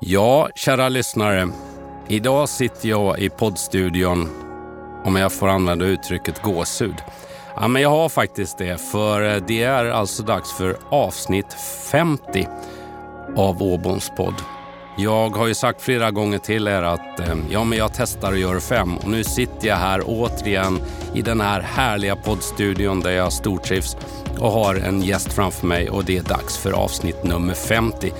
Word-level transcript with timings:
Ja, 0.00 0.48
kära 0.54 0.88
lyssnare. 0.88 1.48
Idag 2.08 2.48
sitter 2.48 2.88
jag 2.88 3.18
i 3.18 3.30
poddstudion, 3.30 4.28
om 5.04 5.16
jag 5.16 5.32
får 5.32 5.48
använda 5.48 5.84
uttrycket 5.84 6.42
gåshud. 6.42 6.94
Ja, 7.56 7.68
men 7.68 7.82
jag 7.82 7.90
har 7.90 8.08
faktiskt 8.08 8.58
det, 8.58 8.80
för 8.80 9.34
eh, 9.34 9.42
det 9.46 9.62
är 9.62 9.84
alltså 9.84 10.22
dags 10.22 10.52
för 10.52 10.76
avsnitt 10.90 11.52
50 11.92 12.48
av 13.36 13.62
Åboms 13.62 14.12
podd. 14.16 14.34
Jag 14.98 15.36
har 15.36 15.46
ju 15.46 15.54
sagt 15.54 15.82
flera 15.82 16.10
gånger 16.10 16.38
till 16.38 16.68
er 16.68 16.82
att 16.82 17.20
eh, 17.20 17.36
ja, 17.50 17.64
men 17.64 17.78
jag 17.78 17.90
testar 17.94 18.32
och 18.32 18.38
gör 18.38 18.60
fem 18.60 18.96
och 18.96 19.10
nu 19.10 19.24
sitter 19.24 19.68
jag 19.68 19.76
här 19.76 20.02
återigen 20.06 20.80
i 21.14 21.22
den 21.22 21.40
här 21.40 21.60
härliga 21.60 22.16
poddstudion 22.16 23.00
där 23.00 23.10
jag 23.10 23.32
stortrivs 23.32 23.96
och 24.38 24.52
har 24.52 24.74
en 24.74 25.02
gäst 25.02 25.32
framför 25.32 25.66
mig 25.66 25.90
och 25.90 26.04
det 26.04 26.16
är 26.16 26.22
dags 26.22 26.58
för 26.58 26.72
avsnitt 26.72 27.24
nummer 27.24 27.54
50. 27.54 28.12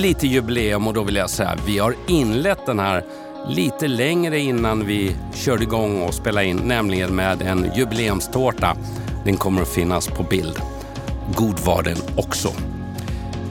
Lite 0.00 0.26
jubileum 0.26 0.86
och 0.86 0.94
då 0.94 1.02
vill 1.02 1.16
jag 1.16 1.30
säga 1.30 1.56
vi 1.66 1.78
har 1.78 1.94
inlett 2.08 2.66
den 2.66 2.78
här 2.78 3.04
lite 3.48 3.88
längre 3.88 4.38
innan 4.38 4.86
vi 4.86 5.16
körde 5.34 5.62
igång 5.62 6.02
och 6.02 6.14
spelade 6.14 6.46
in, 6.46 6.56
nämligen 6.56 7.14
med 7.14 7.42
en 7.42 7.70
jubileumstårta. 7.76 8.76
Den 9.24 9.36
kommer 9.36 9.62
att 9.62 9.68
finnas 9.68 10.08
på 10.08 10.22
bild. 10.22 10.60
God 11.34 11.58
var 11.58 11.82
den 11.82 11.96
också. 12.16 12.48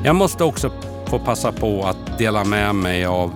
Jag 0.03 0.16
måste 0.16 0.44
också 0.44 0.72
få 1.08 1.20
passa 1.20 1.52
på 1.52 1.84
att 1.84 2.17
dela 2.17 2.44
med 2.44 2.75
mig 2.75 3.05
av 3.05 3.34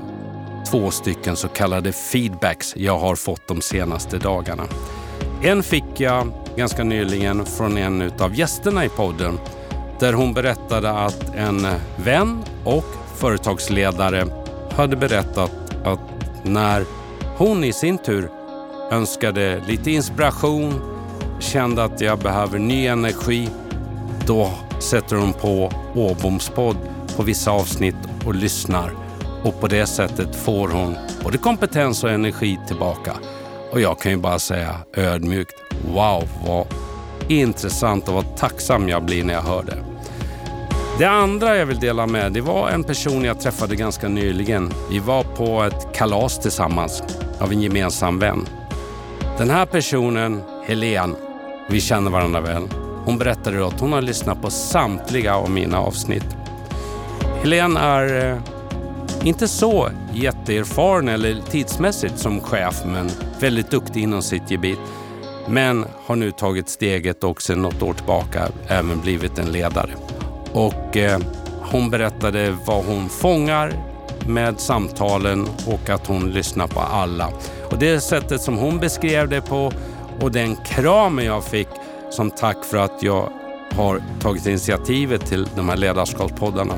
två 0.72 0.92
stycken 0.92 1.36
så 1.36 1.48
kallade 1.48 1.92
feedbacks 1.92 2.74
jag 2.76 3.00
har 3.00 3.16
fått 3.16 3.48
de 3.48 3.62
senaste 3.62 4.18
dagarna. 4.18 4.64
En 5.44 5.64
fick 5.64 6.00
jag 6.00 6.32
ganska 6.56 6.84
nyligen 6.84 7.46
från 7.46 7.78
en 7.78 8.12
av 8.20 8.36
gästerna 8.36 8.86
i 8.86 8.90
podden 8.90 9.40
där 10.00 10.14
hon 10.14 10.34
berättade 10.34 10.92
att 10.92 11.36
en 11.36 11.68
vän 11.98 12.44
och 12.64 13.03
företagsledare 13.24 14.26
hade 14.72 14.96
berättat 14.96 15.52
att 15.84 16.00
när 16.44 16.86
hon 17.38 17.64
i 17.64 17.74
sin 17.74 17.98
tur 17.98 18.30
önskade 18.92 19.62
lite 19.68 19.92
inspiration, 19.92 20.82
kände 21.40 21.84
att 21.84 22.02
jag 22.02 22.20
behöver 22.20 22.60
ny 22.60 22.88
energi, 22.88 23.50
då 24.28 24.52
sätter 24.80 25.16
hon 25.16 25.34
på 25.34 25.72
Åboms 25.96 26.50
podd 26.50 26.78
på 27.16 27.24
vissa 27.24 27.52
avsnitt 27.52 27.96
och 28.26 28.36
lyssnar. 28.36 28.94
Och 29.44 29.62
på 29.62 29.68
det 29.68 29.86
sättet 29.86 30.36
får 30.36 30.68
hon 30.68 30.96
både 31.24 31.38
kompetens 31.38 32.04
och 32.04 32.10
energi 32.10 32.60
tillbaka. 32.68 33.14
Och 33.72 33.82
jag 33.82 34.00
kan 34.00 34.12
ju 34.12 34.18
bara 34.18 34.40
säga 34.40 34.76
ödmjukt, 34.94 35.56
wow 35.94 36.24
vad 36.48 36.68
intressant 37.28 38.08
och 38.08 38.14
vad 38.14 38.38
tacksam 38.38 38.90
jag 38.90 39.04
blir 39.04 39.24
när 39.24 39.34
jag 39.34 39.42
hör 39.42 39.64
det. 39.64 39.93
Det 40.98 41.06
andra 41.06 41.58
jag 41.58 41.66
vill 41.66 41.80
dela 41.80 42.08
med 42.08 42.32
det 42.32 42.42
var 42.42 42.70
en 42.70 42.84
person 42.84 43.24
jag 43.24 43.40
träffade 43.40 43.76
ganska 43.76 44.08
nyligen. 44.08 44.74
Vi 44.90 45.00
var 45.00 45.24
på 45.24 45.64
ett 45.64 45.96
kalas 45.96 46.40
tillsammans 46.40 47.04
av 47.40 47.52
en 47.52 47.62
gemensam 47.62 48.20
vän. 48.20 48.48
Den 49.38 49.50
här 49.50 49.66
personen, 49.66 50.42
Helen, 50.66 51.16
vi 51.70 51.82
känner 51.82 52.12
varandra 52.12 52.42
väl. 52.42 52.64
Hon 53.06 53.18
berättade 53.18 53.68
att 53.68 53.80
hon 53.80 53.94
har 53.94 54.02
lyssnat 54.02 54.42
på 54.42 54.50
samtliga 54.50 55.36
av 55.36 55.50
mina 55.50 55.80
avsnitt. 55.80 56.26
Helen 57.42 57.78
är 57.78 58.32
eh, 58.32 58.38
inte 59.28 59.48
så 59.48 59.90
jätteerfaren 60.14 61.10
eller 61.10 61.42
tidsmässigt 61.50 62.20
som 62.20 62.42
chef 62.42 62.82
men 62.86 63.12
väldigt 63.40 63.72
duktig 63.72 64.04
inom 64.04 64.22
sitt 64.22 64.52
gebit. 64.52 64.80
Men 65.48 65.86
har 66.06 66.16
nu 66.16 66.32
tagit 66.32 66.70
steget 66.70 67.24
och 67.24 67.42
sedan 67.42 67.62
något 67.62 67.82
år 67.82 67.94
tillbaka 67.94 68.48
även 68.68 69.02
blivit 69.02 69.40
en 69.40 69.52
ledare. 69.52 69.90
Och 70.54 70.98
eh, 70.98 71.20
hon 71.72 71.90
berättade 71.90 72.58
vad 72.66 72.86
hon 72.86 73.10
fångar 73.10 73.74
med 74.28 74.60
samtalen 74.60 75.48
och 75.68 75.90
att 75.90 76.08
hon 76.08 76.32
lyssnar 76.32 76.68
på 76.68 76.80
alla. 76.80 77.30
Och 77.72 77.78
det 77.78 78.00
sättet 78.00 78.42
som 78.42 78.58
hon 78.58 78.80
beskrev 78.80 79.30
det 79.30 79.42
på 79.42 79.72
och 80.22 80.32
den 80.32 80.56
kramen 80.56 81.26
jag 81.26 81.44
fick 81.44 81.68
som 82.10 82.32
tack 82.32 82.66
för 82.66 82.78
att 82.78 83.04
jag 83.04 83.30
har 83.72 84.02
tagit 84.22 84.46
initiativet 84.46 85.26
till 85.26 85.48
de 85.56 85.70
här 85.70 85.78
ledarskapspoddarna. 85.78 86.76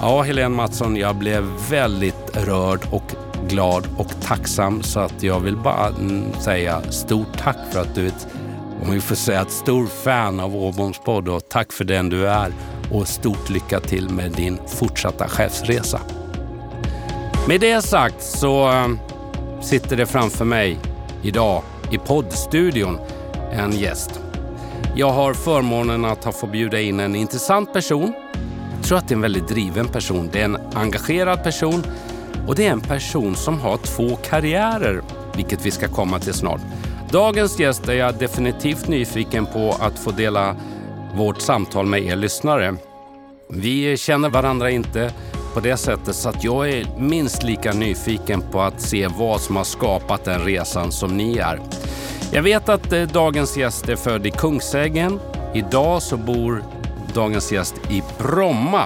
Ja, 0.00 0.22
Helene 0.22 0.56
Mattsson, 0.56 0.96
jag 0.96 1.16
blev 1.16 1.44
väldigt 1.70 2.36
rörd 2.36 2.80
och 2.90 3.14
glad 3.48 3.88
och 3.98 4.20
tacksam 4.22 4.82
så 4.82 5.00
att 5.00 5.22
jag 5.22 5.40
vill 5.40 5.56
bara 5.56 5.86
mm, 5.86 6.32
säga 6.40 6.82
stort 6.90 7.38
tack 7.38 7.56
för 7.72 7.80
att 7.80 7.94
du 7.94 8.02
är 8.02 8.06
ett, 8.06 8.26
om 8.82 8.90
vi 8.90 9.00
får 9.00 9.14
säga 9.14 9.40
ett 9.40 9.50
stort 9.50 9.88
fan 9.88 10.40
av 10.40 10.56
Åboms 10.56 10.98
podd 10.98 11.28
och 11.28 11.48
tack 11.48 11.72
för 11.72 11.84
den 11.84 12.08
du 12.08 12.28
är 12.28 12.52
och 12.92 13.08
stort 13.08 13.50
lycka 13.50 13.80
till 13.80 14.08
med 14.08 14.32
din 14.32 14.58
fortsatta 14.66 15.28
chefsresa. 15.28 16.00
Med 17.48 17.60
det 17.60 17.82
sagt 17.82 18.22
så 18.22 18.68
eh, 18.70 18.88
sitter 19.60 19.96
det 19.96 20.06
framför 20.06 20.44
mig 20.44 20.78
idag 21.22 21.62
i 21.90 21.98
poddstudion 21.98 22.98
en 23.52 23.72
gäst. 23.72 24.20
Jag 24.94 25.10
har 25.10 25.34
förmånen 25.34 26.04
att 26.04 26.24
ha 26.24 26.48
bjuda 26.48 26.80
in 26.80 27.00
en 27.00 27.16
intressant 27.16 27.72
person. 27.72 28.12
Jag 28.76 28.84
tror 28.84 28.98
att 28.98 29.08
det 29.08 29.12
är 29.12 29.16
en 29.16 29.22
väldigt 29.22 29.48
driven 29.48 29.88
person. 29.88 30.30
Det 30.32 30.40
är 30.40 30.44
en 30.44 30.58
engagerad 30.74 31.42
person 31.42 31.84
och 32.46 32.54
det 32.54 32.66
är 32.66 32.72
en 32.72 32.80
person 32.80 33.34
som 33.34 33.60
har 33.60 33.76
två 33.76 34.16
karriärer, 34.16 35.02
vilket 35.36 35.66
vi 35.66 35.70
ska 35.70 35.88
komma 35.88 36.18
till 36.18 36.34
snart. 36.34 36.60
Dagens 37.10 37.60
gäst 37.60 37.88
är 37.88 37.92
jag 37.92 38.14
definitivt 38.14 38.88
nyfiken 38.88 39.46
på 39.46 39.76
att 39.80 39.98
få 39.98 40.10
dela 40.10 40.56
vårt 41.16 41.40
samtal 41.40 41.86
med 41.86 42.02
er 42.02 42.16
lyssnare. 42.16 42.76
Vi 43.50 43.96
känner 43.96 44.28
varandra 44.28 44.70
inte 44.70 45.12
på 45.54 45.60
det 45.60 45.76
sättet 45.76 46.14
så 46.16 46.28
att 46.28 46.44
jag 46.44 46.70
är 46.70 46.86
minst 46.98 47.42
lika 47.42 47.72
nyfiken 47.72 48.42
på 48.52 48.60
att 48.60 48.80
se 48.80 49.08
vad 49.18 49.40
som 49.40 49.56
har 49.56 49.64
skapat 49.64 50.24
den 50.24 50.40
resan 50.40 50.92
som 50.92 51.16
ni 51.16 51.38
är. 51.38 51.60
Jag 52.32 52.42
vet 52.42 52.68
att 52.68 52.92
eh, 52.92 53.02
dagens 53.02 53.56
gäst 53.56 53.88
är 53.88 53.96
född 53.96 54.26
i 54.26 54.30
Kungsängen. 54.30 55.20
Idag 55.54 56.02
så 56.02 56.16
bor 56.16 56.64
dagens 57.14 57.52
gäst 57.52 57.74
i 57.90 58.02
Bromma. 58.18 58.84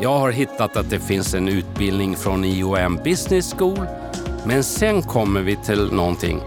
Jag 0.00 0.18
har 0.18 0.30
hittat 0.30 0.76
att 0.76 0.90
det 0.90 1.00
finns 1.00 1.34
en 1.34 1.48
utbildning 1.48 2.16
från 2.16 2.44
IOM 2.44 3.00
Business 3.04 3.54
School. 3.58 3.86
Men 4.46 4.64
sen 4.64 5.02
kommer 5.02 5.40
vi 5.40 5.56
till 5.56 5.92
någonting. 5.92 6.40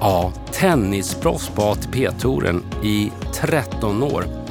Ja, 0.00 0.32
tennisproffs 0.52 1.48
på 1.48 1.62
ATP-touren 1.62 2.62
i 2.82 3.12
13 3.32 4.02
år. 4.02 4.43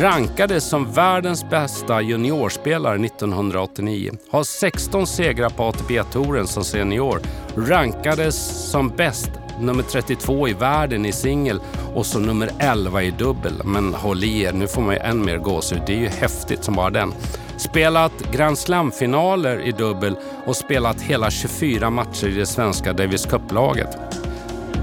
Rankades 0.00 0.68
som 0.68 0.92
världens 0.92 1.50
bästa 1.50 2.02
juniorspelare 2.02 3.04
1989. 3.04 4.12
Har 4.30 4.44
16 4.44 5.06
segrar 5.06 5.50
på 5.50 5.62
ATP-touren 5.62 6.46
som 6.46 6.64
senior. 6.64 7.20
Rankades 7.56 8.70
som 8.70 8.88
bäst 8.88 9.30
nummer 9.60 9.82
32 9.82 10.48
i 10.48 10.52
världen 10.52 11.06
i 11.06 11.12
singel 11.12 11.60
och 11.94 12.06
så 12.06 12.18
nummer 12.18 12.50
11 12.58 13.02
i 13.02 13.10
dubbel. 13.10 13.52
Men 13.64 13.94
håll 13.94 14.24
i 14.24 14.42
er, 14.42 14.52
nu 14.52 14.66
får 14.66 14.82
man 14.82 14.94
ju 14.94 15.00
än 15.00 15.24
mer 15.24 15.38
gåshud. 15.38 15.82
Det 15.86 15.92
är 15.92 16.00
ju 16.00 16.08
häftigt 16.08 16.64
som 16.64 16.74
bara 16.74 16.90
den. 16.90 17.14
Spelat 17.56 18.32
Grand 18.32 18.58
Slam-finaler 18.58 19.60
i 19.60 19.72
dubbel 19.72 20.16
och 20.44 20.56
spelat 20.56 21.00
hela 21.00 21.30
24 21.30 21.90
matcher 21.90 22.26
i 22.26 22.34
det 22.34 22.46
svenska 22.46 22.92
Davis 22.92 23.26
Cup-laget. 23.26 23.98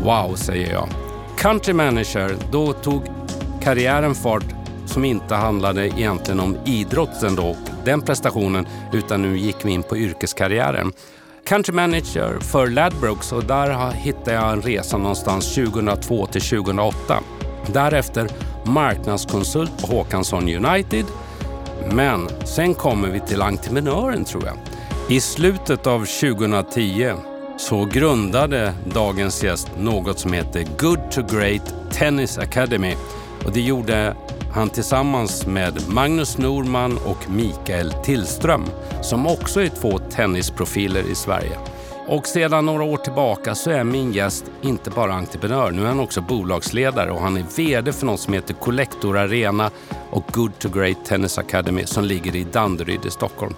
Wow, 0.04 0.36
säger 0.36 0.74
jag. 0.74 0.90
Country 1.38 1.74
manager, 1.74 2.36
då 2.52 2.74
tog 2.74 3.04
karriären 3.62 4.16
fart 4.16 4.63
som 4.94 5.06
inte 5.06 5.36
handlade 5.36 5.88
egentligen 5.88 6.40
om 6.40 6.58
idrotten 6.66 7.36
då, 7.36 7.56
den 7.86 8.02
prestationen, 8.02 8.68
utan 8.94 9.22
nu 9.22 9.38
gick 9.38 9.66
vi 9.66 9.72
in 9.72 9.84
på 9.84 9.98
yrkeskarriären. 9.98 10.92
Country 11.46 11.74
manager 11.74 12.40
för 12.40 12.68
Ladbrokes 12.68 13.32
och 13.32 13.44
där 13.44 13.92
hittade 13.92 14.32
jag 14.32 14.52
en 14.52 14.62
resa 14.62 14.98
någonstans 14.98 15.56
2002 15.56 16.26
till 16.26 16.42
2008. 16.42 17.20
Därefter 17.74 18.30
marknadskonsult 18.66 19.82
på 19.82 19.88
Håkansson 19.88 20.66
United. 20.66 21.06
Men 21.92 22.30
sen 22.46 22.74
kommer 22.74 23.08
vi 23.08 23.20
till 23.20 23.42
entreprenören 23.42 24.26
tror 24.26 24.46
jag. 24.46 24.58
I 25.10 25.20
slutet 25.20 25.88
av 25.88 26.00
2010 26.00 27.14
så 27.58 27.86
grundade 27.86 28.74
dagens 28.94 29.44
gäst 29.44 29.68
något 29.80 30.20
som 30.20 30.34
heter 30.34 30.66
Good 30.78 31.12
to 31.12 31.22
Great 31.36 31.74
Tennis 31.92 32.38
Academy 32.38 32.96
och 33.46 33.52
det 33.52 33.62
gjorde 33.62 34.16
han 34.54 34.70
tillsammans 34.70 35.48
med 35.48 35.90
Magnus 35.90 36.38
Norman 36.38 36.98
och 37.06 37.30
Mikael 37.30 37.94
Tillström 38.04 38.66
som 39.02 39.28
också 39.28 39.62
är 39.62 39.68
två 39.68 40.00
tennisprofiler 40.00 41.12
i 41.12 41.16
Sverige. 41.16 41.58
Och 42.08 42.28
sedan 42.28 42.66
några 42.66 42.84
år 42.84 42.98
tillbaka 42.98 43.56
så 43.56 43.72
är 43.72 43.84
min 43.84 44.12
gäst 44.12 44.46
inte 44.62 44.90
bara 44.90 45.14
entreprenör, 45.14 45.72
nu 45.72 45.84
är 45.84 45.88
han 45.88 46.00
också 46.00 46.22
bolagsledare 46.22 47.12
och 47.12 47.22
han 47.22 47.38
är 47.38 47.46
VD 47.58 47.94
för 47.94 48.06
något 48.06 48.20
som 48.20 48.34
heter 48.34 48.54
Collector 48.54 49.18
Arena 49.18 49.72
och 50.10 50.24
Good 50.32 50.60
to 50.60 50.70
Great 50.70 51.06
Tennis 51.06 51.38
Academy 51.38 51.86
som 51.86 52.04
ligger 52.04 52.36
i 52.36 52.44
Danderyd 52.44 53.06
i 53.06 53.12
Stockholm. 53.12 53.56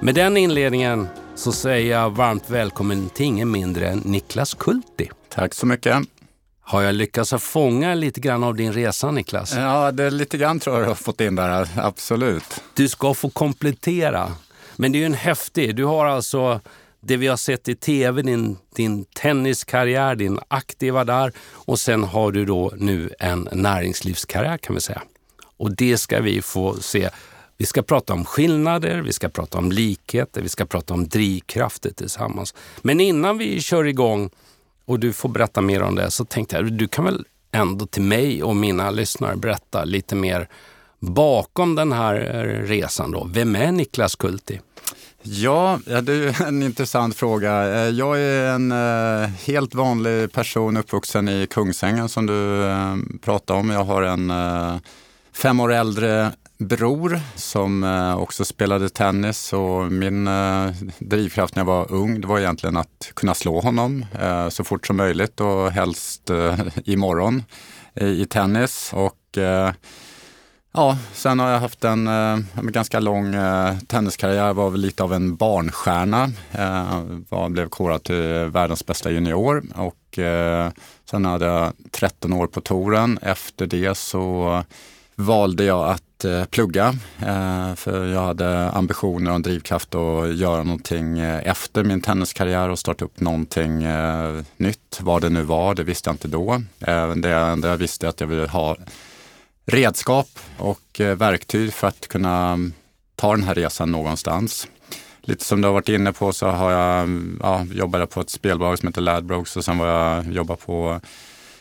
Med 0.00 0.14
den 0.14 0.36
inledningen 0.36 1.08
så 1.34 1.52
säger 1.52 2.00
jag 2.00 2.10
varmt 2.10 2.50
välkommen 2.50 3.08
till 3.08 3.26
ingen 3.26 3.50
mindre 3.50 3.88
än 3.88 3.98
Niklas 3.98 4.54
Kulti. 4.54 5.10
Tack 5.28 5.54
så 5.54 5.66
mycket. 5.66 6.09
Har 6.70 6.82
jag 6.82 6.94
lyckats 6.94 7.34
fånga 7.38 7.94
lite 7.94 8.20
grann 8.20 8.44
av 8.44 8.54
din 8.54 8.72
resa, 8.72 9.10
Niklas? 9.10 9.54
Ja, 9.54 9.92
det 9.92 10.04
är 10.04 10.10
lite 10.10 10.38
grann 10.38 10.60
tror 10.60 10.76
jag 10.76 10.84
du 10.84 10.88
har 10.88 10.94
fått 10.94 11.20
in 11.20 11.34
där, 11.34 11.68
absolut. 11.76 12.62
Du 12.74 12.88
ska 12.88 13.14
få 13.14 13.30
komplettera. 13.30 14.32
Men 14.76 14.92
det 14.92 14.98
är 14.98 15.00
ju 15.00 15.06
en 15.06 15.14
häftig, 15.14 15.76
du 15.76 15.84
har 15.84 16.06
alltså 16.06 16.60
det 17.00 17.16
vi 17.16 17.26
har 17.26 17.36
sett 17.36 17.68
i 17.68 17.74
tv, 17.74 18.22
din, 18.22 18.58
din 18.74 19.04
tenniskarriär, 19.04 20.14
din 20.14 20.38
aktiva 20.48 21.04
där 21.04 21.32
och 21.50 21.78
sen 21.78 22.04
har 22.04 22.32
du 22.32 22.44
då 22.44 22.72
nu 22.76 23.10
en 23.18 23.48
näringslivskarriär 23.52 24.58
kan 24.58 24.74
vi 24.74 24.80
säga. 24.80 25.02
Och 25.56 25.76
det 25.76 25.98
ska 25.98 26.20
vi 26.20 26.42
få 26.42 26.76
se. 26.80 27.10
Vi 27.56 27.66
ska 27.66 27.82
prata 27.82 28.12
om 28.12 28.24
skillnader, 28.24 28.98
vi 28.98 29.12
ska 29.12 29.28
prata 29.28 29.58
om 29.58 29.72
likheter, 29.72 30.42
vi 30.42 30.48
ska 30.48 30.66
prata 30.66 30.94
om 30.94 31.08
drivkrafter 31.08 31.90
tillsammans. 31.90 32.54
Men 32.82 33.00
innan 33.00 33.38
vi 33.38 33.60
kör 33.60 33.84
igång 33.84 34.30
och 34.90 35.00
du 35.00 35.12
får 35.12 35.28
berätta 35.28 35.60
mer 35.60 35.82
om 35.82 35.94
det 35.94 36.10
så 36.10 36.24
tänkte 36.24 36.56
jag, 36.56 36.72
du 36.72 36.88
kan 36.88 37.04
väl 37.04 37.24
ändå 37.52 37.86
till 37.86 38.02
mig 38.02 38.42
och 38.42 38.56
mina 38.56 38.90
lyssnare 38.90 39.36
berätta 39.36 39.84
lite 39.84 40.14
mer 40.14 40.48
bakom 40.98 41.74
den 41.74 41.92
här 41.92 42.14
eh, 42.14 42.66
resan 42.66 43.10
då. 43.10 43.28
Vem 43.32 43.56
är 43.56 43.72
Niklas 43.72 44.16
Kulti? 44.16 44.60
Ja, 45.22 45.78
det 45.86 46.12
är 46.12 46.42
en 46.42 46.62
intressant 46.62 47.16
fråga. 47.16 47.74
Eh, 47.74 47.88
jag 47.88 48.20
är 48.20 48.54
en 48.54 48.72
eh, 48.72 49.28
helt 49.28 49.74
vanlig 49.74 50.32
person 50.32 50.76
uppvuxen 50.76 51.28
i 51.28 51.46
Kungsängen 51.46 52.08
som 52.08 52.26
du 52.26 52.64
pratade 53.20 53.60
om. 53.60 53.70
Jag 53.70 53.84
har 53.84 54.02
en 54.02 54.32
fem 55.32 55.60
år 55.60 55.72
äldre 55.72 56.32
bror 56.60 57.20
som 57.34 57.84
eh, 57.84 58.18
också 58.18 58.44
spelade 58.44 58.88
tennis 58.88 59.52
och 59.52 59.92
min 59.92 60.28
eh, 60.28 60.70
drivkraft 60.98 61.56
när 61.56 61.60
jag 61.60 61.66
var 61.66 61.92
ung 61.92 62.20
det 62.20 62.26
var 62.26 62.38
egentligen 62.38 62.76
att 62.76 63.12
kunna 63.14 63.34
slå 63.34 63.60
honom 63.60 64.06
eh, 64.20 64.48
så 64.48 64.64
fort 64.64 64.86
som 64.86 64.96
möjligt 64.96 65.40
och 65.40 65.70
helst 65.70 66.30
imorgon 66.84 67.42
i 67.94 68.26
tennis. 68.26 68.90
Och 68.94 69.38
Ja, 70.72 70.98
sen 71.12 71.38
har 71.38 71.50
jag 71.50 71.60
haft 71.60 71.84
en, 71.84 72.08
en 72.08 72.46
ganska 72.54 73.00
lång 73.00 73.34
tenniskarriär, 73.86 74.52
var 74.52 74.70
väl 74.70 74.80
lite 74.80 75.02
av 75.02 75.12
en 75.12 75.36
barnstjärna. 75.36 76.30
Jag 77.30 77.50
blev 77.50 77.68
korad 77.68 78.02
till 78.02 78.50
världens 78.52 78.86
bästa 78.86 79.10
junior 79.10 79.62
och 79.74 80.18
sen 81.10 81.24
hade 81.24 81.46
jag 81.46 81.72
13 81.90 82.32
år 82.32 82.46
på 82.46 82.60
touren. 82.60 83.18
Efter 83.22 83.66
det 83.66 83.96
så 83.96 84.64
valde 85.20 85.64
jag 85.64 85.90
att 85.90 86.24
eh, 86.24 86.44
plugga 86.44 86.96
eh, 87.18 87.74
för 87.74 88.06
jag 88.06 88.22
hade 88.22 88.70
ambitioner 88.70 89.30
och 89.30 89.36
en 89.36 89.42
drivkraft 89.42 89.94
att 89.94 90.34
göra 90.36 90.62
någonting 90.62 91.18
eh, 91.18 91.48
efter 91.48 91.84
min 91.84 92.00
tenniskarriär 92.00 92.68
och 92.68 92.78
starta 92.78 93.04
upp 93.04 93.20
någonting 93.20 93.82
eh, 93.82 94.42
nytt. 94.56 94.98
Vad 95.00 95.22
det 95.22 95.28
nu 95.28 95.42
var, 95.42 95.74
det 95.74 95.82
visste 95.82 96.08
jag 96.08 96.14
inte 96.14 96.28
då. 96.28 96.62
Eh, 96.80 97.10
det 97.14 97.34
enda 97.34 97.68
jag 97.68 97.76
visste 97.76 98.08
att 98.08 98.20
jag 98.20 98.28
ville 98.28 98.46
ha 98.46 98.76
redskap 99.66 100.28
och 100.58 101.00
eh, 101.00 101.16
verktyg 101.16 101.72
för 101.72 101.86
att 101.88 102.08
kunna 102.08 102.58
ta 103.16 103.30
den 103.36 103.42
här 103.44 103.54
resan 103.54 103.92
någonstans. 103.92 104.68
Lite 105.22 105.44
som 105.44 105.60
du 105.60 105.68
har 105.68 105.72
varit 105.72 105.88
inne 105.88 106.12
på 106.12 106.32
så 106.32 106.46
har 106.46 106.70
jag 106.70 107.08
ja, 107.40 107.66
jobbat 107.72 108.10
på 108.10 108.20
ett 108.20 108.30
spelbolag 108.30 108.78
som 108.78 108.88
heter 108.88 109.00
Ladbrokes 109.00 109.56
och 109.56 109.64
sen 109.64 109.78
var 109.78 109.86
jag 109.86 110.32
jobbat 110.32 110.66
på 110.66 111.00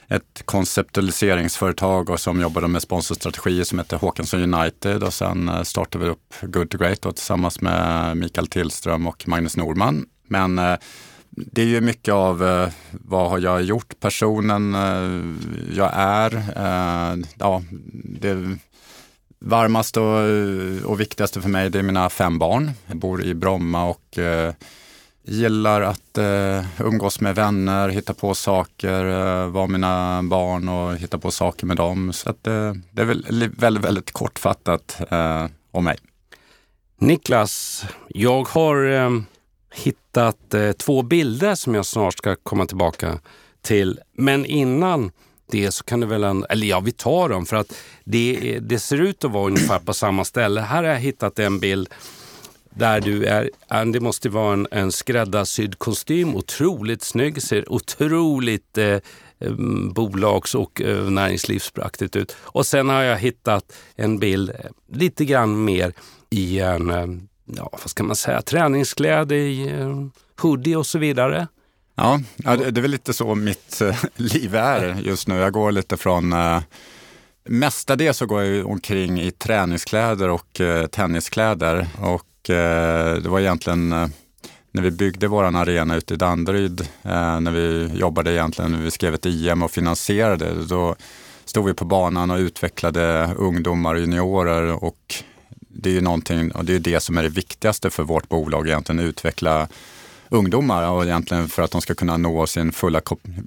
ett 0.10 0.42
konceptualiseringsföretag 0.46 2.10
och 2.10 2.20
som 2.20 2.42
jobbade 2.42 2.68
med 2.68 2.82
sponsorstrategier 2.82 3.64
som 3.64 3.80
heter 3.80 3.98
Håkansson 3.98 4.54
United 4.54 5.04
och 5.04 5.14
sen 5.14 5.50
eh, 5.50 5.64
startade 5.64 6.06
vi 6.06 6.12
upp 6.12 6.36
Good 6.42 6.70
to 6.70 6.78
Great 6.78 7.02
då, 7.02 7.12
tillsammans 7.12 7.62
med 7.62 8.18
Mikael 8.18 8.48
Tillström 8.48 9.08
och 9.08 9.28
Magnus 9.28 9.58
Norman. 9.58 10.06
Men 10.28 10.60
eh, 10.60 10.76
det 11.30 11.62
är 11.62 11.66
ju 11.66 11.82
mycket 11.82 12.14
av 12.14 12.44
eh, 12.44 12.70
vad 12.92 13.30
har 13.30 13.40
jag 13.40 13.62
gjort, 13.62 14.00
personen 14.00 14.74
jag 15.74 15.92
är. 15.94 16.44
Ja, 17.38 17.64
det 18.04 18.58
varmaste 19.40 20.00
och, 20.00 20.92
och, 20.92 21.00
viktigaste 21.00 21.42
för 21.42 21.50
mig 21.50 21.70
det 21.70 21.80
är 21.80 21.84
mina 21.84 22.10
fem 22.10 22.40
barn. 22.40 22.72
Jag 22.88 22.98
bor 22.98 23.24
i 23.24 23.34
Bromma 23.34 23.86
och 23.86 24.18
gillar 25.24 25.82
att 25.82 26.18
eh, 26.18 26.66
umgås 26.80 27.22
med 27.22 27.36
vänner, 27.36 27.90
hitta 27.90 28.14
på 28.14 28.34
saker, 28.36 29.06
eh, 29.06 29.48
vara 29.48 29.68
mina 29.68 30.24
barn 30.24 30.70
och 30.70 30.98
hitta 30.98 31.18
på 31.18 31.32
saker 31.32 31.66
med 31.66 31.78
dem. 31.78 32.14
Så 32.14 32.30
att, 32.30 32.48
eh, 32.48 32.74
det 32.92 33.02
är 33.02 33.06
väl, 33.06 33.50
väldigt, 33.58 33.86
väldigt 33.86 34.12
kortfattat 34.12 35.02
eh, 35.12 35.46
om 35.72 35.84
mig. 35.84 35.98
Niklas, 36.98 37.86
jag 38.08 38.48
har 38.48 38.92
eh, 38.92 39.10
hittat 39.74 40.54
eh, 40.54 40.72
två 40.72 41.02
bilder 41.02 41.56
som 41.56 41.76
jag 41.76 41.86
snart 41.86 42.18
ska 42.18 42.36
komma 42.36 42.66
tillbaka 42.66 43.20
till. 43.62 44.00
Men 44.14 44.46
innan 44.46 45.12
det 45.52 45.72
så 45.72 45.84
kan 45.84 46.00
du 46.00 46.08
väl, 46.08 46.24
en, 46.24 46.46
eller 46.50 46.68
ja 46.68 46.80
vi 46.80 46.92
tar 46.92 47.30
dem 47.30 47.46
för 47.46 47.56
att 47.56 47.74
det, 48.04 48.60
det 48.62 48.80
ser 48.80 49.02
ut 49.02 49.24
att 49.26 49.32
vara 49.32 49.48
ungefär 49.48 49.80
på 49.80 49.94
samma 49.94 50.26
ställe. 50.26 50.62
Här 50.62 50.84
har 50.84 50.90
jag 50.90 51.00
hittat 51.00 51.40
en 51.40 51.60
bild 51.60 51.90
där 52.80 53.02
du 53.02 53.26
är, 53.26 53.50
det 53.92 54.00
måste 54.00 54.30
vara 54.30 54.54
en, 54.54 54.68
en 54.72 54.92
skräddarsydd 54.92 55.80
kostym, 55.80 56.36
otroligt 56.36 57.04
snygg, 57.04 57.42
ser 57.42 57.72
otroligt 57.72 58.78
eh, 58.78 59.00
mm, 59.40 59.94
bolags 59.94 60.56
och 60.56 60.82
eh, 60.82 61.04
näringslivspraktigt 61.10 62.16
ut. 62.16 62.36
Och 62.40 62.66
sen 62.66 62.90
har 62.90 63.02
jag 63.02 63.18
hittat 63.18 63.74
en 63.96 64.20
bild 64.20 64.50
eh, 64.50 64.56
lite 64.92 65.26
grann 65.26 65.64
mer 65.64 65.94
i 66.30 66.60
en 66.60 66.90
eh, 66.90 67.06
ja, 67.46 67.70
vad 67.72 67.90
ska 67.90 68.04
man 68.04 68.16
säga, 68.16 68.42
träningskläder, 68.42 69.80
eh, 69.80 70.06
hoodie 70.42 70.76
och 70.76 70.86
så 70.86 71.00
vidare. 71.00 71.48
Ja, 71.96 72.20
ja 72.36 72.56
det, 72.56 72.72
det 72.72 72.80
är 72.80 72.82
väl 72.82 72.92
lite 72.92 73.14
så 73.14 73.36
mitt 73.36 73.82
eh, 73.82 74.04
liv 74.16 74.56
är 74.56 74.96
just 74.96 75.28
nu. 75.28 75.36
Jag 75.36 75.54
går 75.54 75.72
lite 75.72 75.98
från 75.98 76.36
Mestadels 77.44 78.18
så 78.18 78.26
går 78.26 78.44
jag 78.44 78.68
omkring 78.68 79.22
i 79.22 79.32
träningskläder 79.32 80.30
och 80.30 80.62
tenniskläder 80.92 81.88
och 82.02 82.29
Eh, 82.50 83.14
det 83.14 83.30
var 83.30 83.40
egentligen 83.40 83.94
eh, 83.94 84.08
när 84.72 84.82
vi 84.82 84.92
byggde 84.92 85.28
vår 85.28 85.44
arena 85.44 85.96
ute 85.96 86.14
i 86.14 86.18
Danderyd, 86.18 86.82
eh, 86.82 87.40
när 87.40 87.52
vi 87.52 87.92
jobbade 87.94 88.34
egentligen, 88.34 88.72
när 88.72 88.80
vi 88.80 88.92
skrev 88.92 89.14
ett 89.14 89.26
IM 89.26 89.64
och 89.64 89.72
finansierade, 89.72 90.54
då 90.64 90.96
stod 91.46 91.66
vi 91.66 91.74
på 91.74 91.86
banan 91.86 92.32
och 92.32 92.38
utvecklade 92.38 93.34
ungdomar 93.38 93.96
och 93.96 94.00
juniorer 94.00 94.84
och 94.84 95.24
det 95.70 95.90
är 95.90 95.94
ju 95.94 96.02
någonting, 96.02 96.52
och 96.52 96.66
det 96.66 96.76
är 96.76 96.80
det 96.80 97.00
som 97.00 97.18
är 97.18 97.24
det 97.24 97.30
viktigaste 97.30 97.90
för 97.90 98.04
vårt 98.04 98.30
bolag 98.30 98.68
egentligen, 98.68 99.00
utveckla 99.00 99.68
ungdomar 100.30 100.90
och 100.90 101.04
egentligen 101.04 101.50
för 101.50 101.64
att 101.64 101.72
de 101.72 101.82
ska 101.82 101.96
kunna 101.96 102.18
nå 102.18 102.48
sin 102.48 102.72
fulla 102.72 103.02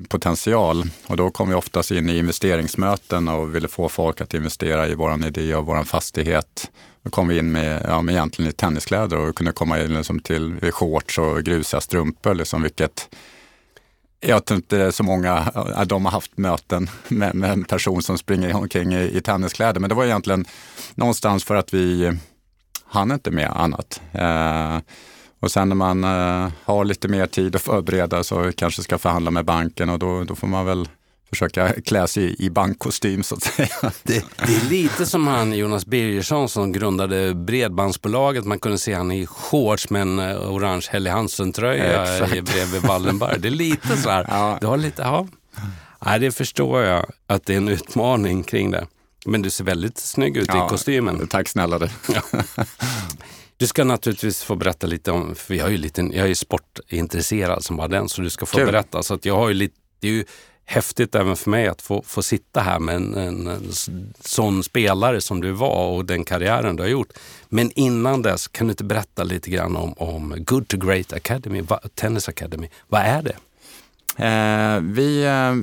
potential. 0.09 0.85
Och 1.07 1.17
då 1.17 1.31
kom 1.31 1.49
vi 1.49 1.55
oftast 1.55 1.91
in 1.91 2.11
i 2.11 2.19
investeringsmöten 2.19 3.29
och 3.29 3.55
ville 3.55 3.69
få 3.69 3.89
folk 3.89 4.21
att 4.21 4.35
investera 4.35 4.89
i 4.89 4.95
våran 4.95 5.25
idé 5.25 5.55
och 5.55 5.67
våran 5.67 5.85
fastighet. 5.85 6.71
Då 7.03 7.11
kom 7.11 7.29
vi 7.29 7.39
in 7.39 7.53
med, 7.53 7.83
ja, 7.89 8.03
med 8.03 8.13
egentligen 8.13 8.51
i 8.51 8.53
tenniskläder 8.53 9.19
och 9.19 9.37
kunde 9.37 9.53
komma 9.53 9.81
in 9.81 9.95
liksom 9.95 10.21
till 10.21 10.73
shorts 10.73 11.19
och 11.19 11.43
grusiga 11.43 11.81
strumpor, 11.81 12.35
liksom, 12.35 12.63
vilket 12.63 13.15
jag 14.21 14.45
tror 14.45 14.57
inte 14.57 14.93
så 14.93 15.03
många 15.03 15.53
de 15.87 16.05
har 16.05 16.13
haft 16.13 16.39
möten 16.39 16.91
med, 17.09 17.35
med 17.35 17.53
en 17.53 17.65
person 17.65 18.03
som 18.03 18.19
springer 18.19 18.57
omkring 18.57 18.95
i, 18.95 19.17
i 19.17 19.21
tenniskläder. 19.21 19.81
Men 19.81 19.89
det 19.89 19.95
var 19.95 20.05
egentligen 20.05 20.45
någonstans 20.95 21.45
för 21.45 21.55
att 21.55 21.75
vi 21.75 22.19
hann 22.85 23.13
inte 23.13 23.31
med 23.31 23.51
annat. 23.51 24.01
Eh, 24.13 24.79
och 25.41 25.51
sen 25.51 25.69
när 25.69 25.77
man 25.77 26.05
eh, 26.05 26.53
har 26.65 26.85
lite 26.85 27.09
mer 27.09 27.27
tid 27.27 27.57
att 27.57 27.63
förbereda 27.63 28.25
så 28.25 28.53
kanske 28.53 28.83
ska 28.83 28.99
förhandla 28.99 29.31
med 29.31 29.45
banken 29.45 29.89
och 29.89 29.99
då, 29.99 30.25
då 30.25 30.35
får 30.35 30.47
man 30.47 30.67
väl 30.67 30.89
försöka 31.33 31.81
klä 31.81 32.07
sig 32.07 32.37
i 32.39 32.51
bankkostym 32.51 33.23
så 33.23 33.35
att 33.35 33.43
säga. 33.43 33.69
Det, 34.03 34.25
det, 34.47 34.57
är 34.57 34.71
lite 34.71 35.07
som 35.07 35.27
han 35.27 35.53
Jonas 35.53 35.87
Birgersson 35.87 36.49
som 36.49 36.73
grundade 36.73 37.35
Bredbandsbolaget. 37.35 38.45
Man 38.45 38.59
kunde 38.59 38.79
se 38.79 38.95
han 38.95 39.13
i 39.13 39.27
shorts 39.27 39.91
med 39.91 40.03
en 40.03 40.19
eh, 40.19 40.53
orange 40.53 40.87
Helly 40.91 41.11
Hansen-tröja 41.11 42.19
bredvid 42.29 42.83
Wallenberg. 42.83 43.41
Det 43.41 43.49
är 43.49 43.51
lite 43.51 43.97
så 43.97 44.11
här. 44.11 44.27
Ja. 44.33 44.59
Du 44.61 44.67
har 44.67 44.77
lite, 44.77 45.03
ja. 45.03 45.27
Nej, 46.05 46.21
det 46.21 46.33
förstår 46.33 46.83
jag 46.83 47.07
att 47.27 47.47
det 47.47 47.53
är 47.53 47.57
en 47.57 47.69
utmaning 47.69 48.43
kring 48.43 48.71
det. 48.71 48.87
Men 49.27 49.43
du 49.43 49.51
ser 49.51 49.65
väldigt 49.65 49.99
snygg 49.99 50.37
ut 50.37 50.49
ja, 50.49 50.67
i 50.67 50.69
kostymen. 50.69 51.27
Tack 51.27 51.49
snälla 51.49 51.79
du. 51.79 51.89
Ja. 52.15 52.43
Du 53.57 53.67
ska 53.67 53.85
naturligtvis 53.85 54.43
få 54.43 54.55
berätta 54.57 54.87
lite 54.87 55.11
om, 55.11 55.35
för 55.35 55.55
jag 55.55 55.67
är 55.67 55.71
ju, 55.71 55.77
lite, 55.77 56.03
jag 56.03 56.31
är 56.31 56.35
sportintresserad 56.35 57.65
som 57.65 57.77
bara 57.77 57.89
den, 57.89 58.09
så 58.09 58.23
du 58.23 58.31
ska 58.31 58.47
få 58.47 58.57
Kul. 58.57 58.67
berätta. 58.67 59.03
Så 59.03 59.15
att 59.15 59.25
jag 59.25 59.37
har 59.37 59.49
ju 59.49 59.55
lite, 59.55 59.75
det 60.01 60.09
är 60.09 60.13
ju 60.13 60.25
häftigt 60.73 61.15
även 61.15 61.37
för 61.37 61.51
mig 61.51 61.67
att 61.67 61.83
få, 61.83 62.03
få 62.07 62.23
sitta 62.23 62.61
här 62.61 62.79
med 62.79 62.95
en, 62.95 63.15
en, 63.15 63.47
en 63.47 63.73
sån 64.21 64.63
spelare 64.63 65.21
som 65.21 65.41
du 65.41 65.51
var 65.51 65.89
och 65.89 66.05
den 66.05 66.25
karriären 66.25 66.77
du 66.77 66.83
har 66.83 66.91
gjort. 66.91 67.13
Men 67.49 67.71
innan 67.75 68.23
dess, 68.23 68.49
kan 68.49 68.67
du 68.67 68.71
inte 68.71 68.85
berätta 68.85 69.25
lite 69.25 69.51
grann 69.51 69.77
om, 69.77 69.93
om 69.97 70.35
Good 70.39 70.69
to 70.69 70.77
Great 70.77 71.13
Academy, 71.13 71.63
Tennis 71.95 72.29
Academy. 72.29 72.69
Vad 72.89 73.01
är 73.01 73.23
det? 73.23 73.37
Eh, 74.17 74.81
vi, 74.81 75.25
eh, 75.25 75.55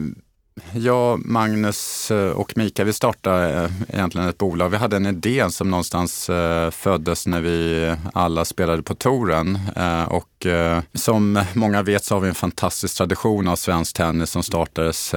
jag, 0.74 1.25
Magnus 1.25 2.12
eh, 2.12 2.30
och 2.30 2.58
Mika, 2.58 2.84
vi 2.84 2.94
startade 2.94 3.63
eh, 3.63 3.72
egentligen 3.96 4.28
ett 4.28 4.38
bolag. 4.38 4.70
Vi 4.70 4.78
hade 4.78 4.96
en 4.96 5.06
idé 5.06 5.50
som 5.50 5.72
någonstans 5.72 6.30
eh, 6.30 6.72
föddes 6.72 7.28
när 7.28 7.42
vi 7.42 7.96
alla 8.13 8.46
spelade 8.46 8.84
på 8.84 8.96
touren. 8.96 9.60
Och 10.08 10.48
som 10.94 11.44
många 11.54 11.82
vet 11.82 12.04
så 12.04 12.16
har 12.16 12.20
vi 12.20 12.30
en 12.30 12.36
fantastisk 12.36 12.98
tradition 12.98 13.48
av 13.48 13.56
svensk 13.56 13.96
tennis 13.96 14.30
som 14.30 14.44
startades, 14.44 15.16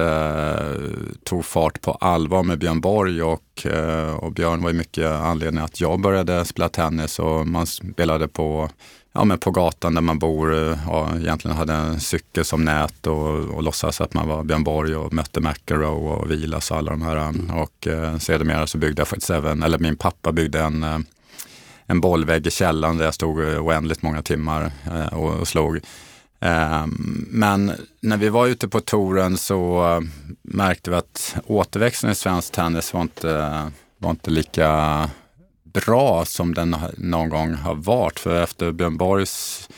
tog 1.23 1.45
fart 1.45 1.81
på 1.81 1.91
allvar 1.91 2.43
med 2.43 2.59
Björn 2.59 2.81
Borg 2.81 3.23
och, 3.23 3.67
och 4.15 4.31
Björn 4.31 4.63
var 4.63 4.69
ju 4.69 4.77
mycket 4.77 5.11
anledningen 5.11 5.65
att 5.65 5.81
jag 5.81 6.01
började 6.01 6.45
spela 6.45 6.69
tennis 6.69 7.19
och 7.19 7.47
man 7.47 7.67
spelade 7.67 8.27
på 8.27 8.69
ja, 9.13 9.23
men 9.23 9.39
på 9.39 9.51
gatan 9.51 9.95
där 9.95 10.01
man 10.01 10.19
bor 10.19 10.51
och 10.89 11.09
eh, 11.09 11.21
egentligen 11.21 11.57
hade 11.57 11.73
en 11.73 11.99
cykel 11.99 12.45
som 12.45 12.65
nät 12.65 13.07
och, 13.07 13.29
och 13.29 13.63
låtsas 13.63 14.01
att 14.01 14.13
man 14.13 14.27
var 14.27 14.43
Björn 14.43 14.63
Borg 14.63 14.95
och 14.95 15.13
mötte 15.13 15.41
McEnroe 15.41 16.15
och 16.15 16.31
Vilas 16.31 16.71
och 16.71 16.77
alla 16.77 16.91
de 16.91 17.01
här. 17.01 17.15
Mm. 17.15 17.49
Och 17.49 17.87
eh, 17.87 18.17
sedermera 18.17 18.67
så 18.67 18.77
byggde 18.77 18.99
jag 19.01 19.07
faktiskt 19.07 19.29
även, 19.29 19.63
eller 19.63 19.79
min 19.79 19.95
pappa 19.95 20.31
byggde 20.31 20.59
en, 20.59 20.83
eh, 20.83 20.99
en 21.85 22.01
bollvägg 22.01 22.47
i 22.47 22.51
källaren 22.51 22.97
där 22.97 23.05
jag 23.05 23.13
stod 23.13 23.39
oändligt 23.39 24.01
många 24.01 24.21
timmar 24.21 24.71
eh, 24.85 25.13
och, 25.13 25.39
och 25.39 25.47
slog. 25.47 25.79
Eh, 26.39 26.85
men 27.27 27.71
när 27.99 28.17
vi 28.17 28.29
var 28.29 28.47
ute 28.47 28.67
på 28.67 28.79
touren 28.79 29.37
så 29.37 29.91
eh, 29.93 30.01
märkte 30.41 30.89
vi 30.89 30.95
att 30.95 31.35
återväxten 31.47 32.09
i 32.09 32.15
svensk 32.15 32.51
tennis 32.51 32.93
var 32.93 33.01
inte, 33.01 33.71
var 33.97 34.09
inte 34.09 34.31
lika 34.31 35.09
bra 35.73 36.25
som 36.25 36.53
den 36.53 36.75
någon 36.97 37.29
gång 37.29 37.53
har 37.53 37.75
varit. 37.75 38.19
För 38.19 38.43
efter 38.43 38.71
Björn 38.71 38.97
Borgs 38.97 39.69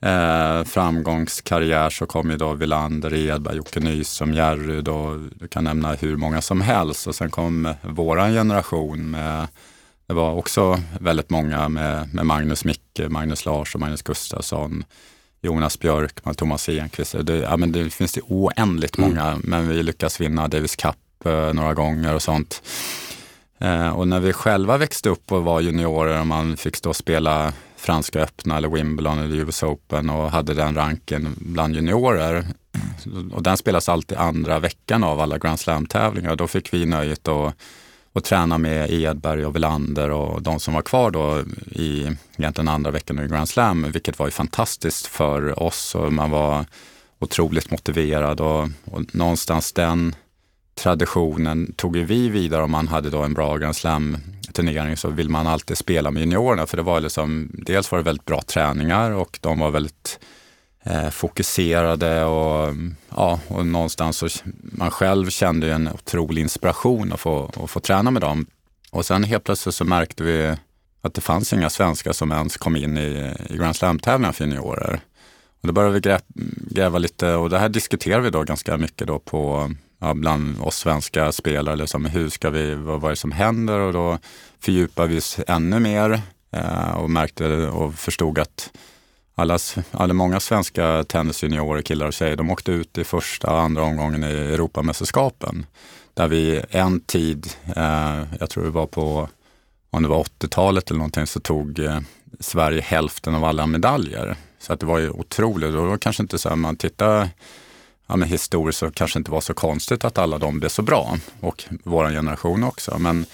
eh, 0.00 0.64
framgångskarriär 0.64 1.90
så 1.90 2.06
kom 2.06 2.30
ju 2.30 2.36
då 2.36 2.54
Villander, 2.54 3.14
Edberg, 3.14 3.56
Jocke 3.56 3.80
Nyström, 3.80 4.34
Jerry, 4.34 4.82
då, 4.82 5.28
du 5.34 5.48
kan 5.48 5.64
nämna 5.64 5.94
hur 5.94 6.16
många 6.16 6.42
som 6.42 6.60
helst. 6.60 7.06
Och 7.06 7.14
sen 7.14 7.30
kom 7.30 7.74
våran 7.82 8.32
generation 8.32 9.10
med 9.10 9.46
det 10.06 10.14
var 10.14 10.34
också 10.34 10.80
väldigt 11.00 11.30
många 11.30 11.68
med, 11.68 12.14
med 12.14 12.26
Magnus 12.26 12.64
Micke, 12.64 13.00
Magnus 13.08 13.44
Larsson, 13.44 13.80
Magnus 13.80 14.02
Gustafsson, 14.02 14.84
Jonas 15.42 15.78
Björkman, 15.78 16.34
Thomas 16.34 16.68
Enqvist. 16.68 17.14
Det, 17.22 17.36
ja, 17.36 17.56
men 17.56 17.72
det 17.72 17.90
finns 17.90 18.12
det 18.12 18.20
oändligt 18.20 18.98
mm. 18.98 19.10
många, 19.10 19.38
men 19.42 19.68
vi 19.68 19.82
lyckas 19.82 20.20
vinna 20.20 20.48
Davis 20.48 20.76
Cup 20.76 20.96
eh, 21.24 21.52
några 21.52 21.74
gånger 21.74 22.14
och 22.14 22.22
sånt. 22.22 22.62
Eh, 23.58 23.88
och 23.88 24.08
när 24.08 24.20
vi 24.20 24.32
själva 24.32 24.76
växte 24.78 25.08
upp 25.08 25.32
och 25.32 25.44
var 25.44 25.60
juniorer 25.60 26.20
och 26.20 26.26
man 26.26 26.56
fick 26.56 26.76
stå 26.76 26.88
och 26.88 26.96
spela 26.96 27.52
Franska 27.76 28.20
öppna 28.20 28.56
eller 28.56 28.68
Wimbledon 28.68 29.18
eller 29.18 29.36
US 29.36 29.62
Open 29.62 30.10
och 30.10 30.30
hade 30.30 30.54
den 30.54 30.74
ranken 30.74 31.34
bland 31.36 31.74
juniorer. 31.74 32.46
Och 33.32 33.42
den 33.42 33.56
spelas 33.56 33.88
alltid 33.88 34.18
andra 34.18 34.58
veckan 34.58 35.04
av 35.04 35.20
alla 35.20 35.38
Grand 35.38 35.60
Slam-tävlingar. 35.60 36.36
Då 36.36 36.46
fick 36.46 36.74
vi 36.74 36.86
nöjet 36.86 37.28
att, 37.28 37.54
att 38.12 38.24
träna 38.24 38.58
med 38.58 38.90
Edberg 38.90 39.46
och 39.46 39.54
Velander 39.54 40.10
och 40.10 40.42
de 40.42 40.60
som 40.60 40.74
var 40.74 40.82
kvar 40.82 41.10
då 41.10 41.42
i 41.66 42.16
egentligen 42.36 42.68
andra 42.68 42.90
veckan 42.90 43.18
i 43.18 43.28
Grand 43.28 43.48
Slam, 43.48 43.92
vilket 43.92 44.18
var 44.18 44.26
ju 44.26 44.30
fantastiskt 44.30 45.06
för 45.06 45.62
oss 45.62 45.94
och 45.94 46.12
man 46.12 46.30
var 46.30 46.64
otroligt 47.18 47.70
motiverad 47.70 48.40
och, 48.40 48.68
och 48.84 49.14
någonstans 49.14 49.72
den 49.72 50.14
traditionen 50.76 51.72
tog 51.72 51.96
ju 51.96 52.04
vi 52.04 52.28
vidare 52.28 52.62
om 52.62 52.70
man 52.70 52.88
hade 52.88 53.10
då 53.10 53.22
en 53.22 53.34
bra 53.34 53.56
Grand 53.56 53.76
Slam-turnering 53.76 54.96
så 54.96 55.08
vill 55.08 55.28
man 55.28 55.46
alltid 55.46 55.78
spela 55.78 56.10
med 56.10 56.20
juniorerna 56.20 56.66
för 56.66 56.76
det 56.76 56.82
var 56.82 57.00
liksom, 57.00 57.50
dels 57.52 57.92
var 57.92 57.98
det 57.98 58.04
väldigt 58.04 58.24
bra 58.24 58.42
träningar 58.42 59.10
och 59.10 59.38
de 59.42 59.58
var 59.58 59.70
väldigt 59.70 60.18
eh, 60.82 61.10
fokuserade 61.10 62.24
och, 62.24 62.74
ja, 63.16 63.40
och 63.48 63.66
någonstans 63.66 64.16
så 64.16 64.28
man 64.54 64.90
själv 64.90 65.30
kände 65.30 65.72
en 65.72 65.88
otrolig 65.88 66.42
inspiration 66.42 67.12
att 67.12 67.20
få, 67.20 67.50
att 67.64 67.70
få 67.70 67.80
träna 67.80 68.10
med 68.10 68.22
dem. 68.22 68.46
Och 68.90 69.06
sen 69.06 69.24
helt 69.24 69.44
plötsligt 69.44 69.74
så 69.74 69.84
märkte 69.84 70.22
vi 70.22 70.54
att 71.00 71.14
det 71.14 71.20
fanns 71.20 71.52
inga 71.52 71.70
svenskar 71.70 72.12
som 72.12 72.32
ens 72.32 72.56
kom 72.56 72.76
in 72.76 72.98
i, 72.98 73.34
i 73.50 73.56
Grand 73.56 73.76
Slam-tävlingar 73.76 74.32
för 74.32 74.44
juniorer. 74.44 75.00
Och 75.60 75.66
då 75.66 75.72
började 75.72 75.94
vi 75.94 76.00
grä, 76.00 76.20
gräva 76.70 76.98
lite 76.98 77.34
och 77.34 77.50
det 77.50 77.58
här 77.58 77.68
diskuterade 77.68 78.22
vi 78.22 78.30
då 78.30 78.42
ganska 78.42 78.76
mycket 78.76 79.06
då 79.06 79.18
på 79.18 79.70
ja, 79.98 80.14
bland 80.14 80.60
oss 80.60 80.76
svenska 80.76 81.32
spelare. 81.32 81.76
Liksom, 81.76 82.04
hur 82.04 82.28
ska 82.28 82.50
vi, 82.50 82.74
vad, 82.74 83.00
vad 83.00 83.08
är 83.08 83.12
det 83.12 83.16
som 83.16 83.32
händer? 83.32 83.78
Och 83.78 83.92
då 83.92 84.18
fördjupade 84.60 85.08
vi 85.08 85.18
oss 85.18 85.38
ännu 85.46 85.80
mer 85.80 86.20
eh, 86.50 86.96
och 86.96 87.10
märkte 87.10 87.68
och 87.68 87.94
förstod 87.94 88.38
att 88.38 88.70
alla, 89.34 89.58
alla 89.90 90.14
många 90.14 90.40
svenska 90.40 91.04
tennisjuniorer, 91.04 91.82
killar 91.82 92.06
och 92.06 92.12
tjejer, 92.12 92.36
de 92.36 92.50
åkte 92.50 92.72
ut 92.72 92.98
i 92.98 93.04
första 93.04 93.52
och 93.52 93.60
andra 93.60 93.82
omgången 93.82 94.24
i 94.24 94.26
Europamästerskapen. 94.26 95.66
Där 96.14 96.28
vi 96.28 96.62
en 96.70 97.00
tid, 97.00 97.46
eh, 97.76 98.22
jag 98.40 98.50
tror 98.50 98.64
det 98.64 98.70
var 98.70 98.86
på, 98.86 99.28
om 99.90 100.02
det 100.02 100.08
var 100.08 100.24
80-talet 100.24 100.90
eller 100.90 100.98
någonting, 100.98 101.26
så 101.26 101.40
tog 101.40 101.78
eh, 101.78 102.00
Sverige 102.40 102.80
hälften 102.80 103.34
av 103.34 103.44
alla 103.44 103.66
medaljer. 103.66 104.36
Så 104.58 104.72
att 104.72 104.80
det 104.80 104.86
var 104.86 104.98
ju 104.98 105.10
otroligt. 105.10 105.74
Och 105.74 105.86
då 105.86 105.98
kanske 105.98 106.22
inte 106.22 106.38
så 106.38 106.48
här, 106.48 106.56
man 106.56 106.76
tittar 106.76 107.28
ja, 108.06 108.16
men 108.16 108.28
historiskt 108.28 108.78
så 108.78 108.90
kanske 108.90 109.18
inte 109.18 109.30
var 109.30 109.40
så 109.40 109.54
konstigt 109.54 110.04
att 110.04 110.18
alla 110.18 110.38
de 110.38 110.58
blev 110.58 110.68
så 110.68 110.82
bra 110.82 111.16
och 111.40 111.64
vår 111.84 112.10
generation 112.10 112.64
också. 112.64 112.98
Men, 112.98 113.26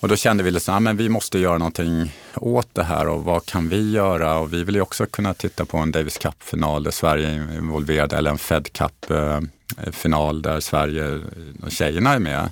och 0.00 0.08
då 0.08 0.16
kände 0.16 0.42
vi 0.42 0.50
liksom, 0.50 0.74
ja, 0.74 0.80
men 0.80 0.96
vi 0.96 1.08
måste 1.08 1.38
göra 1.38 1.58
någonting 1.58 2.12
åt 2.34 2.74
det 2.74 2.84
här 2.84 3.08
och 3.08 3.24
vad 3.24 3.46
kan 3.46 3.68
vi 3.68 3.90
göra? 3.90 4.38
Och 4.38 4.52
vi 4.52 4.64
vill 4.64 4.74
ju 4.74 4.80
också 4.80 5.06
kunna 5.06 5.34
titta 5.34 5.64
på 5.64 5.78
en 5.78 5.92
Davis 5.92 6.18
Cup-final 6.18 6.82
där 6.82 6.90
Sverige 6.90 7.28
är 7.28 7.58
involverad 7.58 8.12
eller 8.12 8.30
en 8.30 8.38
Fed 8.38 8.72
Cup-final 8.72 10.42
där 10.42 10.60
Sverige 10.60 11.20
och 11.62 11.70
tjejerna 11.70 12.14
är 12.14 12.18
med. 12.18 12.50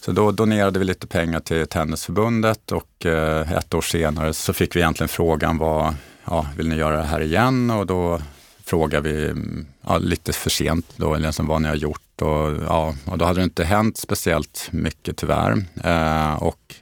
Så 0.00 0.12
då 0.12 0.30
donerade 0.30 0.78
vi 0.78 0.84
lite 0.84 1.06
pengar 1.06 1.40
till 1.40 1.66
Tennisförbundet 1.66 2.72
och 2.72 3.06
eh, 3.06 3.52
ett 3.52 3.74
år 3.74 3.80
senare 3.80 4.34
så 4.34 4.52
fick 4.52 4.76
vi 4.76 4.80
egentligen 4.80 5.08
frågan 5.08 5.58
vad, 5.58 5.94
ja, 6.24 6.46
vill 6.56 6.68
ni 6.68 6.76
göra 6.76 6.96
det 6.96 7.02
här 7.02 7.20
igen? 7.20 7.70
Och 7.70 7.86
då 7.86 8.20
frågar 8.68 9.00
vi 9.00 9.24
mm, 9.24 9.66
ja, 9.86 9.98
lite 9.98 10.32
för 10.32 10.50
sent 10.50 10.86
då, 10.96 11.14
eller 11.14 11.26
liksom 11.26 11.46
vad 11.46 11.62
ni 11.62 11.68
har 11.68 11.74
gjort. 11.74 12.22
Och, 12.22 12.62
ja, 12.66 12.94
och 13.04 13.18
då 13.18 13.24
hade 13.24 13.40
det 13.40 13.44
inte 13.44 13.64
hänt 13.64 13.96
speciellt 13.96 14.68
mycket 14.70 15.16
tyvärr. 15.16 15.64
Eh, 15.84 16.42
och, 16.42 16.74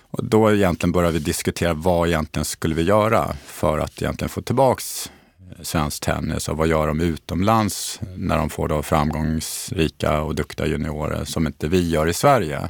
och 0.00 0.24
då 0.24 0.52
egentligen 0.52 0.92
började 0.92 1.18
vi 1.18 1.24
diskutera 1.24 1.74
vad 1.74 2.08
egentligen 2.08 2.44
skulle 2.44 2.74
vi 2.74 2.82
göra 2.82 3.36
för 3.46 3.78
att 3.78 4.02
egentligen 4.02 4.28
få 4.28 4.42
tillbaks 4.42 5.10
eh, 5.38 5.62
svensk 5.62 6.04
tennis 6.04 6.48
och 6.48 6.56
vad 6.56 6.68
gör 6.68 6.86
de 6.86 7.00
utomlands 7.00 8.00
när 8.16 8.38
de 8.38 8.50
får 8.50 8.68
då 8.68 8.82
framgångsrika 8.82 10.20
och 10.20 10.34
duktiga 10.34 10.66
juniorer 10.66 11.24
som 11.24 11.46
inte 11.46 11.68
vi 11.68 11.90
gör 11.90 12.06
i 12.06 12.12
Sverige. 12.12 12.68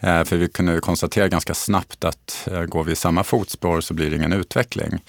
Eh, 0.00 0.24
för 0.24 0.36
vi 0.36 0.48
kunde 0.48 0.80
konstatera 0.80 1.28
ganska 1.28 1.54
snabbt 1.54 2.04
att 2.04 2.48
eh, 2.50 2.62
går 2.62 2.84
vi 2.84 2.92
i 2.92 2.96
samma 2.96 3.24
fotspår 3.24 3.80
så 3.80 3.94
blir 3.94 4.10
det 4.10 4.16
ingen 4.16 4.32
utveckling. 4.32 5.00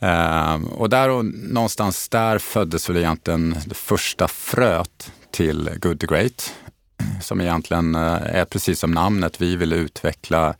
Ehm, 0.00 0.64
och 0.64 0.90
där 0.90 1.08
och 1.08 1.24
någonstans 1.24 2.08
där 2.08 2.38
föddes 2.38 2.90
väl 2.90 2.96
egentligen 2.96 3.56
det 3.66 3.74
första 3.74 4.28
fröet 4.28 5.12
till 5.30 5.70
Good 5.80 6.00
to 6.00 6.06
Great. 6.06 6.54
Som 7.20 7.40
egentligen 7.40 7.94
eh, 7.94 8.36
är 8.36 8.44
precis 8.44 8.80
som 8.80 8.90
namnet, 8.90 9.40
vi 9.40 9.56
vill 9.56 9.72
utveckla 9.72 10.54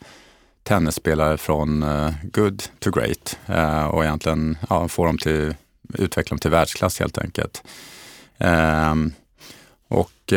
tennisspelare 0.63 1.37
från 1.37 1.83
eh, 1.83 2.11
good 2.23 2.63
to 2.79 2.91
great 2.91 3.39
eh, 3.47 3.85
och 3.85 4.05
egentligen 4.05 4.59
ja, 4.69 4.89
få 4.89 5.05
dem 5.05 5.19
till, 5.19 5.55
utveckla 5.95 6.35
dem 6.35 6.39
till 6.39 6.51
världsklass 6.51 7.01
helt 7.01 7.19
enkelt. 7.19 7.63
Ehm, 8.39 9.13
och, 9.89 10.33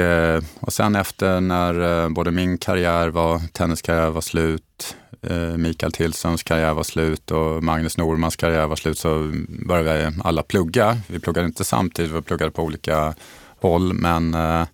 och 0.59 0.73
sen 0.73 0.95
efter 0.95 1.41
när 1.41 2.09
både 2.09 2.31
min 2.31 2.57
karriär 2.57 3.09
var, 3.09 3.41
tenniskarriär 3.53 4.09
var 4.09 4.21
slut, 4.21 4.95
Eh, 5.21 5.57
Mikael 5.57 5.91
Tillströms 5.91 6.43
karriär 6.43 6.73
var 6.73 6.83
slut 6.83 7.31
och 7.31 7.63
Magnus 7.63 7.97
Normans 7.97 8.35
karriär 8.35 8.67
var 8.67 8.75
slut 8.75 8.97
så 8.97 9.31
började 9.67 10.09
vi 10.09 10.21
alla 10.23 10.43
plugga. 10.43 10.97
Vi 11.07 11.19
pluggade 11.19 11.47
inte 11.47 11.63
samtidigt, 11.63 12.11
vi 12.11 12.21
pluggade 12.21 12.51
på 12.51 12.63
olika 12.63 13.13
håll 13.61 13.93
men 13.93 14.33
eh, 14.33 14.67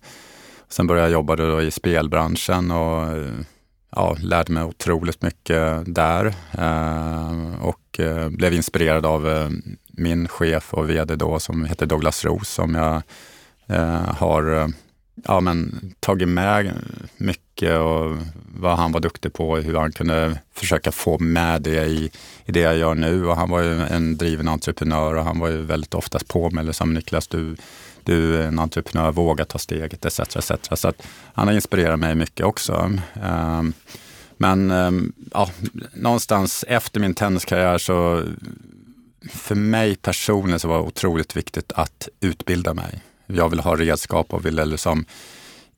sen 0.68 0.86
började 0.86 1.06
jag 1.06 1.12
jobba 1.12 1.36
då 1.36 1.62
i 1.62 1.70
spelbranschen 1.70 2.70
och 2.70 3.06
ja, 3.90 4.16
lärde 4.20 4.52
mig 4.52 4.64
otroligt 4.64 5.22
mycket 5.22 5.94
där 5.94 6.34
eh, 6.58 7.64
och 7.64 8.00
blev 8.30 8.54
inspirerad 8.54 9.06
av 9.06 9.50
min 9.88 10.28
chef 10.28 10.74
och 10.74 10.90
vd 10.90 11.16
då 11.16 11.38
som 11.38 11.64
heter 11.64 11.86
Douglas 11.86 12.24
Roos 12.24 12.48
som 12.48 12.74
jag 12.74 13.02
har 14.18 14.72
ja, 15.24 15.40
men, 15.40 15.94
tagit 16.00 16.28
med 16.28 16.72
mycket 17.16 17.78
och 17.78 18.16
vad 18.58 18.76
han 18.76 18.92
var 18.92 19.00
duktig 19.00 19.32
på, 19.32 19.50
och 19.50 19.62
hur 19.62 19.74
han 19.74 19.92
kunde 19.92 20.38
försöka 20.54 20.92
få 20.92 21.18
med 21.18 21.62
det 21.62 21.84
i, 21.86 22.10
i 22.44 22.52
det 22.52 22.60
jag 22.60 22.76
gör 22.76 22.94
nu. 22.94 23.26
Och 23.26 23.36
han 23.36 23.50
var 23.50 23.62
ju 23.62 23.82
en 23.82 24.16
driven 24.16 24.48
entreprenör 24.48 25.14
och 25.14 25.24
han 25.24 25.38
var 25.38 25.48
ju 25.48 25.62
väldigt 25.62 25.94
oftast 25.94 26.28
på 26.28 26.50
mig, 26.50 26.64
liksom 26.64 26.94
Niklas, 26.94 27.28
du, 27.28 27.56
du 28.02 28.36
är 28.36 28.46
en 28.46 28.58
entreprenör, 28.58 29.12
våga 29.12 29.44
ta 29.44 29.58
steget 29.58 30.04
etc. 30.04 30.20
etc. 30.20 30.52
Så 30.72 30.88
att 30.88 31.06
han 31.34 31.48
har 31.48 31.54
inspirerat 31.54 31.98
mig 31.98 32.14
mycket 32.14 32.46
också. 32.46 32.90
Um, 33.22 33.72
men 34.36 34.70
um, 34.70 35.12
ja, 35.32 35.50
någonstans 35.94 36.64
efter 36.68 37.00
min 37.00 37.14
tenniskarriär 37.14 37.78
så 37.78 38.24
för 39.30 39.54
mig 39.54 39.96
personligen 39.96 40.60
så 40.60 40.68
var 40.68 40.78
det 40.78 40.84
otroligt 40.84 41.36
viktigt 41.36 41.72
att 41.72 42.08
utbilda 42.20 42.74
mig. 42.74 43.02
Jag 43.26 43.48
vill 43.48 43.60
ha 43.60 43.76
redskap 43.76 44.34
och 44.34 44.46
ville 44.46 44.64
liksom 44.64 45.04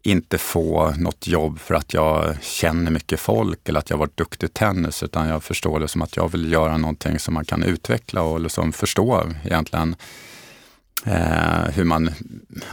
inte 0.03 0.39
få 0.39 0.91
något 0.91 1.27
jobb 1.27 1.59
för 1.61 1.75
att 1.75 1.95
jag 1.95 2.43
känner 2.43 2.91
mycket 2.91 3.21
folk 3.21 3.69
eller 3.69 3.79
att 3.79 3.91
jag 3.91 3.97
varit 3.97 4.17
duktig 4.17 4.47
i 4.47 4.51
tennis, 4.51 5.03
utan 5.03 5.29
jag 5.29 5.43
förstår 5.43 5.81
det 5.81 5.89
som 5.89 6.03
att 6.03 6.17
jag 6.17 6.33
vill 6.33 6.53
göra 6.53 6.77
någonting 6.77 7.19
som 7.19 7.35
man 7.35 7.45
kan 7.45 7.63
utveckla 7.63 8.23
och 8.23 8.41
liksom 8.41 8.73
förstå 8.73 9.25
egentligen 9.45 9.97
eh, 11.07 11.71
hur 11.75 11.85
man 11.85 12.11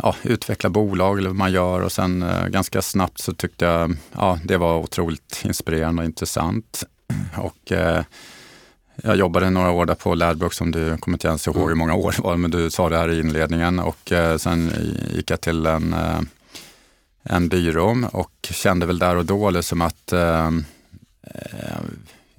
ja, 0.04 0.16
utvecklar 0.24 0.70
bolag 0.70 1.18
eller 1.18 1.30
vad 1.30 1.38
man 1.38 1.52
gör 1.52 1.82
och 1.82 1.92
sen 1.92 2.24
eh, 2.24 2.48
ganska 2.48 2.82
snabbt 2.82 3.20
så 3.20 3.34
tyckte 3.34 3.66
jag 3.66 3.96
ja, 4.16 4.40
det 4.44 4.58
var 4.58 4.78
otroligt 4.78 5.42
inspirerande 5.46 6.02
och 6.02 6.06
intressant. 6.06 6.84
Och 7.38 7.72
eh, 7.72 8.04
jag 9.04 9.16
jobbade 9.16 9.50
några 9.50 9.72
år 9.72 9.86
där 9.86 9.96
på 9.96 10.16
Ladbrok 10.16 10.54
som 10.54 10.72
du 10.72 10.98
kommer 10.98 11.16
inte 11.16 11.28
ens 11.28 11.48
ihåg 11.48 11.70
hur 11.70 11.76
många 11.76 11.96
år 11.96 12.14
det 12.18 12.22
var, 12.22 12.38
men 12.38 12.52
du 12.52 12.70
sa 12.70 12.90
det 12.90 12.98
här 12.98 13.12
i 13.12 13.20
inledningen 13.20 13.80
och 13.80 14.12
eh, 14.12 14.38
sen 14.38 14.72
gick 15.14 15.32
jag 15.32 15.42
till 15.42 15.66
en, 15.66 15.94
eh, 15.94 16.20
en 17.24 17.50
byrå 17.50 17.98
och 18.12 18.32
kände 18.42 18.86
väl 18.86 19.00
där 19.00 19.16
och 19.16 19.26
då 19.26 19.50
liksom 19.50 19.82
att 19.82 20.14
eh, 20.14 20.48
eh 20.48 21.80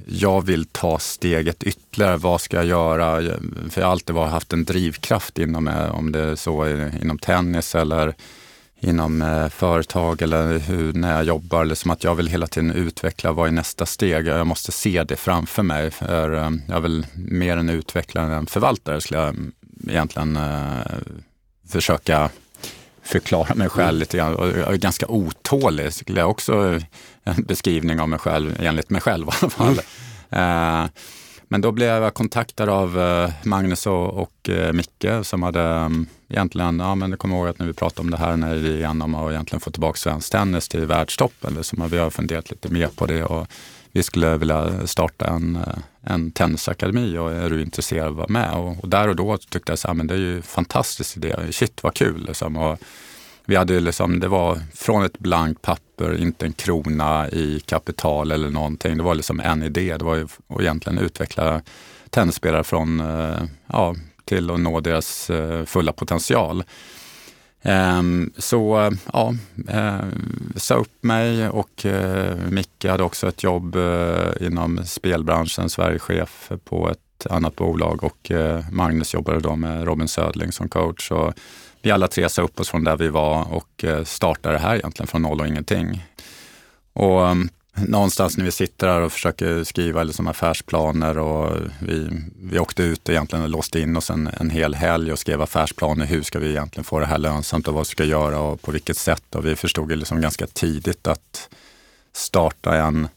jag 0.08 0.46
vill 0.46 0.64
ta 0.64 0.98
steget 0.98 1.62
ytterligare. 1.62 2.16
Vad 2.16 2.40
ska 2.40 2.56
jag 2.56 2.66
göra? 2.66 3.20
För 3.70 3.80
jag 3.80 3.86
har 3.86 3.92
alltid 3.92 4.16
haft 4.16 4.52
en 4.52 4.64
drivkraft 4.64 5.38
inom 5.38 5.64
mig, 5.64 5.90
om 5.90 6.12
det 6.12 6.20
är 6.20 6.34
så 6.34 6.68
inom 7.02 7.18
tennis 7.18 7.74
eller 7.74 8.14
inom 8.80 9.22
eh, 9.22 9.48
företag 9.48 10.22
eller 10.22 10.58
hur, 10.58 10.92
när 10.92 11.14
jag 11.14 11.24
jobbar. 11.24 11.64
Liksom 11.64 11.90
att 11.90 12.04
jag 12.04 12.14
vill 12.14 12.26
hela 12.26 12.46
tiden 12.46 12.70
utveckla, 12.70 13.32
vad 13.32 13.48
är 13.48 13.52
nästa 13.52 13.86
steg? 13.86 14.26
Jag 14.26 14.46
måste 14.46 14.72
se 14.72 15.04
det 15.04 15.16
framför 15.16 15.62
mig. 15.62 15.90
För, 15.90 16.34
eh, 16.34 16.50
jag 16.68 16.80
vill 16.80 17.06
mer 17.14 17.56
en 17.56 17.68
utvecklare 17.68 18.34
än 18.34 18.46
förvaltare, 18.46 19.00
skulle 19.00 19.20
jag 19.20 19.36
egentligen 19.88 20.36
eh, 20.36 20.80
försöka 21.68 22.30
förklara 23.02 23.54
mig 23.54 23.68
själv 23.68 23.98
lite 23.98 24.16
grann. 24.16 24.36
Jag 24.40 24.72
är 24.72 24.76
ganska 24.76 25.06
otålig, 25.06 25.92
skulle 25.92 26.20
jag 26.20 26.30
också 26.30 26.80
en 27.24 27.42
beskrivning 27.42 28.00
av 28.00 28.08
mig 28.08 28.18
själv, 28.18 28.56
enligt 28.60 28.90
mig 28.90 29.00
själv 29.00 29.26
i 29.28 29.30
alla 29.40 29.50
fall. 29.50 29.80
Mm. 30.30 30.88
Men 31.48 31.60
då 31.60 31.72
blev 31.72 32.02
jag 32.02 32.14
kontaktad 32.14 32.68
av 32.68 33.00
eh, 33.00 33.30
Magnus 33.44 33.86
och, 33.86 34.14
och 34.14 34.48
eh, 34.48 34.72
Micke 34.72 35.06
som 35.22 35.42
hade 35.42 35.62
mm, 35.62 36.06
egentligen, 36.28 36.78
ja 36.80 36.94
men 36.94 37.10
jag 37.10 37.18
kommer 37.18 37.36
ihåg 37.36 37.48
att 37.48 37.58
när 37.58 37.66
vi 37.66 37.72
pratade 37.72 38.00
om 38.00 38.10
det 38.10 38.16
här 38.16 38.36
när 38.36 38.54
vi 38.54 38.74
igenom 38.74 39.14
att 39.14 39.30
egentligen 39.30 39.60
få 39.60 39.70
tillbaka 39.70 39.96
svensk 39.96 40.32
tennis 40.32 40.68
till 40.68 40.86
världstoppen, 40.86 41.54
liksom, 41.54 41.88
vi 41.88 41.98
har 41.98 42.10
funderat 42.10 42.50
lite 42.50 42.68
mer 42.68 42.88
på 42.88 43.06
det 43.06 43.24
och 43.24 43.46
vi 43.92 44.02
skulle 44.02 44.36
vilja 44.36 44.86
starta 44.86 45.26
en, 45.26 45.56
eh, 45.56 45.78
en 46.02 46.30
tennisakademi 46.30 47.18
och 47.18 47.32
är 47.32 47.50
du 47.50 47.62
intresserad 47.62 48.06
av 48.06 48.12
att 48.12 48.16
vara 48.16 48.28
med? 48.28 48.52
Och, 48.52 48.84
och 48.84 48.88
där 48.88 49.08
och 49.08 49.16
då 49.16 49.36
tyckte 49.36 49.72
jag 49.72 49.90
att 49.90 50.08
det 50.08 50.14
är 50.14 50.18
ju 50.18 50.36
en 50.36 50.42
fantastisk 50.42 51.16
idé, 51.16 51.36
shit 51.50 51.82
vad 51.82 51.94
kul 51.94 52.24
liksom. 52.26 52.56
Och, 52.56 52.78
vi 53.46 53.56
hade 53.56 53.80
liksom, 53.80 54.20
det 54.20 54.28
var 54.28 54.58
från 54.74 55.04
ett 55.04 55.18
blankt 55.18 55.62
papper, 55.62 56.20
inte 56.20 56.46
en 56.46 56.52
krona 56.52 57.28
i 57.28 57.60
kapital 57.66 58.32
eller 58.32 58.50
någonting. 58.50 58.96
Det 58.96 59.02
var 59.02 59.14
liksom 59.14 59.40
en 59.40 59.62
idé. 59.62 59.96
Det 59.96 60.04
var 60.04 60.14
ju 60.14 60.24
att 60.48 60.60
egentligen 60.60 60.98
utveckla 60.98 61.62
tennisspelare 62.10 62.64
från, 62.64 63.00
eh, 63.00 63.42
ja, 63.66 63.94
till 64.24 64.50
att 64.50 64.60
nå 64.60 64.80
deras 64.80 65.30
eh, 65.30 65.64
fulla 65.64 65.92
potential. 65.92 66.64
Ehm, 67.62 68.32
så 68.38 68.92
ja, 69.12 69.34
eh, 69.68 70.04
sa 70.56 70.74
upp 70.74 71.02
mig 71.02 71.48
och 71.48 71.86
Micke 72.50 72.84
hade 72.84 73.02
också 73.02 73.28
ett 73.28 73.42
jobb 73.42 73.76
inom 74.40 74.84
spelbranschen, 74.84 75.70
Sverigechef 75.70 76.50
på 76.64 76.90
ett 76.90 77.26
annat 77.30 77.56
bolag 77.56 78.04
och 78.04 78.30
Magnus 78.70 79.14
jobbade 79.14 79.40
då 79.40 79.56
med 79.56 79.84
Robin 79.84 80.08
Södling 80.08 80.52
som 80.52 80.68
coach. 80.68 81.10
Och 81.10 81.34
vi 81.86 81.90
alla 81.90 82.08
tre 82.08 82.28
sa 82.28 82.42
upp 82.42 82.60
oss 82.60 82.68
från 82.68 82.84
där 82.84 82.96
vi 82.96 83.08
var 83.08 83.52
och 83.52 83.84
eh, 83.84 84.04
startade 84.04 84.54
det 84.54 84.58
här 84.58 84.76
egentligen 84.76 85.06
från 85.06 85.22
noll 85.22 85.40
och 85.40 85.46
ingenting. 85.46 86.04
Och 86.92 87.28
ehm, 87.28 87.48
någonstans 87.74 88.36
när 88.36 88.44
vi 88.44 88.50
sitter 88.50 88.88
här 88.88 89.00
och 89.00 89.12
försöker 89.12 89.64
skriva 89.64 90.02
liksom 90.02 90.26
affärsplaner 90.26 91.18
och 91.18 91.56
vi, 91.80 92.08
vi 92.42 92.58
åkte 92.58 92.82
ut 92.82 93.08
och 93.08 93.14
egentligen 93.14 93.50
låste 93.50 93.80
in 93.80 93.96
oss 93.96 94.10
en, 94.10 94.30
en 94.40 94.50
hel 94.50 94.74
helg 94.74 95.12
och 95.12 95.18
skrev 95.18 95.42
affärsplaner. 95.42 96.06
Hur 96.06 96.22
ska 96.22 96.38
vi 96.38 96.50
egentligen 96.50 96.84
få 96.84 97.00
det 97.00 97.06
här 97.06 97.18
lönsamt 97.18 97.68
och 97.68 97.74
vad 97.74 97.86
vi 97.86 97.90
ska 97.90 98.04
göra 98.04 98.40
och 98.40 98.62
på 98.62 98.70
vilket 98.70 98.96
sätt? 98.96 99.34
Och 99.34 99.46
vi 99.46 99.56
förstod 99.56 99.92
liksom 99.92 100.20
ganska 100.20 100.46
tidigt 100.46 101.06
att 101.06 101.48
starta 102.12 102.76
en 102.76 103.08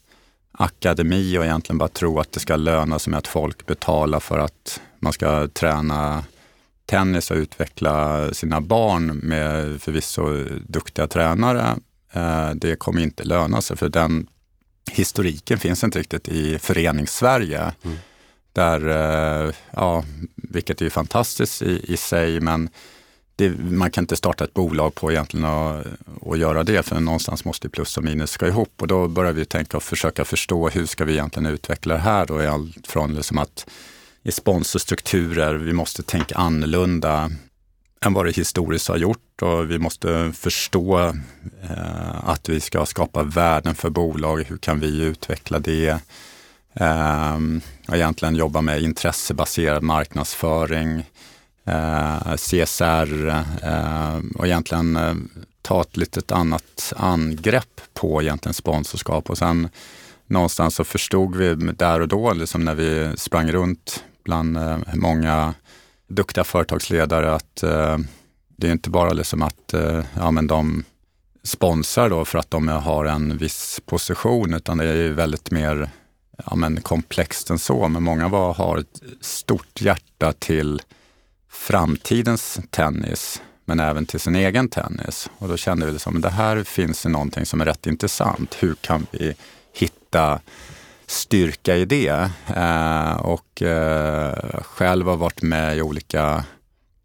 akademi 0.52 1.38
och 1.38 1.46
egentligen 1.46 1.78
bara 1.78 1.90
tro 1.90 2.20
att 2.20 2.32
det 2.32 2.40
ska 2.40 2.56
löna 2.56 3.00
sig 3.00 3.12
med 3.12 3.18
att 3.18 3.28
folk 3.28 3.66
betalar 3.66 4.20
för 4.20 4.40
att 4.40 4.82
man 5.00 5.14
ska 5.14 5.48
träna 5.48 6.24
tennis 6.90 7.32
och 7.32 7.38
utveckla 7.38 8.34
sina 8.34 8.62
barn 8.62 9.06
med 9.24 9.82
förvisso 9.82 10.46
duktiga 10.68 11.08
tränare, 11.08 11.78
eh, 12.14 12.50
det 12.56 12.76
kommer 12.76 13.02
inte 13.02 13.24
löna 13.24 13.62
sig 13.62 13.78
för 13.78 13.90
den 13.90 14.28
historiken 14.92 15.60
finns 15.60 15.84
inte 15.84 16.00
riktigt 16.00 16.28
i 16.28 16.60
förenings-Sverige. 16.60 17.74
Mm. 17.84 17.98
Där, 18.54 18.88
eh, 18.88 19.54
ja, 19.72 20.04
vilket 20.36 20.82
är 20.82 20.90
fantastiskt 20.90 21.62
i, 21.62 21.94
i 21.94 21.98
sig, 21.98 22.40
men 22.40 22.70
det, 23.36 23.50
man 23.60 23.92
kan 23.92 24.04
inte 24.04 24.16
starta 24.16 24.44
ett 24.44 24.54
bolag 24.54 24.96
på 24.96 25.12
egentligen 25.12 25.46
och, 25.46 25.86
och 26.22 26.38
göra 26.38 26.64
det, 26.64 26.84
för 26.84 27.00
någonstans 27.00 27.46
måste 27.46 27.70
plus 27.70 27.98
och 27.98 28.04
minus 28.04 28.32
ska 28.32 28.48
ihop. 28.48 28.82
Och 28.82 28.88
då 28.88 29.08
börjar 29.08 29.34
vi 29.34 29.46
tänka 29.46 29.78
och 29.78 29.84
försöka 29.84 30.26
förstå 30.26 30.70
hur 30.70 30.86
ska 30.86 31.06
vi 31.06 31.14
egentligen 31.14 31.46
utveckla 31.54 31.94
det 31.94 32.00
här? 32.00 32.32
Och 32.32 32.42
allt 32.42 32.88
från 32.88 33.16
liksom 33.16 33.38
att 33.38 33.70
i 34.30 34.32
sponsorstrukturer. 34.32 35.54
Vi 35.54 35.74
måste 35.74 36.04
tänka 36.04 36.36
annorlunda 36.36 37.32
än 38.06 38.14
vad 38.14 38.26
det 38.26 38.36
historiskt 38.36 38.88
har 38.88 38.98
gjort 38.98 39.42
och 39.42 39.72
vi 39.72 39.80
måste 39.80 40.32
förstå 40.32 41.00
eh, 41.62 42.30
att 42.30 42.50
vi 42.50 42.60
ska 42.60 42.86
skapa 42.86 43.24
värden 43.24 43.76
för 43.76 43.90
bolag. 43.90 44.44
Hur 44.48 44.58
kan 44.58 44.80
vi 44.80 45.02
utveckla 45.02 45.60
det? 45.60 45.90
Eh, 46.74 47.38
och 47.88 47.96
egentligen 47.96 48.36
jobba 48.36 48.62
med 48.62 48.82
intressebaserad 48.82 49.84
marknadsföring, 49.84 51.06
eh, 51.66 52.36
CSR 52.36 53.30
eh, 53.64 54.20
och 54.36 54.48
egentligen 54.48 54.96
eh, 54.96 55.16
ta 55.62 55.82
ett 55.82 55.98
litet 55.98 56.32
annat 56.32 56.94
angrepp 56.98 57.82
på 57.94 58.22
egentligen 58.22 58.54
sponsorskap 58.54 59.30
och 59.30 59.38
sen 59.38 59.70
någonstans 60.28 60.76
så 60.76 60.84
förstod 60.84 61.36
vi 61.36 61.56
där 61.56 62.00
och 62.00 62.08
då, 62.08 62.34
liksom 62.34 62.66
när 62.66 62.76
vi 62.76 63.18
sprang 63.18 63.52
runt 63.52 64.04
bland 64.30 64.58
eh, 64.58 64.78
många 64.94 65.54
duktiga 66.08 66.44
företagsledare 66.44 67.34
att 67.34 67.64
eh, 67.64 67.98
det 68.58 68.68
är 68.68 68.72
inte 68.72 68.90
bara 68.90 69.14
liksom 69.14 69.42
att 69.42 69.74
eh, 69.74 70.04
ja, 70.16 70.32
men 70.32 70.48
de 70.48 70.84
sponsrar 71.44 72.10
då 72.10 72.26
för 72.26 72.40
att 72.40 72.52
de 72.52 72.68
har 72.68 73.06
en 73.06 73.38
viss 73.38 73.82
position, 73.86 74.54
utan 74.54 74.78
det 74.78 74.86
är 74.86 75.12
väldigt 75.12 75.52
mer 75.52 75.90
ja, 76.46 76.56
men 76.56 76.82
komplext 76.82 77.50
än 77.50 77.60
så. 77.60 77.88
Men 77.88 78.04
många 78.04 78.28
var, 78.28 78.54
har 78.54 78.78
ett 78.78 79.02
stort 79.22 79.82
hjärta 79.82 80.34
till 80.34 80.82
framtidens 81.52 82.60
tennis, 82.70 83.42
men 83.66 83.80
även 83.80 84.06
till 84.06 84.20
sin 84.20 84.36
egen 84.36 84.70
tennis. 84.70 85.30
Och 85.38 85.48
då 85.48 85.58
kände 85.58 85.86
vi 85.86 85.92
liksom, 85.92 86.22
det 86.22 86.30
här 86.30 86.64
finns 86.64 87.04
det 87.04 87.10
någonting 87.10 87.46
som 87.46 87.62
är 87.62 87.66
rätt 87.66 87.88
intressant. 87.88 88.56
Hur 88.60 88.76
kan 88.76 89.08
vi 89.12 89.36
hitta 89.74 90.40
styrka 91.10 91.76
i 91.76 91.86
det. 91.86 92.30
Eh, 92.56 93.12
och 93.12 93.62
eh, 93.62 94.62
själv 94.64 95.08
har 95.08 95.18
varit 95.18 95.42
med 95.42 95.78
i 95.78 95.82
olika 95.82 96.44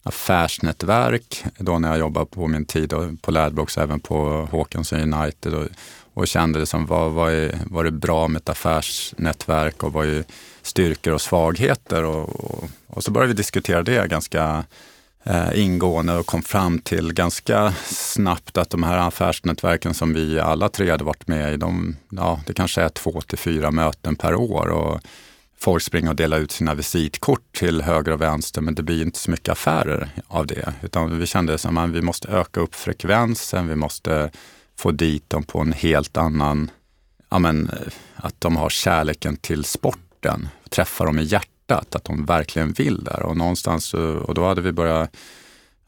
affärsnätverk 0.02 1.44
då 1.58 1.78
när 1.78 1.88
jag 1.88 1.98
jobbade 1.98 2.26
på 2.26 2.46
min 2.46 2.64
tid 2.64 2.94
på 3.22 3.30
Ladbrokes, 3.30 3.78
även 3.78 4.00
på 4.00 4.48
Håkansson 4.50 5.14
United 5.14 5.54
och, 5.54 5.66
och 6.14 6.28
kände 6.28 6.58
liksom 6.58 6.86
vad, 6.86 7.12
vad, 7.12 7.32
är, 7.32 7.58
vad 7.66 7.86
är 7.86 7.90
bra 7.90 8.28
med 8.28 8.40
ett 8.40 8.48
affärsnätverk 8.48 9.82
och 9.82 9.92
vad 9.92 10.06
är 10.06 10.24
styrkor 10.62 11.12
och 11.12 11.20
svagheter 11.20 12.04
och, 12.04 12.28
och, 12.28 12.64
och 12.86 13.04
så 13.04 13.10
började 13.10 13.32
vi 13.32 13.36
diskutera 13.36 13.82
det 13.82 14.10
ganska 14.10 14.64
eh, 15.24 15.60
ingående 15.60 16.18
och 16.18 16.26
kom 16.26 16.42
fram 16.42 16.78
till 16.78 17.12
ganska 17.12 17.74
snabbt 17.84 18.58
att 18.58 18.70
de 18.70 18.82
här 18.82 18.98
affärsnätverken 18.98 19.94
som 19.94 20.14
vi 20.14 20.40
alla 20.40 20.68
tre 20.68 20.90
hade 20.90 21.04
varit 21.04 21.26
med 21.26 21.54
i, 21.54 21.56
de, 21.56 21.96
ja, 22.10 22.40
det 22.46 22.54
kanske 22.54 22.82
är 22.82 22.88
två 22.88 23.20
till 23.20 23.38
fyra 23.38 23.70
möten 23.70 24.16
per 24.16 24.34
år. 24.34 24.68
Och 24.68 25.00
folk 25.58 25.82
springer 25.82 26.10
och 26.10 26.16
delar 26.16 26.38
ut 26.38 26.52
sina 26.52 26.74
visitkort 26.74 27.52
till 27.52 27.82
höger 27.82 28.12
och 28.12 28.20
vänster, 28.20 28.60
men 28.60 28.74
det 28.74 28.82
blir 28.82 29.02
inte 29.02 29.18
så 29.18 29.30
mycket 29.30 29.48
affärer 29.48 30.10
av 30.28 30.46
det. 30.46 30.72
Utan 30.82 31.18
vi 31.18 31.26
kände 31.26 31.54
att 31.54 31.90
vi 31.90 32.02
måste 32.02 32.28
öka 32.28 32.60
upp 32.60 32.74
frekvensen, 32.74 33.68
vi 33.68 33.76
måste 33.76 34.30
få 34.78 34.90
dit 34.90 35.30
dem 35.30 35.42
på 35.42 35.60
en 35.60 35.72
helt 35.72 36.16
annan, 36.16 36.70
ja, 37.30 37.38
men, 37.38 37.68
eh, 37.68 37.92
att 38.16 38.40
de 38.40 38.56
har 38.56 38.68
kärleken 38.68 39.36
till 39.36 39.64
sporten, 39.64 40.48
träffa 40.70 41.04
dem 41.04 41.18
i 41.18 41.22
hjärtat 41.22 41.53
hjärtat, 41.68 41.94
att 41.94 42.04
de 42.04 42.24
verkligen 42.24 42.72
vill 42.72 43.04
där. 43.04 43.22
Och 43.22 43.36
någonstans, 43.36 43.94
och 43.94 44.34
då 44.34 44.46
hade 44.46 44.60
vi 44.60 44.72
börjat 44.72 45.16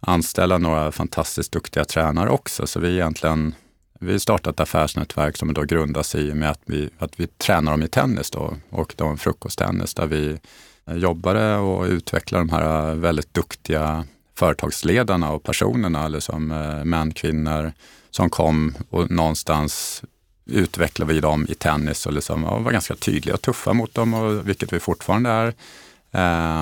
anställa 0.01 0.59
några 0.59 0.93
fantastiskt 0.93 1.53
duktiga 1.53 1.85
tränare 1.85 2.31
också. 2.31 2.67
Så 2.67 2.81
vi 2.81 2.95
egentligen, 2.95 3.55
vi 4.01 4.21
startat 4.21 4.55
ett 4.55 4.61
affärsnätverk 4.61 5.37
som 5.37 5.55
då 5.55 5.62
grundas 5.62 6.15
i 6.15 6.35
med 6.35 6.51
att 6.51 6.61
vi, 6.67 6.91
att 6.99 7.21
vi 7.21 7.27
tränar 7.27 7.71
dem 7.73 7.83
i 7.83 7.89
tennis 7.89 8.31
då, 8.31 8.57
och 8.71 8.95
då 8.97 9.07
en 9.07 9.17
frukosttennis 9.17 9.95
där 9.95 10.07
vi 10.07 10.39
jobbade 10.87 11.57
och 11.57 11.85
utvecklade 11.85 12.45
de 12.45 12.51
här 12.51 12.95
väldigt 12.95 13.35
duktiga 13.35 14.05
företagsledarna 14.39 15.33
och 15.33 15.43
personerna, 15.43 16.09
liksom, 16.09 16.47
män, 16.85 17.15
kvinnor, 17.15 17.73
som 18.11 18.31
kom 18.31 18.75
och 18.91 19.11
någonstans 19.11 20.03
utvecklade 20.47 21.13
vi 21.13 21.21
dem 21.21 21.47
i 21.49 21.55
tennis 21.55 22.07
och, 22.07 22.13
liksom, 22.13 22.45
och 22.45 22.65
var 22.65 22.73
ganska 22.73 22.95
tydliga 22.95 23.35
och 23.35 23.43
tuffa 23.43 23.73
mot 23.73 23.95
dem, 23.95 24.15
och, 24.15 24.49
vilket 24.49 24.73
vi 24.73 24.81
fortfarande 24.81 25.31
är. 25.31 25.55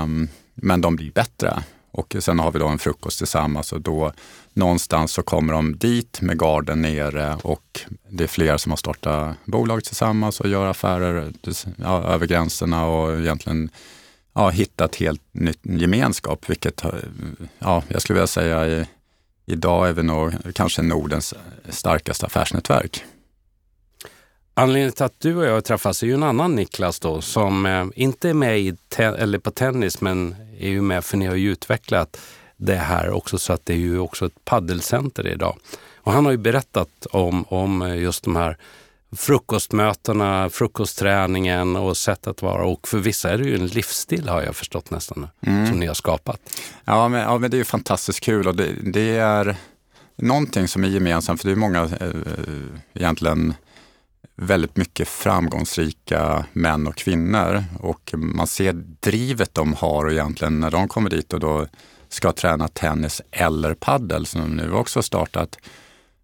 Um, 0.02 0.28
men 0.54 0.80
de 0.80 0.96
blir 0.96 1.10
bättre. 1.10 1.62
Och 1.90 2.16
sen 2.20 2.38
har 2.38 2.52
vi 2.52 2.58
då 2.58 2.68
en 2.68 2.78
frukost 2.78 3.18
tillsammans 3.18 3.72
och 3.72 3.80
då 3.80 4.12
någonstans 4.52 5.12
så 5.12 5.22
kommer 5.22 5.52
de 5.52 5.76
dit 5.76 6.20
med 6.20 6.38
garden 6.38 6.82
nere 6.82 7.38
och 7.42 7.80
det 8.08 8.24
är 8.24 8.28
flera 8.28 8.58
som 8.58 8.72
har 8.72 8.76
startat 8.76 9.36
bolag 9.44 9.84
tillsammans 9.84 10.40
och 10.40 10.48
gör 10.48 10.66
affärer 10.66 11.32
ja, 11.76 12.02
över 12.02 12.26
gränserna 12.26 12.86
och 12.86 13.20
egentligen 13.20 13.70
ja, 14.34 14.48
hittat 14.48 14.96
helt 14.96 15.22
nytt 15.32 15.60
gemenskap, 15.62 16.50
vilket 16.50 16.82
ja, 17.58 17.82
jag 17.88 18.02
skulle 18.02 18.14
vilja 18.14 18.26
säga 18.26 18.66
i, 18.66 18.86
idag 19.46 19.88
är 19.88 19.92
vi 19.92 20.02
nog 20.02 20.32
kanske 20.54 20.82
Nordens 20.82 21.34
starkaste 21.68 22.26
affärsnätverk. 22.26 23.04
Anledningen 24.54 24.92
till 24.92 25.04
att 25.04 25.20
du 25.20 25.36
och 25.36 25.44
jag 25.44 25.64
träffas 25.64 26.02
är 26.02 26.06
ju 26.06 26.14
en 26.14 26.22
annan 26.22 26.54
Niklas 26.54 27.00
då 27.00 27.20
som 27.20 27.66
eh, 27.66 27.86
inte 27.94 28.28
är 28.28 28.34
med 28.34 28.60
i 28.60 28.76
eller 28.98 29.38
på 29.38 29.50
tennis 29.50 30.00
men 30.00 30.36
är 30.58 30.68
ju 30.68 30.82
med 30.82 31.04
för 31.04 31.16
ni 31.16 31.26
har 31.26 31.34
ju 31.34 31.50
utvecklat 31.50 32.20
det 32.56 32.76
här 32.76 33.10
också 33.10 33.38
så 33.38 33.52
att 33.52 33.66
det 33.66 33.72
är 33.72 33.78
ju 33.78 33.98
också 33.98 34.26
ett 34.26 34.44
paddelcenter 34.44 35.26
idag. 35.26 35.58
Och 35.96 36.12
han 36.12 36.24
har 36.24 36.32
ju 36.32 36.38
berättat 36.38 37.06
om, 37.10 37.44
om 37.44 37.98
just 37.98 38.24
de 38.24 38.36
här 38.36 38.56
frukostmötena, 39.16 40.50
frukostträningen 40.50 41.76
och 41.76 41.96
sättet 41.96 42.26
att 42.26 42.42
vara. 42.42 42.64
Och 42.64 42.88
för 42.88 42.98
vissa 42.98 43.30
är 43.30 43.38
det 43.38 43.44
ju 43.44 43.54
en 43.54 43.66
livsstil 43.66 44.28
har 44.28 44.42
jag 44.42 44.56
förstått 44.56 44.90
nästan, 44.90 45.28
mm. 45.46 45.66
som 45.66 45.80
ni 45.80 45.86
har 45.86 45.94
skapat. 45.94 46.40
Ja 46.84 47.08
men, 47.08 47.20
ja, 47.20 47.38
men 47.38 47.50
det 47.50 47.56
är 47.56 47.58
ju 47.58 47.64
fantastiskt 47.64 48.20
kul 48.20 48.48
och 48.48 48.56
det, 48.56 48.72
det 48.82 49.16
är 49.16 49.56
någonting 50.16 50.68
som 50.68 50.84
är 50.84 50.88
gemensamt, 50.88 51.40
för 51.40 51.48
det 51.48 51.54
är 51.54 51.56
många 51.56 51.82
eh, 51.82 52.10
egentligen 52.94 53.54
väldigt 54.36 54.76
mycket 54.76 55.08
framgångsrika 55.08 56.44
män 56.52 56.86
och 56.86 56.96
kvinnor 56.96 57.64
och 57.80 58.14
man 58.16 58.46
ser 58.46 58.72
drivet 59.00 59.54
de 59.54 59.74
har 59.74 60.04
och 60.04 60.12
egentligen 60.12 60.60
när 60.60 60.70
de 60.70 60.88
kommer 60.88 61.10
dit 61.10 61.32
och 61.32 61.40
då 61.40 61.66
ska 62.08 62.32
träna 62.32 62.68
tennis 62.68 63.22
eller 63.30 63.74
paddel 63.74 64.26
som 64.26 64.40
de 64.40 64.56
nu 64.56 64.72
också 64.72 64.98
har 64.98 65.02
startat, 65.02 65.58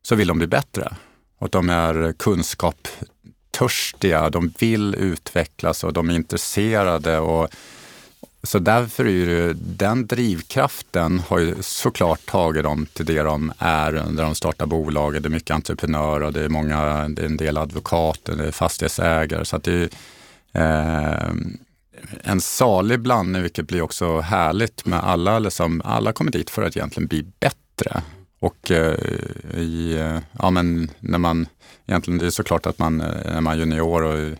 så 0.02 0.14
vill 0.14 0.28
de 0.28 0.38
bli 0.38 0.46
bättre. 0.46 0.96
Och 1.38 1.50
de 1.50 1.70
är 1.70 2.14
kunskapstörstiga, 2.18 4.30
de 4.30 4.52
vill 4.58 4.94
utvecklas 4.94 5.84
och 5.84 5.92
de 5.92 6.10
är 6.10 6.14
intresserade. 6.14 7.18
Och, 7.18 7.48
så 8.42 8.58
därför 8.58 9.06
är 9.06 9.26
det, 9.26 9.52
den 9.52 10.06
drivkraften 10.06 11.18
har 11.18 11.38
ju 11.38 11.54
såklart 11.60 12.26
tagit 12.26 12.62
dem 12.62 12.86
till 12.86 13.06
det 13.06 13.22
de 13.22 13.52
är 13.58 13.92
när 13.92 14.22
de 14.22 14.34
startar 14.34 14.66
bolaget. 14.66 15.22
Det 15.22 15.28
är 15.28 15.30
mycket 15.30 15.54
entreprenörer, 15.54 16.30
det 16.30 16.44
är, 16.44 16.48
många, 16.48 17.08
det 17.08 17.22
är 17.22 17.26
en 17.26 17.36
del 17.36 17.58
advokater, 17.58 18.36
det 18.36 18.46
är 18.46 18.52
fastighetsägare. 18.52 19.44
Så 19.44 19.56
att 19.56 19.64
det 19.64 19.94
är 20.52 21.24
eh, 21.24 21.30
en 22.22 22.40
salig 22.40 23.00
blandning, 23.00 23.42
vilket 23.42 23.68
blir 23.68 23.82
också 23.82 24.20
härligt 24.20 24.86
med 24.86 25.04
alla. 25.04 25.38
Liksom, 25.38 25.82
alla 25.84 26.12
kommer 26.12 26.30
dit 26.30 26.50
för 26.50 26.62
att 26.62 26.76
egentligen 26.76 27.06
bli 27.06 27.22
bättre. 27.40 28.02
Och 28.40 28.70
eh, 28.70 28.98
i, 29.54 29.96
eh, 29.98 30.18
ja, 30.38 30.50
men 30.50 30.90
när 31.00 31.18
man, 31.18 31.46
egentligen 31.86 32.18
det 32.18 32.26
är 32.26 32.30
såklart 32.30 32.66
att 32.66 32.78
man, 32.78 33.00
eh, 33.00 33.32
när 33.32 33.40
man 33.40 33.54
är 33.54 33.58
junior 33.58 34.02
och 34.02 34.36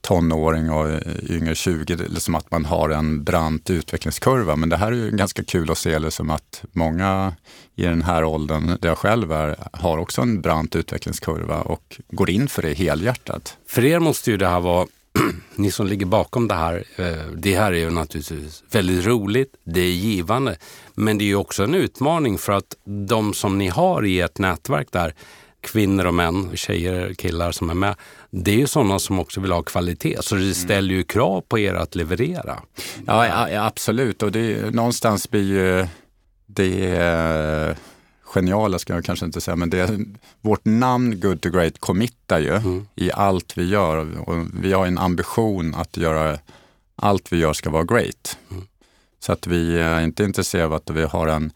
tonåring 0.00 0.70
och 0.70 1.00
yngre 1.30 1.54
20, 1.54 1.96
liksom 1.96 2.34
att 2.34 2.50
man 2.50 2.64
har 2.64 2.90
en 2.90 3.24
brant 3.24 3.70
utvecklingskurva. 3.70 4.56
Men 4.56 4.68
det 4.68 4.76
här 4.76 4.92
är 4.92 4.96
ju 4.96 5.10
ganska 5.10 5.44
kul 5.44 5.70
att 5.70 5.78
se 5.78 5.98
liksom 5.98 6.30
att 6.30 6.64
många 6.72 7.34
i 7.76 7.82
den 7.82 8.02
här 8.02 8.24
åldern, 8.24 8.76
där 8.80 8.88
jag 8.88 8.98
själv 8.98 9.32
är, 9.32 9.56
har 9.72 9.98
också 9.98 10.22
en 10.22 10.40
brant 10.40 10.76
utvecklingskurva 10.76 11.60
och 11.60 12.00
går 12.10 12.30
in 12.30 12.48
för 12.48 12.62
det 12.62 12.74
helhjärtat. 12.74 13.56
För 13.66 13.84
er 13.84 13.98
måste 13.98 14.30
ju 14.30 14.36
det 14.36 14.48
här 14.48 14.60
vara 14.60 14.86
ni 15.54 15.70
som 15.70 15.86
ligger 15.86 16.06
bakom 16.06 16.48
det 16.48 16.54
här, 16.54 16.84
eh, 16.96 17.32
det 17.36 17.54
här 17.54 17.72
är 17.72 17.78
ju 17.78 17.90
naturligtvis 17.90 18.64
väldigt 18.70 19.06
roligt, 19.06 19.54
det 19.64 19.80
är 19.80 19.92
givande, 19.92 20.56
men 20.94 21.18
det 21.18 21.24
är 21.24 21.26
ju 21.26 21.36
också 21.36 21.64
en 21.64 21.74
utmaning 21.74 22.38
för 22.38 22.52
att 22.52 22.76
de 22.84 23.34
som 23.34 23.58
ni 23.58 23.68
har 23.68 24.06
i 24.06 24.20
ert 24.20 24.38
nätverk 24.38 24.88
där, 24.92 25.14
kvinnor 25.60 26.04
och 26.04 26.14
män, 26.14 26.50
tjejer 26.56 27.10
och 27.10 27.16
killar 27.16 27.52
som 27.52 27.70
är 27.70 27.74
med, 27.74 27.94
det 28.30 28.50
är 28.50 28.56
ju 28.56 28.66
sådana 28.66 28.98
som 28.98 29.18
också 29.18 29.40
vill 29.40 29.52
ha 29.52 29.62
kvalitet. 29.62 30.16
Så 30.20 30.34
det 30.34 30.54
ställer 30.54 30.94
ju 30.94 31.02
krav 31.02 31.40
på 31.40 31.58
er 31.58 31.74
att 31.74 31.94
leverera. 31.94 32.62
Ja, 33.06 33.48
ja 33.48 33.66
absolut. 33.66 34.22
Och 34.22 34.32
det, 34.32 34.74
någonstans 34.74 35.30
blir 35.30 35.42
ju 35.42 35.86
det 36.46 37.76
geniala 38.34 38.78
ska 38.78 38.94
jag 38.94 39.04
kanske 39.04 39.26
inte 39.26 39.40
säga, 39.40 39.56
men 39.56 39.70
det, 39.70 39.98
vårt 40.40 40.64
namn 40.64 41.20
Good 41.20 41.40
to 41.40 41.50
Great 41.50 41.78
committar 41.78 42.38
ju 42.38 42.56
mm. 42.56 42.86
i 42.94 43.12
allt 43.12 43.58
vi 43.58 43.68
gör. 43.68 44.28
Och 44.28 44.46
vi 44.62 44.72
har 44.72 44.86
en 44.86 44.98
ambition 44.98 45.74
att 45.74 45.96
göra 45.96 46.38
allt 46.96 47.32
vi 47.32 47.38
gör 47.38 47.52
ska 47.52 47.70
vara 47.70 47.84
great. 47.84 48.38
Mm. 48.50 48.62
Så 49.20 49.32
att 49.32 49.46
vi 49.46 49.78
är 49.78 50.00
inte 50.00 50.24
intresserade 50.24 50.66
av 50.66 50.74
att 50.74 50.90
vi 50.90 51.02
har 51.02 51.26
en 51.26 51.52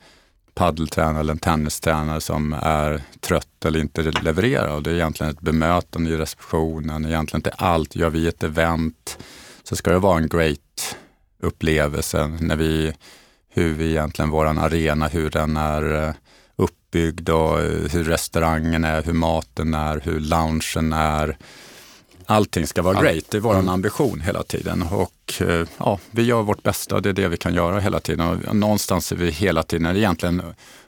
paddeltränare 0.54 1.20
eller 1.20 1.32
en 1.32 1.38
tennistränare 1.38 2.20
som 2.20 2.52
är 2.52 3.02
trött 3.20 3.64
eller 3.64 3.80
inte 3.80 4.02
levererar. 4.02 4.74
Och 4.74 4.82
det 4.82 4.90
är 4.90 4.94
egentligen 4.94 5.32
ett 5.32 5.40
bemötande 5.40 6.10
i 6.10 6.16
receptionen, 6.16 7.06
egentligen 7.06 7.38
inte 7.38 7.50
allt. 7.50 7.96
Gör 7.96 8.10
vi 8.10 8.28
ett 8.28 8.42
event 8.42 9.18
så 9.62 9.76
ska 9.76 9.90
det 9.90 9.98
vara 9.98 10.18
en 10.18 10.28
great 10.28 10.96
upplevelse 11.42 12.26
när 12.40 12.56
vi, 12.56 12.94
hur 13.48 13.74
vi 13.74 13.90
egentligen, 13.90 14.30
våran 14.30 14.58
arena, 14.58 15.08
hur 15.08 15.30
den 15.30 15.56
är 15.56 16.08
eh, 16.08 16.14
uppbyggd 16.56 17.28
och 17.28 17.60
eh, 17.60 17.90
hur 17.92 18.04
restaurangen 18.04 18.84
är, 18.84 19.02
hur 19.02 19.12
maten 19.12 19.74
är, 19.74 20.00
hur 20.04 20.20
loungen 20.20 20.92
är. 20.92 21.38
Allting 22.26 22.66
ska 22.66 22.82
vara 22.82 23.02
great, 23.02 23.24
det 23.30 23.36
är 23.36 23.40
vår 23.40 23.54
mm. 23.54 23.68
ambition 23.68 24.20
hela 24.20 24.42
tiden. 24.42 24.82
Och 24.82 25.42
eh, 25.42 25.66
ja, 25.78 25.98
vi 26.10 26.22
gör 26.22 26.42
vårt 26.42 26.62
bästa, 26.62 27.00
det 27.00 27.08
är 27.08 27.12
det 27.12 27.28
vi 27.28 27.36
kan 27.36 27.54
göra 27.54 27.80
hela 27.80 28.00
tiden. 28.00 28.28
Och 28.48 28.56
någonstans 28.56 29.12
är 29.12 29.16
vi 29.16 29.30
hela 29.30 29.62
tiden, 29.62 29.96
egentligen 29.96 30.42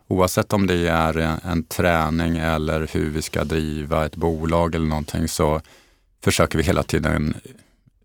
oavsett 0.08 0.52
om 0.52 0.66
det 0.66 0.88
är 0.88 1.18
en, 1.18 1.40
en 1.44 1.62
träning 1.62 2.36
eller 2.36 2.88
hur 2.92 3.10
vi 3.10 3.22
ska 3.22 3.44
driva 3.44 4.06
ett 4.06 4.16
bolag 4.16 4.74
eller 4.74 4.86
någonting 4.86 5.28
så 5.28 5.60
försöker 6.24 6.58
vi 6.58 6.64
hela 6.64 6.82
tiden 6.82 7.34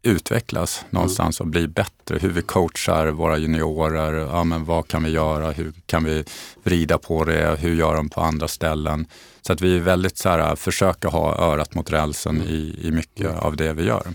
utvecklas 0.03 0.85
någonstans 0.89 1.39
och 1.39 1.47
bli 1.47 1.67
bättre. 1.67 2.17
Hur 2.17 2.29
vi 2.29 2.41
coachar 2.41 3.07
våra 3.07 3.37
juniorer, 3.37 4.13
ja, 4.13 4.43
men 4.43 4.65
vad 4.65 4.87
kan 4.87 5.03
vi 5.03 5.09
göra, 5.09 5.51
hur 5.51 5.73
kan 5.85 6.03
vi 6.03 6.23
vrida 6.63 6.97
på 6.97 7.23
det, 7.23 7.57
hur 7.59 7.75
gör 7.75 7.95
de 7.95 8.09
på 8.09 8.21
andra 8.21 8.47
ställen? 8.47 9.07
Så 9.41 9.53
att 9.53 9.61
vi 9.61 9.75
är 9.75 9.79
väldigt 9.79 10.17
så 10.17 10.29
här, 10.29 10.55
försöker 10.55 11.09
ha 11.09 11.37
örat 11.37 11.75
mot 11.75 11.91
rälsen 11.91 12.41
i, 12.41 12.79
i 12.83 12.91
mycket 12.91 13.37
av 13.37 13.55
det 13.55 13.73
vi 13.73 13.83
gör. 13.83 14.07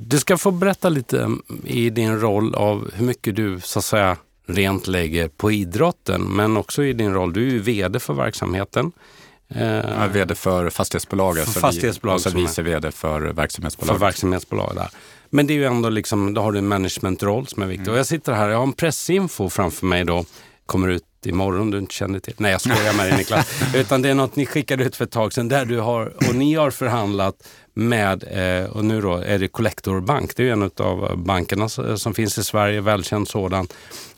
Du 0.00 0.18
ska 0.18 0.38
få 0.38 0.50
berätta 0.50 0.88
lite 0.88 1.30
i 1.64 1.90
din 1.90 2.20
roll 2.20 2.54
av 2.54 2.90
hur 2.94 3.06
mycket 3.06 3.36
du 3.36 3.60
så 3.60 3.78
att 3.78 3.84
säga 3.84 4.16
rent 4.46 4.86
lägger 4.86 5.28
på 5.28 5.52
idrotten, 5.52 6.22
men 6.22 6.56
också 6.56 6.84
i 6.84 6.92
din 6.92 7.14
roll, 7.14 7.32
du 7.32 7.48
är 7.48 7.50
ju 7.50 7.58
VD 7.58 8.00
för 8.00 8.14
verksamheten. 8.14 8.92
Jag 9.54 9.64
är 9.64 10.08
VD 10.08 10.34
för 10.34 10.70
fastighetsbolaget. 10.70 11.48
För 11.48 11.60
fastighetsbolag 11.60 12.14
och 12.14 12.20
så 12.20 12.30
vice 12.30 12.62
VD 12.62 12.90
för 12.90 13.20
verksamhetsbolaget. 13.20 13.98
För 13.98 14.06
verksamhetsbolag 14.06 14.72
där. 14.74 14.88
Men 15.30 15.46
det 15.46 15.52
är 15.52 15.56
ju 15.56 15.64
ändå 15.64 15.88
liksom, 15.88 16.34
då 16.34 16.40
har 16.42 16.52
du 16.52 16.58
en 16.58 16.68
managementroll 16.68 17.46
som 17.46 17.62
är 17.62 17.66
viktig. 17.66 17.82
Mm. 17.82 17.92
Och 17.92 17.98
jag 17.98 18.06
sitter 18.06 18.32
här, 18.32 18.48
jag 18.48 18.56
har 18.56 18.64
en 18.64 18.72
pressinfo 18.72 19.50
framför 19.50 19.86
mig 19.86 20.04
då. 20.04 20.24
Kommer 20.66 20.88
ut 20.88 21.04
imorgon 21.26 21.70
du 21.70 21.78
inte 21.78 21.94
känner 21.94 22.18
till. 22.18 22.34
Nej 22.36 22.52
jag 22.52 22.60
skojar 22.60 22.96
med 22.96 23.06
dig 23.06 23.16
Niklas. 23.16 23.62
Utan 23.74 24.02
det 24.02 24.08
är 24.08 24.14
något 24.14 24.36
ni 24.36 24.46
skickade 24.46 24.84
ut 24.84 24.96
för 24.96 25.04
ett 25.04 25.10
tag 25.10 25.32
sedan 25.32 25.48
där 25.48 25.64
du 25.64 25.80
har, 25.80 26.12
och 26.28 26.34
ni 26.34 26.54
har 26.54 26.70
förhandlat 26.70 27.48
med, 27.74 28.24
eh, 28.30 28.70
och 28.70 28.84
nu 28.84 29.00
då 29.00 29.14
är 29.14 29.38
det 29.38 29.48
Collector 29.48 30.00
Bank. 30.00 30.36
Det 30.36 30.48
är 30.48 30.52
en 30.52 30.70
av 30.76 31.18
bankerna 31.18 31.68
som 31.68 32.14
finns 32.14 32.38
i 32.38 32.44
Sverige, 32.44 32.80
välkänd 32.80 33.28
sådan. 33.28 33.68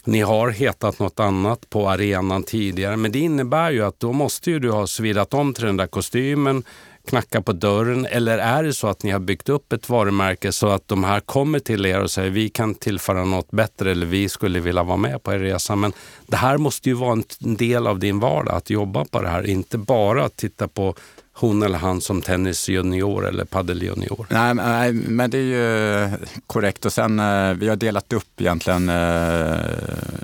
Ni 0.04 0.20
har 0.20 0.48
hetat 0.48 0.98
något 0.98 1.20
annat 1.20 1.70
på 1.70 1.88
arenan 1.88 2.42
tidigare, 2.42 2.96
men 2.96 3.12
det 3.12 3.18
innebär 3.18 3.70
ju 3.70 3.84
att 3.84 4.00
då 4.00 4.12
måste 4.12 4.50
ju 4.50 4.58
du 4.58 4.70
ha 4.70 4.86
svidat 4.86 5.34
om 5.34 5.54
till 5.54 5.64
den 5.64 5.76
där 5.76 5.86
kostymen, 5.86 6.64
knacka 7.08 7.42
på 7.42 7.52
dörren 7.52 8.06
eller 8.06 8.38
är 8.38 8.62
det 8.62 8.72
så 8.72 8.88
att 8.88 9.02
ni 9.02 9.10
har 9.10 9.20
byggt 9.20 9.48
upp 9.48 9.72
ett 9.72 9.88
varumärke 9.88 10.52
så 10.52 10.68
att 10.68 10.88
de 10.88 11.04
här 11.04 11.20
kommer 11.20 11.58
till 11.58 11.86
er 11.86 12.00
och 12.00 12.10
säger 12.10 12.30
vi 12.30 12.48
kan 12.48 12.74
tillföra 12.74 13.24
något 13.24 13.50
bättre 13.50 13.90
eller 13.90 14.06
vi 14.06 14.28
skulle 14.28 14.60
vilja 14.60 14.82
vara 14.82 14.96
med 14.96 15.22
på 15.22 15.32
er 15.32 15.38
resa. 15.38 15.76
Men 15.76 15.92
det 16.26 16.36
här 16.36 16.58
måste 16.58 16.88
ju 16.88 16.94
vara 16.94 17.12
en 17.12 17.56
del 17.56 17.86
av 17.86 17.98
din 17.98 18.20
vardag 18.20 18.56
att 18.56 18.70
jobba 18.70 19.04
på 19.04 19.22
det 19.22 19.28
här, 19.28 19.46
inte 19.46 19.78
bara 19.78 20.28
titta 20.28 20.68
på 20.68 20.94
hon 21.36 21.62
eller 21.62 21.78
han 21.78 22.00
som 22.00 22.22
tennisjunior 22.22 23.26
eller 23.26 23.44
padeljunior? 23.44 24.26
Nej, 24.30 24.54
nej, 24.54 24.92
men 24.92 25.30
det 25.30 25.38
är 25.38 25.42
ju 25.42 26.02
eh, 26.02 26.12
korrekt. 26.46 26.84
Och 26.84 26.92
sen, 26.92 27.20
eh, 27.20 27.52
vi 27.54 27.68
har 27.68 27.76
delat 27.76 28.12
upp 28.12 28.40
egentligen 28.40 28.88
eh, 28.88 29.60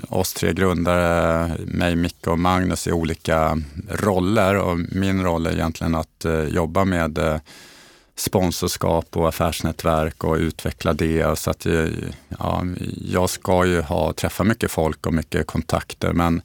oss 0.09 0.33
tre 0.33 0.53
grundare, 0.53 1.51
mig, 1.65 1.95
Micke 1.95 2.27
och 2.27 2.39
Magnus 2.39 2.87
i 2.87 2.91
olika 2.91 3.61
roller. 3.89 4.57
Och 4.57 4.79
min 4.91 5.23
roll 5.23 5.47
är 5.47 5.51
egentligen 5.51 5.95
att 5.95 6.25
eh, 6.25 6.43
jobba 6.43 6.85
med 6.85 7.17
eh, 7.17 7.37
sponsorskap 8.15 9.17
och 9.17 9.27
affärsnätverk 9.27 10.23
och 10.23 10.35
utveckla 10.35 10.93
det. 10.93 11.39
Så 11.39 11.51
att, 11.51 11.65
eh, 11.65 11.87
ja, 12.39 12.63
jag 13.11 13.29
ska 13.29 13.65
ju 13.65 13.81
ha, 13.81 14.13
träffa 14.13 14.43
mycket 14.43 14.71
folk 14.71 15.07
och 15.07 15.13
mycket 15.13 15.47
kontakter 15.47 16.13
men 16.13 16.41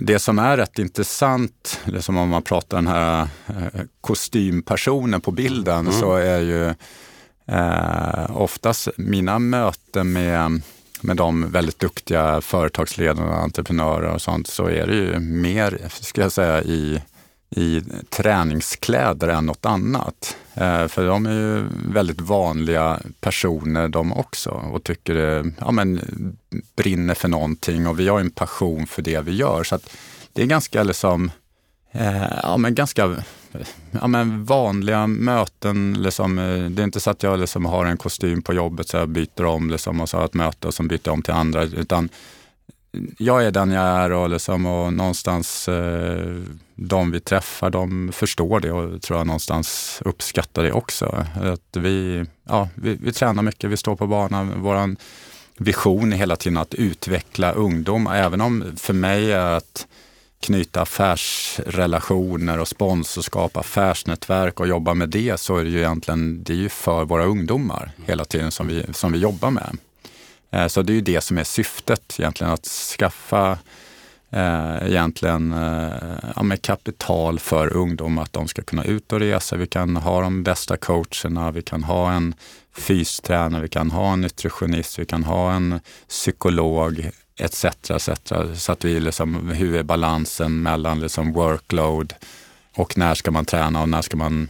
det 0.00 0.18
som 0.18 0.38
är 0.38 0.56
rätt 0.56 0.78
intressant, 0.78 1.80
det 1.84 2.02
som 2.02 2.16
om 2.16 2.28
man 2.28 2.42
pratar 2.42 2.76
den 2.76 2.86
här 2.86 3.28
eh, 3.46 3.82
kostympersonen 4.00 5.20
på 5.20 5.30
bilden, 5.30 5.80
mm. 5.80 5.92
så 5.92 6.16
är 6.16 6.40
ju 6.40 6.74
eh, 7.46 8.36
oftast 8.36 8.88
mina 8.96 9.38
möten 9.38 10.12
med, 10.12 10.62
med 11.00 11.16
de 11.16 11.50
väldigt 11.50 11.78
duktiga 11.78 12.40
företagsledarna 12.40 13.34
entreprenörer 13.34 14.14
och 14.14 14.22
sånt, 14.22 14.46
så 14.46 14.66
är 14.66 14.86
det 14.86 14.94
ju 14.94 15.18
mer, 15.18 15.80
ska 15.88 16.20
jag 16.20 16.32
säga, 16.32 16.62
i 16.62 17.02
i 17.50 17.82
träningskläder 18.10 19.28
än 19.28 19.46
något 19.46 19.66
annat. 19.66 20.36
Eh, 20.54 20.86
för 20.86 21.06
de 21.06 21.26
är 21.26 21.32
ju 21.32 21.64
väldigt 21.92 22.20
vanliga 22.20 23.00
personer 23.20 23.88
de 23.88 24.12
också 24.12 24.50
och 24.50 24.84
tycker 24.84 25.14
det, 25.14 25.52
ja, 25.58 25.70
men, 25.70 26.00
brinner 26.76 27.14
för 27.14 27.28
någonting 27.28 27.86
och 27.86 28.00
vi 28.00 28.08
har 28.08 28.20
en 28.20 28.30
passion 28.30 28.86
för 28.86 29.02
det 29.02 29.20
vi 29.20 29.36
gör. 29.36 29.64
Så 29.64 29.78
det 30.32 30.42
är 30.42 30.46
ganska 30.46 30.82
liksom, 30.82 31.30
eh, 31.92 32.38
ja, 32.42 32.56
men 32.56 32.74
ganska 32.74 33.16
ja, 33.90 34.06
men 34.06 34.44
vanliga 34.44 35.06
möten. 35.06 35.96
Liksom, 36.02 36.38
eh, 36.38 36.70
det 36.70 36.82
är 36.82 36.84
inte 36.84 37.00
så 37.00 37.10
att 37.10 37.22
jag 37.22 37.40
liksom 37.40 37.64
har 37.64 37.86
en 37.86 37.96
kostym 37.96 38.42
på 38.42 38.54
jobbet 38.54 38.88
så 38.88 38.96
jag 38.96 39.08
byter 39.08 39.44
om 39.44 39.70
liksom, 39.70 40.00
och 40.00 40.08
så 40.08 40.16
har 40.16 40.24
ett 40.24 40.34
möte 40.34 40.66
och 40.66 40.74
så 40.74 40.82
byter 40.82 41.00
jag 41.04 41.12
om 41.12 41.22
till 41.22 41.34
andra. 41.34 41.62
Utan 41.62 42.08
jag 43.18 43.44
är 43.44 43.50
den 43.50 43.70
jag 43.70 43.84
är 43.84 44.12
och, 44.12 44.30
liksom, 44.30 44.66
och 44.66 44.92
någonstans 44.92 45.68
eh, 45.68 46.42
de 46.74 47.10
vi 47.10 47.20
träffar, 47.20 47.70
de 47.70 48.10
förstår 48.12 48.60
det 48.60 48.72
och 48.72 49.02
tror 49.02 49.18
jag 49.18 49.26
någonstans 49.26 49.98
uppskattar 50.04 50.62
det 50.62 50.72
också. 50.72 51.26
Att 51.42 51.76
vi, 51.76 52.24
ja, 52.44 52.68
vi, 52.74 52.98
vi 53.02 53.12
tränar 53.12 53.42
mycket, 53.42 53.70
vi 53.70 53.76
står 53.76 53.96
på 53.96 54.06
banan. 54.06 54.52
Vår 54.56 54.96
vision 55.56 56.12
är 56.12 56.16
hela 56.16 56.36
tiden 56.36 56.56
att 56.56 56.74
utveckla 56.74 57.52
ungdom, 57.52 58.06
även 58.06 58.40
om 58.40 58.64
för 58.76 58.92
mig 58.92 59.32
är 59.32 59.56
att 59.56 59.86
knyta 60.40 60.80
affärsrelationer 60.80 62.58
och 62.60 62.68
sponsorskap, 62.68 63.56
affärsnätverk 63.56 64.60
och 64.60 64.68
jobba 64.68 64.94
med 64.94 65.08
det 65.08 65.40
så 65.40 65.56
är 65.56 65.64
det 65.64 65.70
ju 65.70 65.78
egentligen 65.78 66.42
det 66.42 66.52
är 66.52 66.56
ju 66.56 66.68
för 66.68 67.04
våra 67.04 67.24
ungdomar 67.24 67.90
hela 68.06 68.24
tiden 68.24 68.50
som 68.50 68.68
vi, 68.68 68.84
som 68.92 69.12
vi 69.12 69.18
jobbar 69.18 69.50
med. 69.50 69.78
Eh, 70.50 70.66
så 70.66 70.82
det 70.82 70.92
är 70.92 70.94
ju 70.94 71.00
det 71.00 71.20
som 71.20 71.38
är 71.38 71.44
syftet 71.44 72.16
egentligen, 72.18 72.52
att 72.52 72.66
skaffa 72.66 73.58
eh, 74.30 74.76
egentligen 74.82 75.52
eh, 75.52 75.92
ja, 76.36 76.42
med 76.42 76.62
kapital 76.62 77.38
för 77.38 77.76
ungdomar, 77.76 78.22
att 78.22 78.32
de 78.32 78.48
ska 78.48 78.62
kunna 78.62 78.84
ut 78.84 79.12
och 79.12 79.20
resa. 79.20 79.56
Vi 79.56 79.66
kan 79.66 79.96
ha 79.96 80.20
de 80.20 80.42
bästa 80.42 80.76
coacherna, 80.76 81.50
vi 81.50 81.62
kan 81.62 81.84
ha 81.84 82.12
en 82.12 82.34
fystränare, 82.76 83.62
vi 83.62 83.68
kan 83.68 83.90
ha 83.90 84.12
en 84.12 84.20
nutritionist, 84.20 84.98
vi 84.98 85.06
kan 85.06 85.24
ha 85.24 85.52
en 85.52 85.80
psykolog 86.08 87.10
etc. 87.36 87.64
etc. 87.64 88.08
Så 88.54 88.72
att 88.72 88.84
vi 88.84 89.00
liksom, 89.00 89.48
hur 89.48 89.74
är 89.74 89.82
balansen 89.82 90.62
mellan 90.62 91.00
liksom 91.00 91.32
workload 91.32 92.14
och 92.76 92.98
när 92.98 93.14
ska 93.14 93.30
man 93.30 93.44
träna 93.44 93.82
och 93.82 93.88
när 93.88 94.02
ska 94.02 94.16
man 94.16 94.48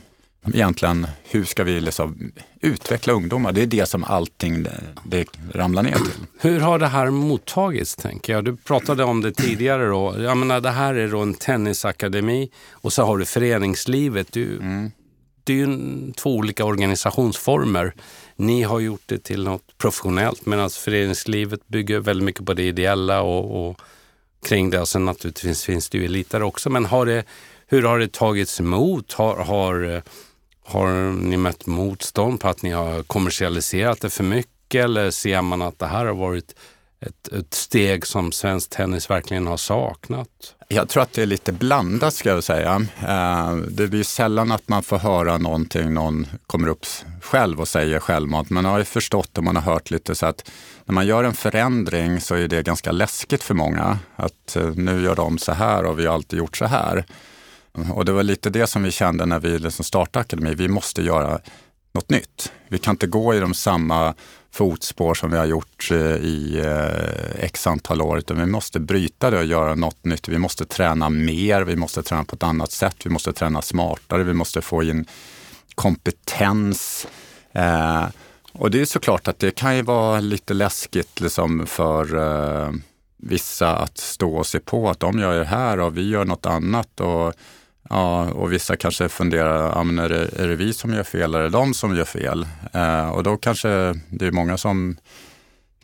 egentligen, 0.55 1.07
hur 1.25 1.45
ska 1.45 1.65
vi 1.65 1.81
liksom 1.81 2.33
utveckla 2.61 3.13
ungdomar? 3.13 3.53
Det 3.53 3.63
är 3.63 3.67
det 3.67 3.87
som 3.87 4.05
allting 4.05 4.63
det, 4.63 4.81
det 5.05 5.27
ramlar 5.55 5.83
ner 5.83 5.93
till. 5.93 6.27
Hur 6.41 6.61
har 6.61 6.79
det 6.79 6.87
här 6.87 7.11
mottagits, 7.11 7.97
tänker 7.97 8.33
jag? 8.33 8.45
Du 8.45 8.57
pratade 8.57 9.05
om 9.05 9.21
det 9.21 9.33
tidigare. 9.33 9.87
Då. 9.87 10.15
Jag 10.19 10.37
menar, 10.37 10.61
det 10.61 10.71
här 10.71 10.95
är 10.95 11.09
då 11.09 11.21
en 11.21 11.35
tennisakademi 11.35 12.51
och 12.73 12.93
så 12.93 13.03
har 13.03 13.19
du 13.19 13.25
föreningslivet. 13.25 14.33
Du, 14.33 14.57
mm. 14.57 14.91
Det 15.45 15.53
är 15.53 15.57
ju 15.57 16.13
två 16.13 16.37
olika 16.37 16.65
organisationsformer. 16.65 17.95
Ni 18.37 18.63
har 18.63 18.81
gjort 18.81 19.03
det 19.07 19.19
till 19.19 19.45
något 19.45 19.79
professionellt 19.79 20.47
medan 20.47 20.71
föreningslivet 20.71 21.69
bygger 21.69 22.01
väldigt 22.01 22.25
mycket 22.25 22.47
på 22.47 22.55
det 22.55 22.63
ideella 22.63 23.23
och, 23.23 23.69
och 23.69 23.81
kring 24.47 24.71
det. 24.71 24.81
Och 24.81 24.89
sen 24.89 25.05
naturligtvis 25.05 25.65
finns 25.65 25.89
det 25.89 25.99
ju 25.99 26.05
elitare 26.05 26.45
också. 26.45 26.71
Men 26.71 26.85
har 26.85 27.07
det, 27.07 27.25
hur 27.67 27.83
har 27.83 27.99
det 27.99 28.13
tagits 28.13 28.61
emot? 28.61 29.13
Har, 29.13 29.37
har 29.37 30.03
har 30.69 31.13
ni 31.13 31.37
mött 31.37 31.67
motstånd 31.67 32.41
på 32.41 32.49
att 32.49 32.63
ni 32.63 32.71
har 32.71 33.03
kommersialiserat 33.03 34.01
det 34.01 34.11
för 34.11 34.25
mycket 34.25 34.85
eller 34.85 35.11
ser 35.11 35.43
man 35.43 35.63
att 35.63 35.79
det 35.79 35.87
här 35.87 36.07
har 36.07 36.15
varit 36.15 36.55
ett, 37.01 37.29
ett 37.29 37.55
steg 37.55 38.07
som 38.07 38.33
svensk 38.33 38.71
tennis 38.71 39.11
verkligen 39.11 39.47
har 39.47 39.57
saknat? 39.57 40.55
Jag 40.69 40.89
tror 40.89 41.03
att 41.03 41.13
det 41.13 41.23
är 41.23 41.27
lite 41.27 41.53
blandat 41.53 42.15
ska 42.15 42.29
jag 42.29 42.45
säga. 42.45 42.87
Eh, 43.09 43.57
det 43.57 43.87
blir 43.89 44.03
sällan 44.03 44.53
att 44.53 44.69
man 44.69 44.83
får 44.83 44.99
höra 44.99 45.39
någonting, 45.39 45.95
någon 45.95 46.27
kommer 46.47 46.69
upp 46.69 46.87
själv 47.23 47.61
och 47.61 47.69
säger 47.69 48.01
självmant. 48.01 48.51
Man 48.51 48.65
har 48.65 48.79
ju 48.79 48.85
förstått 48.85 49.39
och 49.39 49.45
man 49.45 49.57
har 49.57 49.63
hört 49.63 49.91
lite 49.91 50.15
så 50.15 50.27
att 50.27 50.51
när 50.85 50.95
man 50.95 51.07
gör 51.07 51.25
en 51.25 51.35
förändring 51.35 52.21
så 52.21 52.35
är 52.35 52.49
det 52.49 52.63
ganska 52.63 52.93
läskigt 52.93 53.43
för 53.43 53.55
många. 53.55 53.99
Att 54.17 54.57
eh, 54.57 54.71
nu 54.75 55.03
gör 55.03 55.17
de 55.17 55.39
så 55.39 55.53
här 55.53 55.85
och 55.85 55.99
vi 55.99 56.07
har 56.07 56.15
alltid 56.15 56.39
gjort 56.39 56.57
så 56.57 56.65
här. 56.65 57.05
Och 57.93 58.05
det 58.05 58.13
var 58.13 58.23
lite 58.23 58.51
det 58.51 58.67
som 58.67 58.83
vi 58.83 58.91
kände 58.91 59.27
när 59.27 59.39
vi 59.39 59.59
liksom 59.59 59.85
startade 59.85 60.21
akademin. 60.21 60.57
Vi 60.57 60.69
måste 60.69 61.03
göra 61.03 61.41
något 61.93 62.11
nytt. 62.11 62.53
Vi 62.69 62.79
kan 62.79 62.93
inte 62.93 63.07
gå 63.07 63.35
i 63.35 63.41
de 63.41 63.55
samma 63.55 64.15
fotspår 64.51 65.15
som 65.15 65.31
vi 65.31 65.37
har 65.37 65.47
gjort 65.47 65.89
eh, 65.91 66.17
i 66.17 66.63
eh, 66.65 67.45
x 67.45 67.67
antal 67.67 68.03
år, 68.03 68.19
utan 68.19 68.37
vi 68.37 68.47
måste 68.47 68.81
bryta 68.81 69.31
det 69.31 69.39
och 69.39 69.45
göra 69.45 69.75
något 69.75 70.05
nytt. 70.05 70.29
Vi 70.29 70.39
måste 70.39 70.65
träna 70.65 71.09
mer, 71.09 71.63
vi 71.63 71.77
måste 71.77 72.03
träna 72.03 72.25
på 72.25 72.37
ett 72.37 72.43
annat 72.43 72.73
sätt, 72.73 72.97
vi 73.05 73.11
måste 73.11 73.33
träna 73.33 73.63
smartare, 73.63 74.23
vi 74.23 74.35
måste 74.35 74.63
få 74.63 74.83
in 74.83 75.07
kompetens. 75.75 77.07
Eh, 77.53 78.05
och 78.53 78.71
det 78.71 78.81
är 78.81 78.85
såklart 78.85 79.29
att 79.29 79.39
det 79.39 79.51
kan 79.51 79.77
ju 79.77 79.83
vara 79.83 80.21
lite 80.21 80.55
läskigt 80.55 81.21
liksom 81.21 81.67
för 81.67 82.17
eh, 82.17 82.73
vissa 83.17 83.77
att 83.77 83.99
stå 83.99 84.37
och 84.37 84.47
se 84.47 84.61
på 84.61 84.91
att 84.91 85.01
de 85.01 85.19
gör 85.19 85.39
det 85.39 85.45
här 85.45 85.81
och 85.81 85.97
vi 85.97 86.09
gör 86.09 86.25
något 86.25 86.47
annat. 86.47 87.01
Och 87.01 87.35
Ja, 87.91 88.31
och 88.31 88.53
vissa 88.53 88.77
kanske 88.77 89.09
funderar, 89.09 89.73
ja, 89.77 89.83
men 89.83 89.99
är, 89.99 90.09
det, 90.09 90.29
är 90.37 90.49
det 90.49 90.57
vi 90.57 90.73
som 90.73 90.93
gör 90.93 91.03
fel 91.03 91.23
eller 91.23 91.39
är 91.39 91.43
det 91.43 91.49
de 91.49 91.75
som 91.75 91.97
gör 91.97 92.05
fel? 92.05 92.47
Eh, 92.73 93.09
och 93.09 93.23
då 93.23 93.37
kanske 93.37 93.69
det 94.11 94.27
är 94.27 94.31
många 94.31 94.57
som 94.57 94.97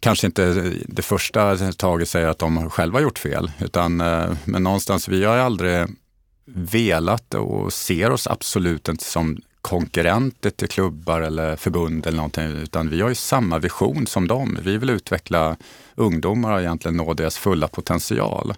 kanske 0.00 0.26
inte 0.26 0.72
det 0.86 1.02
första 1.02 1.56
taget 1.72 2.08
säger 2.08 2.28
att 2.28 2.38
de 2.38 2.70
själva 2.70 3.00
gjort 3.00 3.18
fel, 3.18 3.50
utan 3.60 4.00
eh, 4.00 4.32
men 4.44 4.62
någonstans, 4.62 5.08
vi 5.08 5.24
har 5.24 5.36
aldrig 5.36 5.86
velat 6.46 7.34
och 7.34 7.72
ser 7.72 8.10
oss 8.10 8.26
absolut 8.26 8.88
inte 8.88 9.04
som 9.04 9.38
konkurrenter 9.60 10.50
till 10.50 10.68
klubbar 10.68 11.20
eller 11.20 11.56
förbund 11.56 12.06
eller 12.06 12.16
någonting, 12.16 12.44
utan 12.44 12.90
vi 12.90 13.00
har 13.00 13.08
ju 13.08 13.14
samma 13.14 13.58
vision 13.58 14.06
som 14.06 14.28
dem. 14.28 14.58
Vi 14.62 14.76
vill 14.76 14.90
utveckla 14.90 15.56
ungdomar 15.94 16.52
och 16.52 16.60
egentligen 16.60 16.96
nå 16.96 17.14
deras 17.14 17.36
fulla 17.36 17.68
potential 17.68 18.54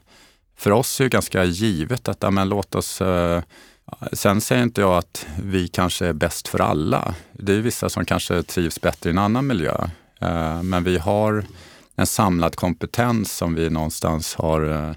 för 0.56 0.70
oss 0.70 1.00
är 1.00 1.04
det 1.04 1.10
ganska 1.10 1.44
givet 1.44 2.08
att 2.08 2.18
ja, 2.20 2.30
men 2.30 2.48
låt 2.48 2.74
oss 2.74 3.00
eh, 3.00 3.42
Sen 4.12 4.40
säger 4.40 4.62
inte 4.62 4.80
jag 4.80 4.98
att 4.98 5.26
vi 5.42 5.68
kanske 5.68 6.06
är 6.06 6.12
bäst 6.12 6.48
för 6.48 6.60
alla. 6.60 7.14
Det 7.32 7.52
är 7.52 7.60
vissa 7.60 7.88
som 7.88 8.04
kanske 8.04 8.42
trivs 8.42 8.80
bättre 8.80 9.10
i 9.10 9.12
en 9.12 9.18
annan 9.18 9.46
miljö. 9.46 9.88
Eh, 10.20 10.62
men 10.62 10.84
vi 10.84 10.98
har 10.98 11.44
en 11.96 12.06
samlad 12.06 12.56
kompetens 12.56 13.32
som 13.32 13.54
vi 13.54 13.70
någonstans 13.70 14.34
har 14.34 14.88
eh, 14.88 14.96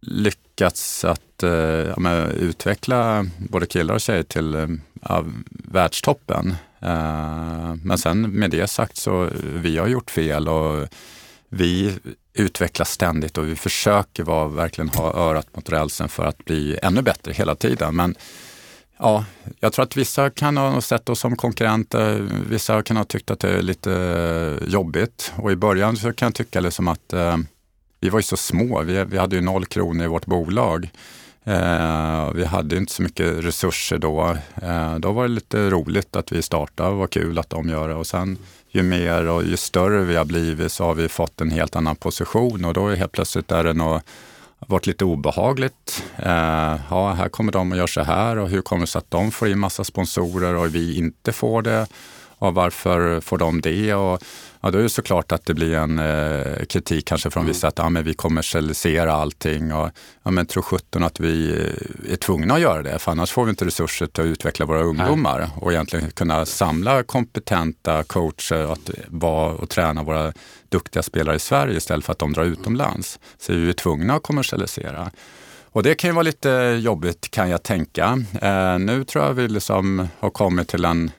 lyckats 0.00 1.04
att 1.04 1.42
eh, 1.42 1.50
ja, 1.50 1.94
men, 1.96 2.30
utveckla 2.30 3.26
både 3.38 3.66
killar 3.66 3.94
och 3.94 4.00
tjejer 4.00 4.22
till 4.22 4.54
eh, 4.54 4.66
ja, 5.02 5.24
världstoppen. 5.48 6.54
Eh, 6.80 7.74
men 7.82 7.98
sen 7.98 8.30
med 8.30 8.50
det 8.50 8.66
sagt 8.66 8.96
så 8.96 9.30
vi 9.42 9.78
har 9.78 9.86
gjort 9.86 10.10
fel 10.10 10.48
och 10.48 10.88
vi 11.48 11.98
utvecklas 12.36 12.90
ständigt 12.90 13.38
och 13.38 13.48
vi 13.48 13.56
försöker 13.56 14.22
vara, 14.22 14.48
verkligen 14.48 14.88
ha 14.88 15.14
örat 15.14 15.56
mot 15.56 15.68
rälsen 15.68 16.08
för 16.08 16.24
att 16.24 16.44
bli 16.44 16.78
ännu 16.82 17.02
bättre 17.02 17.32
hela 17.32 17.54
tiden. 17.54 17.96
Men 17.96 18.14
ja, 18.98 19.24
jag 19.60 19.72
tror 19.72 19.82
att 19.82 19.96
vissa 19.96 20.30
kan 20.30 20.56
ha 20.56 20.80
sett 20.80 21.08
oss 21.08 21.20
som 21.20 21.36
konkurrenter. 21.36 22.28
Vissa 22.48 22.82
kan 22.82 22.96
ha 22.96 23.04
tyckt 23.04 23.30
att 23.30 23.40
det 23.40 23.50
är 23.50 23.62
lite 23.62 23.92
eh, 23.92 24.68
jobbigt 24.68 25.32
och 25.36 25.52
i 25.52 25.56
början 25.56 25.96
så 25.96 26.12
kan 26.12 26.26
jag 26.26 26.34
tycka 26.34 26.60
liksom 26.60 26.88
att 26.88 27.12
eh, 27.12 27.36
vi 28.00 28.08
var 28.08 28.18
ju 28.18 28.22
så 28.22 28.36
små. 28.36 28.82
Vi, 28.82 29.04
vi 29.04 29.18
hade 29.18 29.36
ju 29.36 29.42
noll 29.42 29.66
kronor 29.66 30.04
i 30.04 30.08
vårt 30.08 30.26
bolag. 30.26 30.90
Eh, 31.44 32.32
vi 32.32 32.44
hade 32.44 32.76
inte 32.76 32.92
så 32.92 33.02
mycket 33.02 33.44
resurser 33.44 33.98
då. 33.98 34.36
Eh, 34.62 34.98
då 34.98 35.12
var 35.12 35.22
det 35.22 35.28
lite 35.34 35.70
roligt 35.70 36.16
att 36.16 36.32
vi 36.32 36.42
startade 36.42 36.90
och 36.90 36.96
var 36.96 37.06
kul 37.06 37.38
att 37.38 37.50
de 37.50 37.68
gör 37.68 37.88
det. 37.88 37.94
Och 37.94 38.06
sen 38.06 38.38
ju 38.70 38.82
mer 38.82 39.28
och 39.28 39.44
ju 39.44 39.56
större 39.56 40.04
vi 40.04 40.16
har 40.16 40.24
blivit 40.24 40.72
så 40.72 40.84
har 40.84 40.94
vi 40.94 41.08
fått 41.08 41.40
en 41.40 41.50
helt 41.50 41.76
annan 41.76 41.96
position 41.96 42.64
och 42.64 42.74
då 42.74 42.88
är 42.88 42.96
helt 42.96 43.12
plötsligt 43.12 43.52
är 43.52 43.64
det 43.64 43.72
något 43.72 44.02
varit 44.58 44.86
lite 44.86 45.04
obehagligt. 45.04 46.04
Eh, 46.16 46.76
ja, 46.90 47.12
här 47.12 47.28
kommer 47.28 47.52
de 47.52 47.72
och 47.72 47.78
gör 47.78 47.86
så 47.86 48.02
här 48.02 48.38
och 48.38 48.48
hur 48.48 48.62
kommer 48.62 48.80
det 48.80 48.86
sig 48.86 48.98
att 48.98 49.10
de 49.10 49.30
får 49.30 49.48
in 49.48 49.58
massa 49.58 49.84
sponsorer 49.84 50.54
och 50.54 50.74
vi 50.74 50.98
inte 50.98 51.32
får 51.32 51.62
det? 51.62 51.86
Och 52.38 52.54
varför 52.54 53.20
får 53.20 53.38
de 53.38 53.60
det? 53.60 53.94
Och, 53.94 54.22
ja, 54.60 54.70
då 54.70 54.78
är 54.78 54.82
det 54.82 54.88
såklart 54.88 55.32
att 55.32 55.44
det 55.44 55.54
blir 55.54 55.74
en 55.74 55.98
eh, 55.98 56.64
kritik 56.64 57.06
kanske 57.06 57.30
från 57.30 57.40
mm. 57.40 57.52
vissa 57.52 57.68
att 57.68 57.78
ja, 57.78 57.88
men 57.88 58.04
vi 58.04 58.14
kommersialiserar 58.14 59.06
allting. 59.06 59.72
Och, 59.72 59.90
ja, 60.22 60.30
men 60.30 60.46
tro 60.46 60.62
sjutton 60.62 61.02
att 61.02 61.20
vi 61.20 61.50
eh, 61.50 62.12
är 62.12 62.16
tvungna 62.16 62.54
att 62.54 62.60
göra 62.60 62.82
det, 62.82 62.98
för 62.98 63.12
annars 63.12 63.30
får 63.30 63.44
vi 63.44 63.50
inte 63.50 63.64
resurser 63.64 64.06
till 64.06 64.24
att 64.24 64.28
utveckla 64.28 64.66
våra 64.66 64.82
ungdomar 64.82 65.38
Nej. 65.38 65.48
och 65.60 65.72
egentligen 65.72 66.10
kunna 66.10 66.46
samla 66.46 67.02
kompetenta 67.02 68.02
coacher 68.02 68.72
att 68.72 68.90
vara 69.08 69.52
och 69.52 69.70
träna 69.70 70.02
våra 70.02 70.32
duktiga 70.68 71.02
spelare 71.02 71.36
i 71.36 71.38
Sverige 71.38 71.76
istället 71.76 72.04
för 72.04 72.12
att 72.12 72.18
de 72.18 72.32
drar 72.32 72.44
utomlands. 72.44 73.18
Så 73.38 73.52
vi 73.52 73.68
är 73.68 73.72
tvungna 73.72 74.14
att 74.14 74.22
kommersialisera. 74.22 75.10
Och 75.76 75.82
det 75.82 75.94
kan 75.94 76.10
ju 76.10 76.14
vara 76.14 76.22
lite 76.22 76.80
jobbigt 76.82 77.30
kan 77.30 77.50
jag 77.50 77.62
tänka. 77.62 78.24
Eh, 78.42 78.78
nu 78.78 79.04
tror 79.04 79.24
jag 79.24 79.34
vi 79.34 79.48
liksom 79.48 80.08
har 80.18 80.30
kommit 80.30 80.68
till 80.68 80.84
en, 80.84 81.10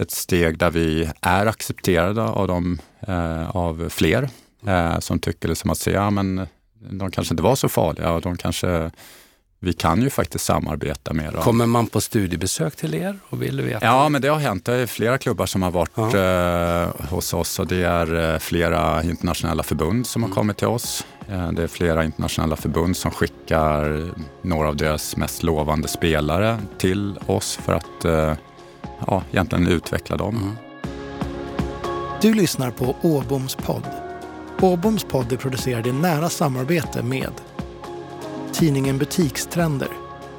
ett 0.00 0.10
steg 0.10 0.58
där 0.58 0.70
vi 0.70 1.10
är 1.20 1.46
accepterade 1.46 2.22
av, 2.22 2.48
dem, 2.48 2.78
eh, 3.00 3.56
av 3.56 3.88
fler 3.88 4.28
eh, 4.66 4.98
som 4.98 5.18
tycker 5.18 5.48
liksom 5.48 5.70
att 5.70 5.86
ja, 5.86 6.10
men 6.10 6.46
de 6.90 7.10
kanske 7.10 7.34
inte 7.34 7.42
var 7.42 7.54
så 7.54 7.68
farliga 7.68 8.12
och 8.12 8.20
de 8.20 8.36
kanske 8.36 8.90
vi 9.62 9.72
kan 9.72 10.02
ju 10.02 10.10
faktiskt 10.10 10.44
samarbeta 10.44 11.12
med 11.12 11.32
dem. 11.32 11.42
Kommer 11.42 11.66
man 11.66 11.86
på 11.86 12.00
studiebesök 12.00 12.76
till 12.76 12.94
er 12.94 13.18
och 13.28 13.42
vill 13.42 13.60
veta? 13.60 13.86
Ja, 13.86 14.08
men 14.08 14.22
det 14.22 14.28
har 14.28 14.38
hänt. 14.38 14.64
Det 14.64 14.74
är 14.74 14.86
flera 14.86 15.18
klubbar 15.18 15.46
som 15.46 15.62
har 15.62 15.70
varit 15.70 16.14
eh, 16.14 17.08
hos 17.10 17.34
oss 17.34 17.58
och 17.58 17.66
det 17.66 17.82
är 17.82 18.32
eh, 18.34 18.38
flera 18.38 19.02
internationella 19.02 19.62
förbund 19.62 20.06
som 20.06 20.22
har 20.22 20.28
mm. 20.28 20.34
kommit 20.34 20.56
till 20.56 20.66
oss. 20.66 21.06
Eh, 21.28 21.52
det 21.52 21.62
är 21.62 21.66
flera 21.66 22.04
internationella 22.04 22.56
förbund 22.56 22.96
som 22.96 23.10
skickar 23.10 24.10
några 24.42 24.68
av 24.68 24.76
deras 24.76 25.16
mest 25.16 25.42
lovande 25.42 25.88
spelare 25.88 26.58
till 26.78 27.18
oss 27.26 27.58
för 27.64 27.72
att 27.72 28.04
eh, 28.04 28.34
ja, 29.06 29.22
egentligen 29.30 29.66
utveckla 29.66 30.16
dem. 30.16 30.36
Mm. 30.36 30.56
Du 32.22 32.34
lyssnar 32.34 32.70
på 32.70 32.96
Åboms 33.02 33.54
podd. 33.54 33.86
Åboms 34.60 35.04
podd 35.04 35.32
är 35.32 35.36
producerad 35.36 35.86
i 35.86 35.92
nära 35.92 36.28
samarbete 36.28 37.02
med 37.02 37.32
tidningen 38.52 38.98
Butikstrender. 38.98 39.88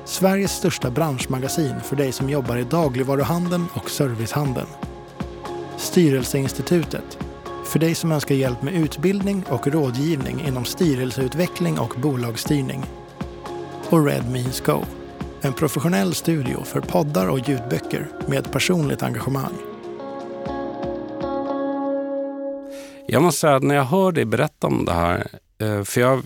Sveriges 0.06 0.52
största 0.52 0.92
branschmagasin 0.92 1.80
för 1.84 1.96
dig 1.96 2.12
som 2.12 2.30
jobbar 2.30 2.58
i 2.58 2.64
dagligvaruhandeln 2.64 3.66
och 3.74 3.90
servicehandeln. 3.90 4.68
Styrelseinstitutet. 5.78 7.18
För 7.66 7.80
dig 7.80 7.96
som 7.96 8.12
önskar 8.12 8.36
hjälp 8.36 8.62
med 8.62 8.74
utbildning 8.74 9.44
och 9.50 9.68
rådgivning 9.68 10.42
inom 10.48 10.66
styrelseutveckling 10.66 11.80
och 11.80 11.94
bolagsstyrning. 12.02 12.84
Och 13.90 14.06
Red 14.06 14.32
Means 14.32 14.62
Go. 14.62 14.86
En 15.44 15.54
professionell 15.54 16.14
studio 16.14 16.64
för 16.64 16.82
poddar 16.82 17.28
och 17.28 17.50
ljudböcker 17.50 18.08
med 18.28 18.52
personligt 18.52 19.04
engagemang. 19.04 19.54
Jag 23.08 23.22
måste 23.22 23.40
säga 23.40 23.56
att 23.56 23.64
när 23.64 23.76
jag 23.76 23.84
hör 23.84 24.12
dig 24.12 24.26
berätta 24.26 24.68
om 24.68 24.86
det 24.86 24.94
här, 24.94 25.28
eh, 25.58 25.84
för 25.84 26.02
jag 26.02 26.22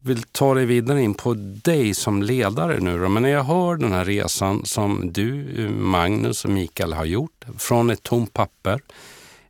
vill 0.00 0.22
ta 0.22 0.54
dig 0.54 0.66
vidare 0.66 1.02
in 1.02 1.14
på 1.14 1.34
dig 1.36 1.94
som 1.94 2.22
ledare 2.22 2.80
nu. 2.80 2.98
Då. 2.98 3.08
Men 3.08 3.22
när 3.22 3.30
jag 3.30 3.44
hör 3.44 3.76
den 3.76 3.92
här 3.92 4.04
resan 4.04 4.64
som 4.64 5.12
du, 5.12 5.62
eh, 5.64 5.70
Magnus 5.70 6.44
och 6.44 6.50
Mikael 6.50 6.92
har 6.92 7.04
gjort 7.04 7.44
från 7.58 7.90
ett 7.90 8.02
tomt 8.02 8.32
papper. 8.32 8.80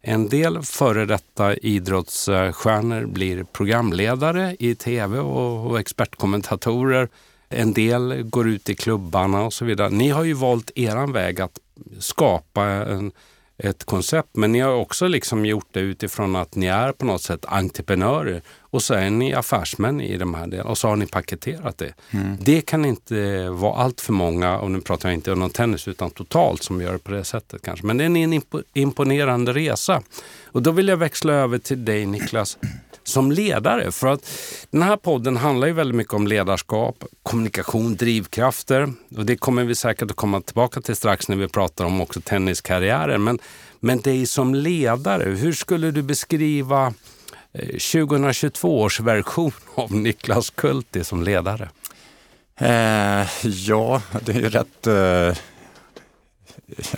En 0.00 0.28
del 0.28 0.62
före 0.62 1.06
detta 1.06 1.56
idrottsstjärnor 1.56 3.06
blir 3.06 3.44
programledare 3.44 4.56
i 4.58 4.74
tv 4.74 5.18
och, 5.18 5.70
och 5.70 5.80
expertkommentatorer. 5.80 7.08
En 7.50 7.72
del 7.72 8.22
går 8.22 8.48
ut 8.48 8.68
i 8.68 8.74
klubbarna 8.74 9.42
och 9.42 9.52
så 9.52 9.64
vidare. 9.64 9.90
Ni 9.90 10.08
har 10.08 10.24
ju 10.24 10.32
valt 10.32 10.70
eran 10.74 11.12
väg 11.12 11.40
att 11.40 11.58
skapa 11.98 12.64
en, 12.64 13.12
ett 13.58 13.84
koncept. 13.84 14.28
Men 14.32 14.52
ni 14.52 14.60
har 14.60 14.72
också 14.72 15.08
liksom 15.08 15.46
gjort 15.46 15.68
det 15.72 15.80
utifrån 15.80 16.36
att 16.36 16.54
ni 16.54 16.66
är 16.66 16.92
på 16.92 17.06
något 17.06 17.22
sätt 17.22 17.44
entreprenörer 17.44 18.42
och 18.60 18.82
så 18.82 18.94
är 18.94 19.10
ni 19.10 19.34
affärsmän 19.34 20.00
i 20.00 20.16
de 20.16 20.34
här 20.34 20.46
delarna 20.46 20.70
och 20.70 20.78
så 20.78 20.88
har 20.88 20.96
ni 20.96 21.06
paketerat 21.06 21.78
det. 21.78 21.94
Mm. 22.10 22.36
Det 22.40 22.60
kan 22.60 22.84
inte 22.84 23.48
vara 23.48 23.74
allt 23.74 24.00
för 24.00 24.12
många, 24.12 24.58
och 24.58 24.70
nu 24.70 24.80
pratar 24.80 25.08
jag 25.08 25.14
inte 25.14 25.32
om 25.32 25.50
tennis 25.50 25.88
utan 25.88 26.10
totalt 26.10 26.62
som 26.62 26.80
gör 26.80 26.92
det 26.92 26.98
på 26.98 27.12
det 27.12 27.24
sättet 27.24 27.62
kanske. 27.62 27.86
Men 27.86 27.98
det 27.98 28.04
är 28.04 28.16
en 28.16 28.42
imponerande 28.74 29.52
resa. 29.52 30.02
Och 30.44 30.62
då 30.62 30.70
vill 30.70 30.88
jag 30.88 30.96
växla 30.96 31.32
över 31.32 31.58
till 31.58 31.84
dig 31.84 32.06
Niklas 32.06 32.58
som 33.04 33.32
ledare. 33.32 33.92
För 33.92 34.06
att 34.06 34.30
den 34.70 34.82
här 34.82 34.96
podden 34.96 35.36
handlar 35.36 35.66
ju 35.66 35.72
väldigt 35.72 35.96
mycket 35.96 36.14
om 36.14 36.26
ledarskap, 36.26 37.04
kommunikation, 37.22 37.96
drivkrafter. 37.96 38.92
Och 39.16 39.26
det 39.26 39.36
kommer 39.36 39.64
vi 39.64 39.74
säkert 39.74 40.10
att 40.10 40.16
komma 40.16 40.40
tillbaka 40.40 40.80
till 40.80 40.96
strax 40.96 41.28
när 41.28 41.36
vi 41.36 41.48
pratar 41.48 41.84
om 41.84 42.00
också 42.00 42.20
tenniskarriärer. 42.20 43.18
Men, 43.18 43.38
men 43.80 44.00
dig 44.00 44.26
som 44.26 44.54
ledare, 44.54 45.24
hur 45.30 45.52
skulle 45.52 45.90
du 45.90 46.02
beskriva 46.02 46.94
eh, 47.52 47.66
2022 47.66 48.80
års 48.80 49.00
version 49.00 49.52
av 49.74 49.94
Niklas 49.94 50.50
Kulti 50.50 51.04
som 51.04 51.22
ledare? 51.22 51.68
Eh, 52.60 53.26
ja, 53.42 54.02
det 54.24 54.32
är 54.32 54.40
ju 54.40 54.48
rätt... 54.48 54.86
Eh, 54.86 55.36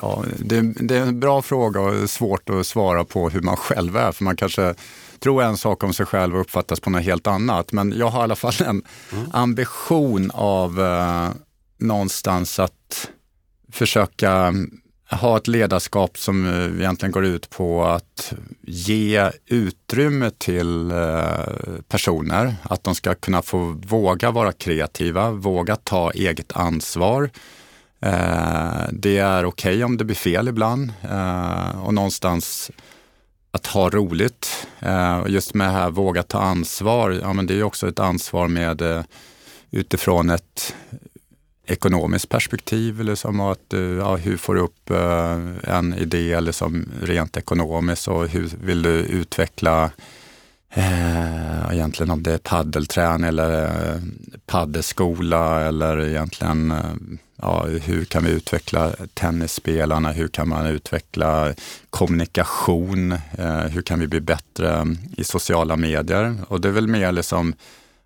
ja, 0.01 0.25
det, 0.39 0.61
det, 0.61 0.97
är 0.97 1.03
en 1.03 1.21
bra 1.21 1.43
fråga 1.43 1.81
och 1.81 2.11
svårt 2.11 2.51
att 2.51 2.67
svara 2.67 3.05
på 3.05 3.29
hur 3.29 3.41
man 3.41 3.57
själv 3.57 3.97
är. 3.97 4.13
För 4.13 4.25
man 4.25 4.37
kanske 4.37 4.75
tror 5.23 5.43
en 5.43 5.57
sak 5.57 5.85
om 5.85 5.93
sig 5.93 6.07
själv 6.07 6.35
och 6.35 6.41
uppfattas 6.41 6.81
på 6.81 6.91
något 6.91 7.03
helt 7.03 7.27
annat. 7.27 7.73
Men 7.73 7.93
jag 7.97 8.09
har 8.09 8.21
i 8.21 8.23
alla 8.23 8.37
fall 8.37 8.53
en 8.61 8.83
mm. 9.13 9.27
ambition 9.33 10.31
av 10.35 10.81
eh, 10.81 11.31
någonstans 11.79 12.59
att 12.59 13.11
försöka 13.73 14.55
ha 15.15 15.37
ett 15.37 15.49
ledarskap 15.49 16.19
som 16.19 16.47
eh, 16.47 16.81
egentligen 16.81 17.13
går 17.13 17.25
ut 17.25 17.51
på 17.51 17.85
att 17.85 18.33
ge 18.63 19.31
utrymme 19.47 20.31
till 20.39 20.91
eh, 20.91 21.81
personer, 21.89 22.55
att 22.63 22.85
de 22.85 22.95
ska 22.95 23.15
kunna 23.15 23.43
få 23.43 23.81
våga 23.87 24.31
vara 24.31 24.53
kreativa, 24.53 25.31
våga 25.31 25.77
ta 25.77 26.11
eget 26.11 26.53
ansvar. 26.53 27.31
Eh, 28.01 28.83
det 28.93 29.19
är 29.19 29.45
okej 29.45 29.75
okay 29.75 29.85
om 29.85 29.97
det 29.97 30.05
blir 30.05 30.17
fel 30.17 30.49
ibland 30.49 30.93
och 31.83 31.95
någonstans 31.95 32.71
att 33.53 33.67
ha 33.67 33.91
roligt. 33.91 34.67
Eh, 34.81 35.23
just 35.27 35.55
med 35.55 35.69
det 35.69 35.73
här 35.73 35.91
våga 35.91 36.23
ta 36.23 36.39
ansvar, 36.39 37.11
ja 37.11 37.33
men 37.33 37.47
det 37.47 37.55
är 37.55 37.63
också 37.63 37.89
ett 37.89 37.99
ansvar 37.99 38.49
med 38.49 38.83
eh, 38.83 39.03
utifrån 39.71 40.31
ett 40.31 40.75
ekonomiskt 41.67 42.29
perspektiv, 42.29 43.01
liksom, 43.01 43.41
att, 43.41 43.73
eh, 43.73 43.81
ja, 43.81 44.17
hur 44.17 44.37
får 44.37 44.55
du 44.55 44.61
upp 44.61 44.91
en 45.65 45.95
idé 45.95 46.41
liksom, 46.41 46.89
rent 47.03 47.37
ekonomiskt 47.37 48.09
och 48.09 48.29
hur 48.29 48.51
vill 48.63 48.83
du 48.83 48.91
utveckla 48.91 49.91
egentligen 51.73 52.11
om 52.11 52.23
det 52.23 52.33
är 52.33 52.39
paddelträning 52.39 53.29
eller 53.29 53.71
paddelskola 54.47 55.61
eller 55.61 56.07
egentligen 56.07 56.73
ja, 57.43 57.67
hur 57.67 58.05
kan 58.05 58.25
vi 58.25 58.31
utveckla 58.31 58.93
tennisspelarna, 59.15 60.13
hur 60.13 60.29
kan 60.29 60.49
man 60.49 60.67
utveckla 60.67 61.55
kommunikation, 61.91 63.13
eh, 63.13 63.59
hur 63.59 63.83
kan 63.83 64.01
vi 64.01 64.07
bli 64.07 64.21
bättre 64.21 64.97
i 65.17 65.25
sociala 65.25 65.77
medier? 65.77 66.37
Och 66.49 66.61
det 66.61 66.69
är 66.69 66.73
väl 66.73 66.89
mer 66.89 67.13
liksom 67.13 67.55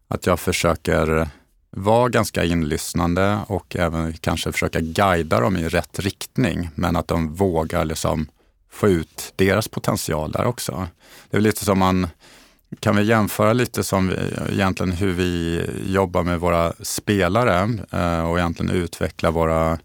att 0.08 0.26
jag 0.26 0.40
försöker 0.40 1.28
vara 1.70 2.08
ganska 2.08 2.44
inlyssnande 2.44 3.38
och 3.46 3.76
även 3.76 4.12
kanske 4.12 4.52
försöka 4.52 4.80
guida 4.80 5.40
dem 5.40 5.56
i 5.56 5.68
rätt 5.68 5.98
riktning. 5.98 6.70
Men 6.74 6.96
att 6.96 7.08
de 7.08 7.34
vågar 7.34 7.84
liksom 7.84 8.28
få 8.70 8.88
ut 8.88 9.32
deras 9.36 9.68
potential 9.68 10.32
där 10.32 10.44
också. 10.44 10.88
Det 11.30 11.36
är 11.36 11.40
lite 11.40 11.64
som 11.64 11.78
man 11.78 12.08
kan 12.80 12.96
vi 12.96 13.02
jämföra 13.02 13.52
lite 13.52 13.84
som 13.84 14.08
vi, 14.08 14.16
egentligen 14.52 14.92
hur 14.92 15.12
vi 15.12 15.62
jobbar 15.86 16.22
med 16.22 16.40
våra 16.40 16.72
spelare 16.80 17.78
eh, 17.92 18.30
och 18.30 18.38
egentligen 18.38 18.76
utveckla 18.76 19.30
våra 19.30 19.78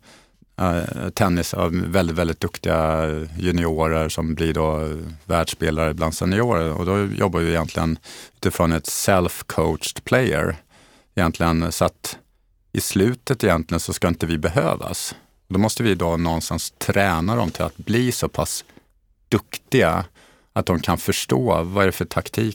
eh, 0.59 1.09
tennis 1.13 1.53
av 1.53 1.71
väldigt, 1.71 2.15
väldigt 2.15 2.39
duktiga 2.39 3.07
juniorer 3.37 4.09
som 4.09 4.35
blir 4.35 4.53
då 4.53 4.89
världsspelare 5.25 5.93
bland 5.93 6.13
seniorer. 6.13 6.73
Och 6.73 6.85
då 6.85 7.05
jobbar 7.05 7.39
vi 7.39 7.49
egentligen 7.49 7.97
utifrån 8.35 8.71
ett 8.71 8.87
self-coached 8.87 10.03
player 10.03 10.55
egentligen 11.15 11.71
så 11.71 11.85
att 11.85 12.17
i 12.73 12.81
slutet 12.81 13.43
egentligen 13.43 13.79
så 13.79 13.93
ska 13.93 14.07
inte 14.07 14.25
vi 14.25 14.37
behövas. 14.37 15.15
Då 15.47 15.59
måste 15.59 15.83
vi 15.83 15.95
då 15.95 16.17
någonstans 16.17 16.73
träna 16.77 17.35
dem 17.35 17.51
till 17.51 17.63
att 17.63 17.77
bli 17.77 18.11
så 18.11 18.29
pass 18.29 18.65
duktiga 19.29 20.05
att 20.53 20.65
de 20.65 20.79
kan 20.79 20.97
förstå 20.97 21.63
vad 21.63 21.83
är 21.83 21.85
det 21.85 21.91
för 21.91 22.05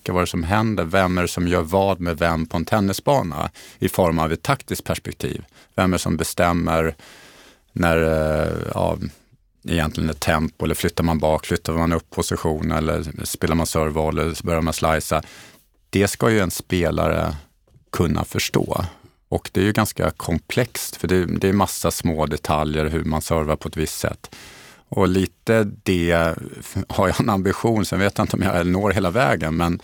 och 0.08 0.14
vad 0.14 0.16
är 0.16 0.20
det 0.20 0.26
som 0.26 0.42
händer, 0.42 0.84
vem 0.84 1.18
är 1.18 1.22
det 1.22 1.28
som 1.28 1.48
gör 1.48 1.62
vad 1.62 2.00
med 2.00 2.18
vem 2.18 2.46
på 2.46 2.56
en 2.56 2.64
tennisbana 2.64 3.50
i 3.78 3.88
form 3.88 4.18
av 4.18 4.32
ett 4.32 4.42
taktiskt 4.42 4.84
perspektiv. 4.84 5.44
Vem 5.74 5.92
är 5.92 5.94
det 5.94 6.02
som 6.02 6.16
bestämmer 6.16 6.94
när, 7.72 7.96
eh, 7.96 8.52
ja, 8.74 8.98
egentligen 9.68 10.10
ett 10.10 10.20
tempo 10.20 10.64
eller 10.64 10.74
flyttar 10.74 11.04
man 11.04 11.18
bak, 11.18 11.46
flyttar 11.46 11.72
man 11.72 11.92
upp 11.92 12.10
position 12.10 12.72
eller 12.72 13.24
spelar 13.24 13.54
man 13.54 13.66
servevolley, 13.66 14.24
eller 14.24 14.42
börjar 14.42 14.60
man 14.60 14.74
slicea. 14.74 15.22
Det 15.90 16.08
ska 16.08 16.30
ju 16.30 16.40
en 16.40 16.50
spelare 16.50 17.36
kunna 17.92 18.24
förstå. 18.24 18.84
Och 19.28 19.50
det 19.52 19.60
är 19.60 19.64
ju 19.64 19.72
ganska 19.72 20.10
komplext 20.10 20.96
för 20.96 21.08
det, 21.08 21.24
det 21.24 21.48
är 21.48 21.52
massa 21.52 21.90
små 21.90 22.26
detaljer 22.26 22.84
hur 22.84 23.04
man 23.04 23.22
servar 23.22 23.56
på 23.56 23.68
ett 23.68 23.76
visst 23.76 23.98
sätt. 23.98 24.34
Och 24.88 25.08
lite 25.08 25.64
det 25.82 26.34
har 26.88 27.08
jag 27.08 27.20
en 27.20 27.30
ambition, 27.30 27.84
sen 27.84 27.98
vet 27.98 28.18
jag 28.18 28.24
inte 28.24 28.36
om 28.36 28.42
jag 28.42 28.66
når 28.66 28.90
hela 28.90 29.10
vägen, 29.10 29.56
men 29.56 29.80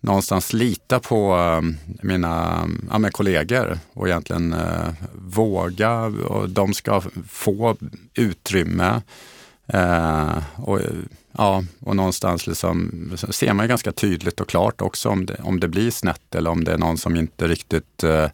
någonstans 0.00 0.52
lita 0.52 1.00
på 1.00 1.36
eh, 1.36 1.60
mina 2.02 2.64
ja, 2.90 3.10
kollegor 3.10 3.78
och 3.92 4.08
egentligen 4.08 4.52
eh, 4.52 4.88
våga 5.14 6.00
och 6.04 6.48
de 6.48 6.74
ska 6.74 7.02
få 7.28 7.76
utrymme. 8.14 9.02
Eh, 9.66 10.38
och, 10.56 10.80
ja, 11.32 11.64
och 11.80 11.96
någonstans 11.96 12.46
liksom, 12.46 13.10
ser 13.30 13.52
man 13.52 13.68
ganska 13.68 13.92
tydligt 13.92 14.40
och 14.40 14.48
klart 14.48 14.80
också 14.80 15.08
om 15.08 15.26
det, 15.26 15.40
om 15.42 15.60
det 15.60 15.68
blir 15.68 15.90
snett 15.90 16.34
eller 16.34 16.50
om 16.50 16.64
det 16.64 16.72
är 16.72 16.78
någon 16.78 16.98
som 16.98 17.16
inte 17.16 17.48
riktigt 17.48 18.04
eh, 18.04 18.28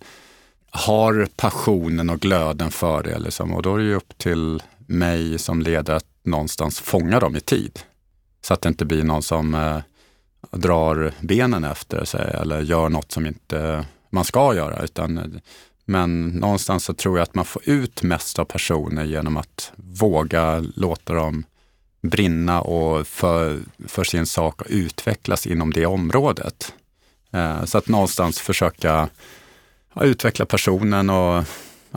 har 0.70 1.28
passionen 1.36 2.10
och 2.10 2.20
glöden 2.20 2.70
för 2.70 3.02
det. 3.02 3.18
Liksom. 3.18 3.54
Och 3.54 3.62
då 3.62 3.74
är 3.74 3.78
det 3.78 3.84
ju 3.84 3.94
upp 3.94 4.18
till 4.18 4.62
mig 4.86 5.38
som 5.38 5.62
ledare 5.62 5.96
att 5.96 6.04
någonstans 6.26 6.80
fånga 6.80 7.20
dem 7.20 7.36
i 7.36 7.40
tid. 7.40 7.80
Så 8.40 8.54
att 8.54 8.60
det 8.60 8.68
inte 8.68 8.84
blir 8.84 9.04
någon 9.04 9.22
som 9.22 9.54
eh, 9.54 9.78
drar 10.50 11.12
benen 11.20 11.64
efter 11.64 12.04
sig 12.04 12.36
eller 12.40 12.60
gör 12.60 12.88
något 12.88 13.12
som 13.12 13.26
inte 13.26 13.86
man 14.10 14.24
ska 14.24 14.54
göra. 14.54 14.82
Utan, 14.82 15.40
men 15.84 16.28
någonstans 16.28 16.84
så 16.84 16.94
tror 16.94 17.18
jag 17.18 17.22
att 17.22 17.34
man 17.34 17.44
får 17.44 17.62
ut 17.68 18.02
mest 18.02 18.38
av 18.38 18.44
personer 18.44 19.04
genom 19.04 19.36
att 19.36 19.72
våga 19.76 20.64
låta 20.74 21.14
dem 21.14 21.44
brinna 22.02 22.60
och 22.60 23.06
för, 23.06 23.60
för 23.86 24.04
sin 24.04 24.26
sak 24.26 24.60
och 24.60 24.66
utvecklas 24.70 25.46
inom 25.46 25.72
det 25.72 25.86
området. 25.86 26.74
Eh, 27.32 27.64
så 27.64 27.78
att 27.78 27.88
någonstans 27.88 28.40
försöka 28.40 29.08
ja, 29.94 30.02
utveckla 30.02 30.46
personen 30.46 31.10
och 31.10 31.44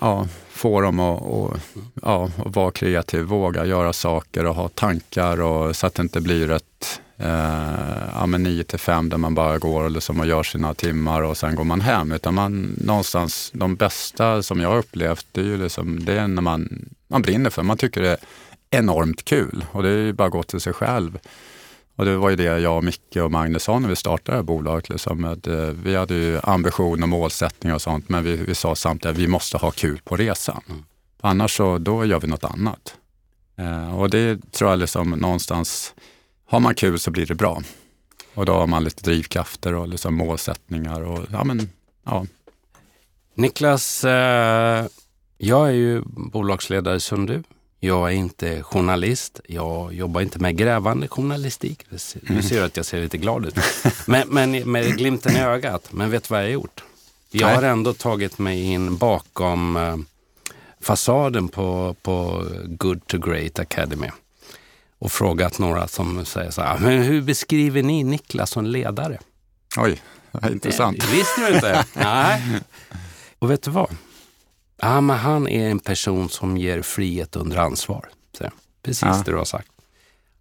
ja, 0.02 0.28
få 0.60 0.82
dem 0.82 1.00
att 1.00 1.22
och, 1.22 1.58
ja, 2.02 2.30
att 2.46 2.56
vara 2.56 2.72
kreativ, 2.72 3.24
våga 3.24 3.66
göra 3.66 3.94
saker 3.94 4.46
och 4.46 4.56
ha 4.56 4.68
tankar 4.68 5.42
och, 5.42 5.76
så 5.76 5.88
att 5.88 5.96
det 5.96 6.02
inte 6.02 6.22
blir 6.22 6.52
ett 6.52 7.02
eh, 7.18 8.04
ja, 8.14 8.26
9 8.26 8.64
till 8.64 8.80
5 8.80 9.10
där 9.10 9.18
man 9.18 9.36
bara 9.36 9.58
går 9.58 9.84
och, 9.84 9.92
liksom 9.92 10.20
och 10.20 10.28
gör 10.28 10.44
sina 10.44 10.74
timmar 10.74 11.22
och 11.22 11.38
sen 11.38 11.56
går 11.56 11.64
man 11.64 11.82
hem. 11.82 12.12
Utan 12.12 12.34
man 12.34 12.76
någonstans, 12.78 13.52
de 13.54 13.76
bästa 13.76 14.44
som 14.44 14.60
jag 14.60 14.70
har 14.70 14.78
upplevt, 14.78 15.26
det 15.32 15.42
är 15.42 15.46
ju 15.46 15.58
liksom, 15.58 16.06
det 16.06 16.20
är 16.20 16.28
när 16.28 16.42
man, 16.42 16.90
man 17.08 17.22
brinner 17.22 17.50
för, 17.50 17.64
man 17.64 17.78
tycker 17.78 18.02
det 18.02 18.10
är 18.10 18.18
enormt 18.70 19.26
kul 19.26 19.66
och 19.72 19.84
det 19.84 19.90
är 19.90 19.98
ju 19.98 20.14
bara 20.14 20.26
att 20.26 20.32
gå 20.32 20.44
till 20.44 20.62
sig 20.62 20.74
själv. 20.74 21.20
Och 22.00 22.06
det 22.06 22.18
var 22.18 22.30
ju 22.30 22.36
det 22.36 22.44
jag, 22.44 22.84
Micke 22.84 23.16
och 23.16 23.32
Magnus 23.32 23.64
sa 23.64 23.80
när 23.80 23.90
vi 23.90 23.96
startade 23.96 24.44
bolaget. 24.44 24.90
Liksom, 24.90 25.26
att, 25.26 25.48
eh, 25.48 25.56
vi 25.56 25.96
hade 25.96 26.14
ju 26.14 26.40
ambition 26.44 27.04
och 27.04 27.10
målsättning 27.10 27.74
och 27.74 27.82
sånt, 27.82 28.10
men 28.10 28.24
vi, 28.24 28.36
vi 28.36 28.56
sa 28.56 28.76
samtidigt 28.76 29.16
att 29.16 29.22
vi 29.24 29.28
måste 29.28 29.58
ha 29.58 29.72
kul 29.72 30.02
på 30.04 30.16
resan. 30.16 30.62
Mm. 30.70 30.84
Annars 31.22 31.58
så 31.58 31.78
då 31.78 32.06
gör 32.06 32.20
vi 32.20 32.28
något 32.28 32.44
annat. 32.44 32.96
Eh, 33.58 34.00
och 34.00 34.10
det 34.10 34.52
tror 34.52 34.70
jag 34.70 34.80
liksom 34.80 35.10
någonstans, 35.10 35.94
har 36.46 36.60
man 36.60 36.76
kul 36.76 37.00
så 37.00 37.12
blir 37.12 37.26
det 37.26 37.36
bra. 37.36 37.62
Och 38.34 38.46
då 38.46 38.54
har 38.54 38.68
man 38.68 38.84
lite 38.84 39.04
drivkrafter 39.04 39.76
och 39.76 39.88
liksom 39.88 40.16
målsättningar. 40.16 41.02
Och, 41.02 41.20
ja, 41.32 41.44
men, 41.44 41.70
ja. 42.06 42.26
Niklas, 43.34 44.04
eh, 44.04 44.86
jag 45.38 45.68
är 45.68 45.74
ju 45.74 46.02
bolagsledare 46.06 47.00
som 47.00 47.26
du. 47.26 47.44
Jag 47.80 48.10
är 48.10 48.16
inte 48.16 48.64
journalist. 48.64 49.40
Jag 49.48 49.94
jobbar 49.94 50.22
inte 50.22 50.40
med 50.40 50.58
grävande 50.58 51.08
journalistik. 51.08 51.86
Du 51.90 51.98
mm. 52.30 52.44
ser 52.44 52.64
att 52.64 52.78
jag 52.78 52.86
ser 52.86 53.02
lite 53.02 53.18
glad 53.18 53.46
ut. 53.46 53.56
Men, 54.06 54.28
men 54.28 54.72
med 54.72 54.98
glimten 54.98 55.36
i 55.36 55.40
ögat. 55.40 55.94
Men 55.94 56.12
vet 56.12 56.24
du 56.24 56.28
vad 56.34 56.40
jag 56.40 56.46
har 56.46 56.52
gjort? 56.52 56.84
Jag 57.32 57.48
har 57.48 57.64
ändå 57.64 57.94
tagit 57.94 58.40
mig 58.40 58.64
in 58.64 58.98
bakom 58.98 59.76
eh, 59.76 59.98
fasaden 60.82 61.48
på, 61.48 61.96
på 62.02 62.46
Good 62.66 63.08
to 63.08 63.18
Great 63.18 63.60
Academy 63.60 64.10
och 65.00 65.12
frågat 65.12 65.60
några 65.60 65.88
som 65.88 66.26
säger 66.26 66.52
så 66.52 66.62
här, 66.62 66.80
men 66.80 67.04
hur 67.04 67.22
beskriver 67.22 67.84
ni 67.84 68.04
Niklas 68.04 68.50
som 68.50 68.66
ledare? 68.66 69.20
Oj, 69.78 70.02
intressant. 70.52 71.00
Det 71.00 71.18
visste 71.18 71.42
du 71.42 71.56
inte? 71.56 71.86
Nej. 71.94 72.42
Och 73.40 73.52
vet 73.52 73.64
du 73.64 73.72
vad? 73.72 73.96
Ja, 74.82 75.02
men 75.02 75.18
han 75.18 75.48
är 75.48 75.70
en 75.70 75.80
person 75.80 76.30
som 76.30 76.58
ger 76.58 76.82
frihet 76.82 77.36
under 77.36 77.58
ansvar. 77.58 78.10
Så, 78.38 78.50
precis 78.84 79.02
ja. 79.02 79.22
det 79.26 79.32
du 79.32 79.38
har 79.38 79.46
sagt. 79.46 79.72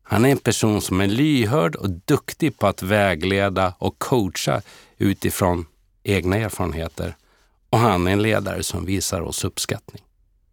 Han 0.02 0.24
är 0.24 0.28
en 0.28 0.38
person 0.38 0.80
som 0.80 1.00
är 1.00 1.06
lyhörd 1.06 1.74
och 1.74 1.90
duktig 1.90 2.58
på 2.58 2.66
att 2.66 2.82
vägleda 2.82 3.74
och 3.78 3.98
coacha 3.98 4.62
utifrån 4.98 5.66
egna 6.02 6.36
erfarenheter. 6.36 7.16
Och 7.70 7.78
han 7.78 8.06
är 8.06 8.12
en 8.12 8.22
ledare 8.22 8.62
som 8.62 8.84
visar 8.84 9.20
oss 9.20 9.44
uppskattning. 9.44 10.02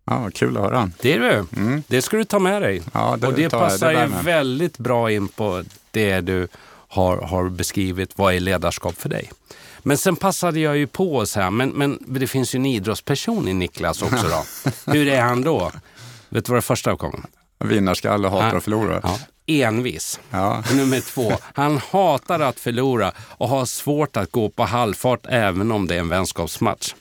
Ja, 0.06 0.30
kul 0.34 0.58
att 0.58 0.64
höra. 0.64 0.92
Det 1.02 1.14
är 1.14 1.20
du. 1.20 1.62
Mm. 1.62 1.84
Det 1.88 2.02
ska 2.02 2.18
du 2.18 2.24
ta 2.24 2.40
med 2.40 2.62
dig. 2.62 2.82
Ja, 2.94 3.18
det 3.20 3.28
och 3.28 3.34
det 3.34 3.50
passar 3.50 3.92
ju 3.92 4.24
väldigt 4.24 4.78
bra 4.78 5.12
in 5.12 5.28
på 5.28 5.64
det 5.92 6.22
du 6.22 6.48
har, 6.88 7.18
har 7.18 7.50
beskrivit. 7.50 8.18
Vad 8.18 8.34
är 8.34 8.40
ledarskap 8.40 8.98
för 8.98 9.10
dig? 9.10 9.32
Men 9.88 9.98
sen 9.98 10.16
passade 10.16 10.60
jag 10.60 10.78
ju 10.78 10.88
på 10.88 11.26
så 11.26 11.42
här, 11.42 11.52
men, 11.52 11.70
men 11.70 12.00
det 12.08 12.28
finns 12.28 12.56
ju 12.56 12.58
en 12.58 12.66
idrottsperson 12.66 13.48
i 13.48 13.54
Niklas 13.54 14.02
också 14.02 14.28
då. 14.28 14.72
Hur 14.92 15.08
är 15.08 15.22
han 15.22 15.42
då? 15.42 15.72
Vet 16.30 16.46
du 16.46 16.52
vad 16.52 16.58
det 16.58 16.62
första 16.62 16.96
kom? 16.96 17.26
Vinnarskalle, 17.60 18.28
hatar 18.28 18.58
att 18.58 18.64
förlora. 18.64 19.00
Ja. 19.04 19.20
Envis. 19.46 20.20
Ja. 20.32 20.64
Nummer 20.74 21.00
två, 21.00 21.34
han 21.54 21.78
hatar 21.78 22.40
att 22.40 22.60
förlora 22.60 23.12
och 23.20 23.50
har 23.50 23.66
svårt 23.66 24.18
att 24.18 24.32
gå 24.32 24.50
på 24.50 24.64
halvfart 24.64 25.26
även 25.30 25.72
om 25.72 25.88
det 25.88 25.96
är 25.96 26.00
en 26.00 26.10
vänskapsmatch. 26.10 26.94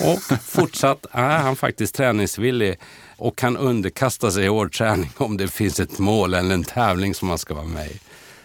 Och 0.00 0.38
fortsatt 0.42 1.06
är 1.10 1.38
han 1.38 1.56
faktiskt 1.56 1.94
träningsvillig 1.94 2.78
och 3.16 3.38
kan 3.38 3.56
underkasta 3.56 4.30
sig 4.30 4.48
hård 4.48 4.72
träning 4.72 5.10
om 5.16 5.36
det 5.36 5.48
finns 5.48 5.80
ett 5.80 5.98
mål 5.98 6.34
eller 6.34 6.54
en 6.54 6.64
tävling 6.64 7.14
som 7.14 7.28
man 7.28 7.38
ska 7.38 7.54
vara 7.54 7.64
med 7.64 7.86
i. 7.86 8.00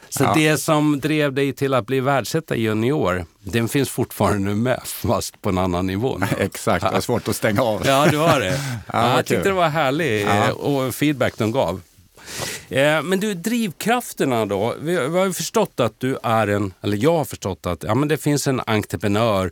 Så 0.09 0.23
ja. 0.23 0.33
det 0.35 0.57
som 0.57 0.99
drev 0.99 1.33
dig 1.33 1.53
till 1.53 1.73
att 1.73 1.85
bli 1.85 1.99
världsetta 1.99 2.55
junior, 2.55 3.25
den 3.39 3.67
finns 3.67 3.89
fortfarande 3.89 4.55
med, 4.55 4.81
fast 4.85 5.41
på 5.41 5.49
en 5.49 5.57
annan 5.57 5.87
nivå. 5.87 6.19
Exakt, 6.39 6.85
det 6.85 6.91
var 6.91 7.01
svårt 7.01 7.27
att 7.27 7.35
stänga 7.35 7.61
av. 7.61 7.81
Ja, 7.85 8.07
du 8.11 8.17
har 8.17 8.39
det. 8.39 8.59
Ja, 8.93 9.15
jag 9.15 9.25
tyckte 9.25 9.49
det 9.49 9.55
var 9.55 9.69
härlig 9.69 10.25
ja. 10.25 10.53
och 10.53 10.95
feedback 10.95 11.33
de 11.37 11.51
gav. 11.51 11.81
Eh, 12.69 13.01
men 13.01 13.19
du, 13.19 13.33
drivkrafterna 13.33 14.45
då. 14.45 14.75
Vi 14.79 14.95
har 14.95 15.31
förstått 15.31 15.79
att 15.79 15.99
du 15.99 16.17
är 16.23 16.47
en, 16.47 16.73
eller 16.81 16.97
jag 16.97 17.17
har 17.17 17.25
förstått 17.25 17.65
att 17.65 17.83
ja, 17.83 17.95
men 17.95 18.07
det 18.07 18.17
finns 18.17 18.47
en 18.47 18.61
entreprenör 18.65 19.51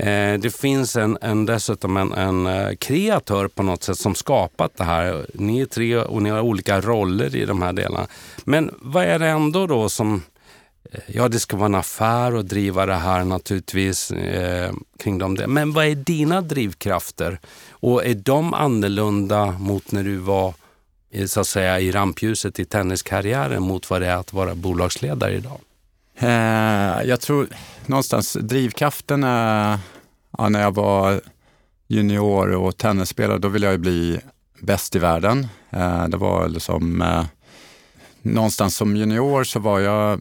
Eh, 0.00 0.38
det 0.38 0.56
finns 0.56 0.96
en, 0.96 1.18
en, 1.20 1.46
dessutom 1.46 1.96
en, 1.96 2.12
en 2.12 2.46
eh, 2.46 2.74
kreatör 2.74 3.48
på 3.48 3.62
något 3.62 3.82
sätt 3.82 3.98
som 3.98 4.14
skapat 4.14 4.76
det 4.76 4.84
här. 4.84 5.26
Ni 5.34 5.60
är 5.60 5.66
tre 5.66 5.96
och 5.96 6.22
ni 6.22 6.30
har 6.30 6.40
olika 6.40 6.80
roller 6.80 7.36
i 7.36 7.44
de 7.44 7.62
här 7.62 7.72
delarna. 7.72 8.06
Men 8.44 8.74
vad 8.78 9.04
är 9.04 9.18
det 9.18 9.26
ändå 9.26 9.66
då 9.66 9.88
som 9.88 10.22
eh, 10.92 11.00
Ja, 11.06 11.28
det 11.28 11.38
ska 11.38 11.56
vara 11.56 11.66
en 11.66 11.74
affär 11.74 12.34
och 12.34 12.44
driva 12.44 12.86
det 12.86 12.94
här 12.94 13.24
naturligtvis 13.24 14.10
eh, 14.10 14.72
kring 14.98 15.18
dem. 15.18 15.38
Men 15.46 15.72
vad 15.72 15.84
är 15.84 15.94
dina 15.94 16.40
drivkrafter? 16.40 17.40
Och 17.70 18.06
är 18.06 18.14
de 18.14 18.54
annorlunda 18.54 19.46
mot 19.46 19.92
när 19.92 20.04
du 20.04 20.16
var 20.16 20.54
så 21.26 21.40
att 21.40 21.46
säga, 21.46 21.80
i 21.80 21.92
rampljuset 21.92 22.58
i 22.58 22.64
tenniskarriären 22.64 23.62
mot 23.62 23.90
vad 23.90 24.00
det 24.00 24.06
är 24.06 24.16
att 24.16 24.32
vara 24.32 24.54
bolagsledare 24.54 25.34
idag? 25.34 25.60
Eh, 26.18 27.08
jag 27.08 27.20
tror 27.20 27.48
någonstans 27.90 28.32
drivkraften 28.32 29.24
är, 29.24 29.78
ja, 30.38 30.48
när 30.48 30.60
jag 30.60 30.74
var 30.74 31.20
junior 31.88 32.54
och 32.54 32.76
tennisspelare, 32.76 33.38
då 33.38 33.48
ville 33.48 33.66
jag 33.66 33.72
ju 33.72 33.78
bli 33.78 34.20
bäst 34.60 34.96
i 34.96 34.98
världen. 34.98 35.48
Eh, 35.70 36.08
det 36.08 36.16
var 36.16 36.48
liksom, 36.48 37.02
eh, 37.02 37.24
någonstans 38.22 38.76
som 38.76 38.96
junior 38.96 39.44
så 39.44 39.60
var 39.60 39.80
jag 39.80 40.20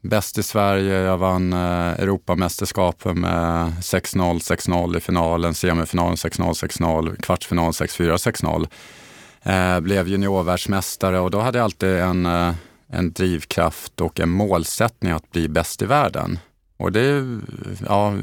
bäst 0.00 0.38
i 0.38 0.42
Sverige. 0.42 0.94
Jag 0.94 1.18
vann 1.18 1.52
eh, 1.52 2.00
Europamästerskapen 2.00 3.20
med 3.20 3.72
6-0, 3.80 4.38
6-0 4.38 4.96
i 4.96 5.00
finalen, 5.00 5.54
semifinalen 5.54 6.16
6-0, 6.16 6.52
6-0, 6.52 7.16
kvartsfinal 7.22 7.70
6-4, 7.72 8.16
6-0. 8.16 8.68
Eh, 9.42 9.80
blev 9.80 10.08
juniorvärldsmästare 10.08 11.20
och 11.20 11.30
då 11.30 11.40
hade 11.40 11.58
jag 11.58 11.64
alltid 11.64 11.98
en 11.98 12.26
eh, 12.26 12.52
en 12.88 13.12
drivkraft 13.12 14.00
och 14.00 14.20
en 14.20 14.28
målsättning 14.28 15.12
att 15.12 15.30
bli 15.30 15.48
bäst 15.48 15.82
i 15.82 15.86
världen. 15.86 16.38
Och 16.76 16.92
det, 16.92 17.40
ja, 17.86 18.14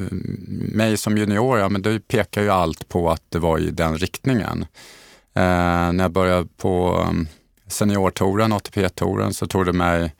mig 0.49 0.97
som 0.97 1.17
junior, 1.17 1.59
ja, 1.59 1.69
men 1.69 1.81
det 1.81 2.07
pekar 2.07 2.41
ju 2.41 2.49
allt 2.49 2.89
på 2.89 3.11
att 3.11 3.23
det 3.29 3.39
var 3.39 3.57
i 3.57 3.71
den 3.71 3.97
riktningen. 3.97 4.65
Eh, 5.33 5.91
när 5.91 6.03
jag 6.03 6.11
började 6.11 6.47
på 6.57 7.05
mm, 7.09 7.27
seniortouren, 7.67 8.53
ATP-touren, 8.53 9.33
så 9.33 9.47
tog 9.47 9.65
det 9.65 9.73
mig 9.73 10.15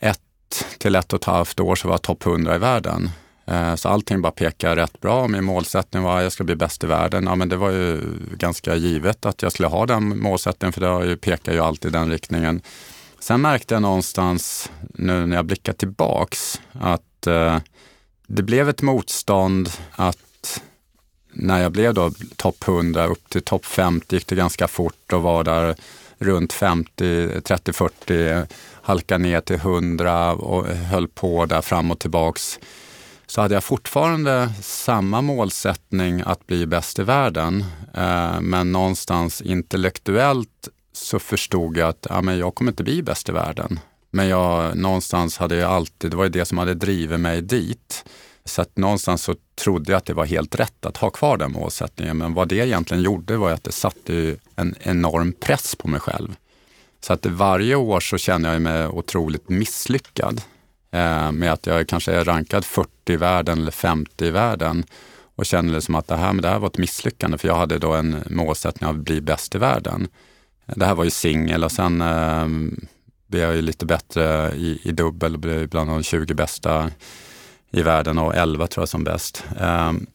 ett 0.00 0.64
till 0.78 0.96
ett 0.96 1.12
och 1.12 1.20
ett 1.20 1.24
halvt 1.24 1.60
år 1.60 1.74
så 1.74 1.88
var 1.88 1.94
jag 1.94 2.02
topp 2.02 2.26
100 2.26 2.54
i 2.54 2.58
världen. 2.58 3.10
Eh, 3.46 3.74
så 3.74 3.88
allting 3.88 4.22
bara 4.22 4.32
pekar 4.32 4.76
rätt 4.76 5.00
bra. 5.00 5.28
Min 5.28 5.44
målsättning 5.44 6.02
var 6.02 6.16
att 6.16 6.22
jag 6.22 6.32
ska 6.32 6.44
bli 6.44 6.56
bäst 6.56 6.84
i 6.84 6.86
världen. 6.86 7.24
Ja, 7.24 7.34
men 7.34 7.48
det 7.48 7.56
var 7.56 7.70
ju 7.70 8.02
ganska 8.36 8.74
givet 8.74 9.26
att 9.26 9.42
jag 9.42 9.52
skulle 9.52 9.68
ha 9.68 9.86
den 9.86 10.18
målsättningen, 10.18 10.72
för 10.72 11.06
det 11.06 11.16
pekar 11.16 11.52
ju 11.52 11.60
alltid 11.60 11.88
i 11.88 11.92
den 11.92 12.10
riktningen. 12.10 12.62
Sen 13.18 13.40
märkte 13.40 13.74
jag 13.74 13.82
någonstans 13.82 14.70
nu 14.94 15.26
när 15.26 15.36
jag 15.36 15.46
blickar 15.46 15.72
tillbaks 15.72 16.60
att 16.72 17.02
eh, 17.26 17.58
det 18.26 18.42
blev 18.42 18.68
ett 18.68 18.82
motstånd 18.82 19.70
att 19.92 20.62
när 21.32 21.62
jag 21.62 21.72
blev 21.72 21.94
då 21.94 22.10
topp 22.36 22.68
100 22.68 23.06
upp 23.06 23.28
till 23.28 23.42
topp 23.42 23.64
50 23.64 24.16
gick 24.16 24.26
det 24.26 24.34
ganska 24.36 24.68
fort 24.68 25.12
och 25.12 25.22
var 25.22 25.44
där 25.44 25.76
runt 26.18 26.52
50, 26.52 27.40
30, 27.40 27.72
40, 27.72 28.46
halkade 28.82 29.22
ner 29.22 29.40
till 29.40 29.56
100 29.56 30.32
och 30.32 30.66
höll 30.66 31.08
på 31.08 31.46
där 31.46 31.60
fram 31.60 31.90
och 31.90 31.98
tillbaks 31.98 32.58
så 33.26 33.40
hade 33.40 33.54
jag 33.54 33.64
fortfarande 33.64 34.52
samma 34.62 35.20
målsättning 35.20 36.22
att 36.26 36.46
bli 36.46 36.66
bäst 36.66 36.98
i 36.98 37.02
världen. 37.02 37.64
Eh, 37.94 38.40
men 38.40 38.72
någonstans 38.72 39.40
intellektuellt 39.40 40.68
så 40.92 41.18
förstod 41.18 41.76
jag 41.76 41.88
att 41.88 42.06
ja, 42.10 42.22
men 42.22 42.38
jag 42.38 42.54
kommer 42.54 42.70
inte 42.70 42.84
bli 42.84 43.02
bäst 43.02 43.28
i 43.28 43.32
världen. 43.32 43.80
Men 44.10 44.28
jag, 44.28 44.76
någonstans 44.76 45.38
hade 45.38 45.56
jag 45.56 45.70
alltid, 45.70 46.10
det 46.10 46.16
var 46.16 46.24
ju 46.24 46.30
det 46.30 46.44
som 46.44 46.58
hade 46.58 46.74
drivit 46.74 47.20
mig 47.20 47.42
dit. 47.42 48.04
Så 48.44 48.62
att 48.62 48.76
någonstans 48.76 49.22
så 49.22 49.34
trodde 49.54 49.92
jag 49.92 49.98
att 49.98 50.04
det 50.04 50.14
var 50.14 50.26
helt 50.26 50.54
rätt 50.54 50.86
att 50.86 50.96
ha 50.96 51.10
kvar 51.10 51.36
den 51.36 51.52
målsättningen. 51.52 52.18
Men 52.18 52.34
vad 52.34 52.48
det 52.48 52.56
egentligen 52.56 53.02
gjorde 53.02 53.36
var 53.36 53.50
att 53.50 53.64
det 53.64 53.72
satte 53.72 54.36
en 54.56 54.74
enorm 54.82 55.32
press 55.32 55.76
på 55.76 55.88
mig 55.88 56.00
själv. 56.00 56.36
Så 57.00 57.12
att 57.12 57.26
varje 57.26 57.74
år 57.74 58.00
så 58.00 58.18
känner 58.18 58.52
jag 58.52 58.62
mig 58.62 58.86
otroligt 58.86 59.48
misslyckad 59.48 60.42
eh, 60.90 61.32
med 61.32 61.52
att 61.52 61.66
jag 61.66 61.88
kanske 61.88 62.12
är 62.12 62.24
rankad 62.24 62.64
40 62.64 62.90
i 63.06 63.16
världen 63.16 63.58
eller 63.58 63.70
50 63.70 64.24
i 64.24 64.30
världen 64.30 64.84
och 65.36 65.46
känner 65.46 65.74
liksom 65.74 65.94
att 65.94 66.08
det 66.08 66.16
här, 66.16 66.32
men 66.32 66.42
det 66.42 66.48
här 66.48 66.58
var 66.58 66.66
ett 66.66 66.78
misslyckande 66.78 67.38
för 67.38 67.48
jag 67.48 67.56
hade 67.56 67.78
då 67.78 67.92
en 67.92 68.24
målsättning 68.30 68.90
att 68.90 68.96
bli 68.96 69.20
bäst 69.20 69.54
i 69.54 69.58
världen. 69.58 70.08
Det 70.66 70.84
här 70.84 70.94
var 70.94 71.04
ju 71.04 71.10
singel 71.10 71.64
och 71.64 71.72
sen 71.72 72.00
eh, 72.00 72.46
blev 73.30 73.42
jag 73.42 73.56
ju 73.56 73.62
lite 73.62 73.86
bättre 73.86 74.52
i, 74.54 74.80
i 74.82 74.92
dubbel 74.92 75.34
och 75.34 75.40
blev 75.40 75.68
bland 75.68 75.90
de 75.90 76.02
20 76.02 76.34
bästa 76.34 76.90
i 77.70 77.82
världen 77.82 78.18
och 78.18 78.34
11 78.34 78.66
tror 78.66 78.82
jag 78.82 78.88
som 78.88 79.04
bäst. 79.04 79.44
Um, 79.60 80.06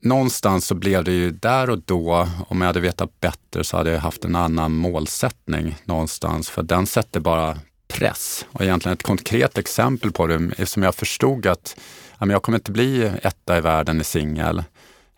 någonstans 0.00 0.66
så 0.66 0.74
blev 0.74 1.04
det 1.04 1.12
ju 1.12 1.30
där 1.30 1.70
och 1.70 1.78
då, 1.78 2.28
om 2.48 2.60
jag 2.60 2.66
hade 2.66 2.80
vetat 2.80 3.20
bättre 3.20 3.64
så 3.64 3.76
hade 3.76 3.90
jag 3.90 4.00
haft 4.00 4.24
en 4.24 4.36
annan 4.36 4.72
målsättning 4.72 5.76
någonstans. 5.84 6.50
För 6.50 6.62
den 6.62 6.86
sätter 6.86 7.20
bara 7.20 7.58
press. 7.88 8.46
Och 8.52 8.62
egentligen 8.62 8.94
ett 8.94 9.02
konkret 9.02 9.58
exempel 9.58 10.12
på 10.12 10.26
det, 10.26 10.50
eftersom 10.58 10.82
jag 10.82 10.94
förstod 10.94 11.46
att 11.46 11.76
jag 12.18 12.42
kommer 12.42 12.58
inte 12.58 12.72
bli 12.72 13.12
etta 13.22 13.58
i 13.58 13.60
världen 13.60 14.00
i 14.00 14.04
singel. 14.04 14.58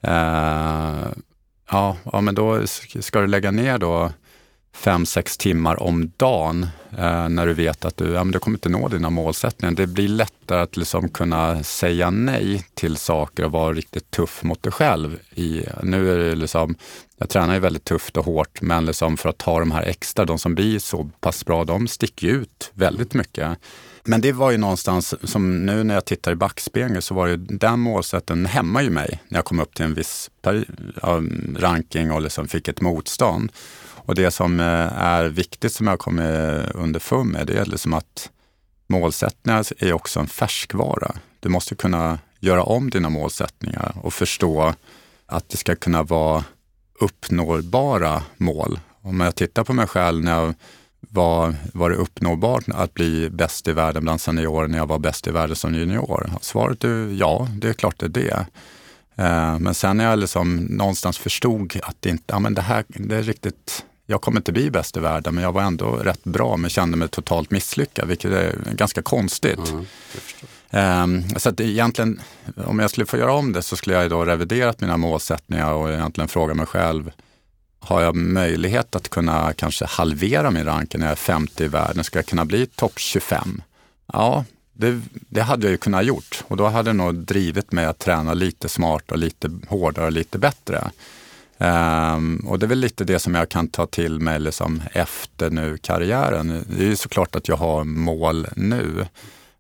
Uh, 0.09 1.09
ja, 1.71 1.97
ja, 2.13 2.21
men 2.21 2.35
då 2.35 2.67
ska 3.01 3.21
du 3.21 3.27
lägga 3.27 3.51
ner 3.51 3.79
då 3.79 4.13
fem, 4.75 5.07
sex 5.07 5.37
timmar 5.37 5.83
om 5.83 6.13
dagen 6.17 6.67
eh, 6.99 7.29
när 7.29 7.47
du 7.47 7.55
vet 7.55 7.85
att 7.85 7.97
du, 7.97 8.13
ja, 8.13 8.25
men 8.25 8.33
du 8.33 8.39
kommer 8.39 8.57
inte 8.57 8.69
nå 8.69 8.89
dina 8.89 9.11
målsättningar. 9.11 9.75
Det 9.75 9.87
blir 9.87 10.09
lättare 10.09 10.61
att 10.61 10.77
liksom 10.77 11.09
kunna 11.09 11.63
säga 11.63 12.11
nej 12.11 12.65
till 12.75 12.97
saker 12.97 13.45
och 13.45 13.53
vara 13.53 13.73
riktigt 13.73 14.11
tuff 14.11 14.43
mot 14.43 14.63
dig 14.63 14.73
själv. 14.73 15.19
I, 15.35 15.65
nu 15.83 16.13
är 16.13 16.19
det 16.19 16.35
liksom, 16.35 16.75
jag 17.19 17.29
tränar 17.29 17.55
ju 17.55 17.61
väldigt 17.61 17.85
tufft 17.85 18.17
och 18.17 18.25
hårt, 18.25 18.63
men 18.63 18.87
liksom 18.87 19.17
för 19.17 19.29
att 19.29 19.39
ta 19.39 19.59
de 19.59 19.71
här 19.71 19.83
extra, 19.83 20.25
de 20.25 20.39
som 20.39 20.55
blir 20.55 20.79
så 20.79 21.11
pass 21.21 21.45
bra, 21.45 21.65
de 21.65 21.89
sticker 21.89 22.27
ut 22.29 22.71
väldigt 22.75 23.15
mycket. 23.15 23.59
Men 24.05 24.21
det 24.21 24.33
var 24.33 24.51
ju 24.51 24.59
någonstans, 24.59 25.15
som 25.23 25.67
nu 25.67 25.85
när 25.85 25.95
jag 25.95 26.05
tittar 26.05 26.33
i 26.33 26.35
backspegeln, 26.35 27.03
så 27.03 27.15
var 27.15 27.29
det 27.29 27.37
den 27.37 27.81
målsättningen 27.81 28.47
hämmar 28.47 28.83
ju 28.83 28.91
mig 28.91 29.23
när 29.29 29.39
jag 29.39 29.45
kom 29.45 29.61
upp 29.61 29.75
till 29.75 29.85
en 29.85 29.95
viss 29.95 30.31
ranking 31.57 32.13
och 32.13 32.23
liksom 32.23 32.49
fick 32.49 32.69
ett 32.69 32.81
motstånd. 32.81 33.53
Och 34.05 34.15
det 34.15 34.31
som 34.31 34.61
eh, 34.61 34.99
är 35.03 35.25
viktigt 35.25 35.73
som 35.73 35.87
jag 35.87 35.99
kommer 35.99 36.77
underfund 36.77 37.33
med, 37.33 37.47
det 37.47 37.59
är 37.59 37.65
liksom 37.65 37.95
att 37.95 38.31
målsättningar 38.87 39.67
är 39.79 39.93
också 39.93 40.21
en 40.21 40.27
färskvara. 40.27 41.15
Du 41.41 41.49
måste 41.49 41.75
kunna 41.75 42.19
göra 42.41 42.63
om 42.63 42.91
dina 42.91 43.09
målsättningar 43.09 43.93
och 44.03 44.15
förstå 44.15 44.75
att 45.27 45.49
det 45.49 45.57
ska 45.57 45.75
kunna 45.75 46.03
vara 46.03 46.45
uppnåbara 47.01 48.23
mål. 48.37 48.81
Om 49.03 49.21
jag 49.21 49.35
tittar 49.35 49.65
på 49.65 49.73
mig 49.73 49.87
själv 49.87 50.25
när 50.25 50.33
jag 50.33 50.55
var, 51.01 51.55
var 51.73 51.91
det 51.91 51.97
uppnåbart 51.97 52.65
att 52.69 52.95
bli 52.95 53.31
bäst 53.31 53.69
i 53.69 53.73
världen 53.73 54.03
bland 54.03 54.21
seniorer 54.21 54.69
när 54.69 54.79
jag 54.79 54.87
var 54.87 54.99
bäst 54.99 55.27
i 55.27 55.31
världen 55.31 55.57
som 55.57 55.75
junior? 55.75 56.31
Svaret 56.41 56.85
är 56.85 57.15
ja, 57.19 57.49
det 57.59 57.69
är 57.69 57.73
klart 57.73 57.99
det 57.99 58.07
är 58.07 58.09
det. 58.09 58.47
Eh, 59.17 59.59
men 59.59 59.75
sen 59.75 59.97
när 59.97 60.05
jag 60.05 60.19
liksom 60.19 60.57
någonstans 60.57 61.19
förstod 61.19 61.81
att 61.83 61.97
det 62.01 62.11
inte, 62.11 62.25
ja 62.27 62.39
men 62.39 62.55
det 62.55 62.63
här, 62.63 62.85
det 62.89 63.17
är 63.17 63.23
riktigt, 63.23 63.85
jag 64.07 64.21
kommer 64.21 64.41
inte 64.41 64.53
bli 64.53 64.71
bäst 64.71 64.97
i 64.97 65.01
världen, 65.01 65.35
men 65.35 65.45
jag 65.45 65.53
var 65.53 65.63
ändå 65.63 65.91
rätt 65.91 66.25
bra, 66.25 66.57
men 66.57 66.71
kände 66.71 66.97
mig 66.97 67.09
totalt 67.09 67.51
misslyckad, 67.51 68.09
vilket 68.09 68.33
är 68.33 68.55
ganska 68.73 69.03
konstigt. 69.03 69.75
Mm, 70.71 71.29
så 71.37 71.49
att 71.49 71.61
egentligen, 71.61 72.21
om 72.57 72.79
jag 72.79 72.91
skulle 72.91 73.07
få 73.07 73.17
göra 73.17 73.33
om 73.33 73.53
det 73.53 73.63
så 73.63 73.77
skulle 73.77 73.95
jag 73.97 74.11
då 74.11 74.25
reviderat 74.25 74.81
mina 74.81 74.97
målsättningar 74.97 75.73
och 75.73 75.91
egentligen 75.91 76.29
fråga 76.29 76.55
mig 76.55 76.67
själv, 76.67 77.11
har 77.81 78.03
jag 78.03 78.17
möjlighet 78.17 78.97
att 78.97 79.09
kunna 79.09 79.53
kanske 79.53 79.85
halvera 79.85 80.51
min 80.51 80.65
ranking 80.65 81.01
när 81.01 81.07
jag 81.07 81.13
är 81.13 81.17
50 81.17 81.65
i 81.65 81.69
världen? 81.69 82.05
Ska 82.05 82.19
jag 82.19 82.27
kunna 82.27 82.45
bli 82.45 82.67
topp 82.67 82.99
25? 82.99 83.63
Ja, 84.13 84.45
det, 84.73 85.01
det, 85.11 85.43
hade 85.43 85.67
jag 85.67 85.71
ju 85.71 85.77
kunnat 85.77 86.05
gjort 86.05 86.45
och 86.49 86.57
då 86.57 86.69
hade 86.69 86.91
det 86.91 86.95
nog 86.95 87.15
drivit 87.15 87.73
mig 87.73 87.85
att 87.85 87.99
träna 87.99 88.35
lite 88.35 88.69
smart 88.69 89.13
och 89.13 89.19
lite 89.19 89.51
hårdare 89.69 90.07
och 90.07 90.13
lite 90.13 90.39
bättre. 90.39 90.91
Um, 91.63 92.37
och 92.37 92.59
det 92.59 92.67
är 92.67 92.69
väl 92.69 92.79
lite 92.79 93.05
det 93.05 93.19
som 93.19 93.35
jag 93.35 93.49
kan 93.49 93.69
ta 93.69 93.87
till 93.87 94.21
mig 94.21 94.41
liksom 94.41 94.83
efter 94.93 95.51
nu 95.51 95.79
karriären. 95.79 96.65
Det 96.69 96.85
är 96.85 96.89
ju 96.89 96.97
såklart 96.97 97.37
att 97.37 97.49
jag 97.49 97.57
har 97.57 97.85
mål 97.85 98.47
nu. 98.57 99.07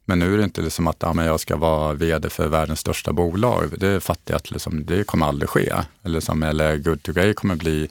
Men 0.04 0.18
nu 0.18 0.34
är 0.34 0.38
det 0.38 0.44
inte 0.44 0.62
liksom 0.62 0.86
att 0.86 0.96
ja, 0.98 1.12
men 1.12 1.26
jag 1.26 1.40
ska 1.40 1.56
vara 1.56 1.92
vd 1.92 2.30
för 2.30 2.48
världens 2.48 2.80
största 2.80 3.12
bolag. 3.12 3.78
Det 3.78 4.00
fattar 4.00 4.34
jag 4.34 4.36
att 4.36 4.50
liksom, 4.50 4.84
det 4.86 5.04
kommer 5.04 5.26
aldrig 5.26 5.48
ske. 5.48 5.72
Eller, 6.02 6.14
liksom, 6.14 6.42
eller 6.42 6.76
Good 6.76 7.02
to 7.02 7.12
Gay 7.12 7.34
kommer 7.34 7.56
bli 7.56 7.88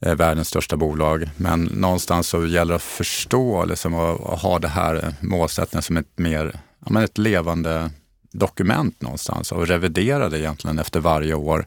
eh, 0.00 0.14
världens 0.14 0.48
största 0.48 0.76
bolag. 0.76 1.30
Men 1.36 1.64
någonstans 1.64 2.28
så 2.28 2.46
gäller 2.46 2.72
det 2.72 2.76
att 2.76 2.82
förstå 2.82 3.64
liksom, 3.64 3.94
och, 3.94 4.20
och 4.20 4.38
ha 4.38 4.58
det 4.58 4.68
här 4.68 5.14
målsättningen 5.20 5.82
som 5.82 5.96
ett 5.96 6.18
mer 6.18 6.60
ja, 6.84 6.86
men 6.90 7.04
ett 7.04 7.18
levande 7.18 7.90
dokument 8.32 9.02
någonstans 9.02 9.52
och 9.52 9.66
revidera 9.66 10.28
det 10.28 10.38
egentligen 10.38 10.78
efter 10.78 11.00
varje 11.00 11.34
år. 11.34 11.66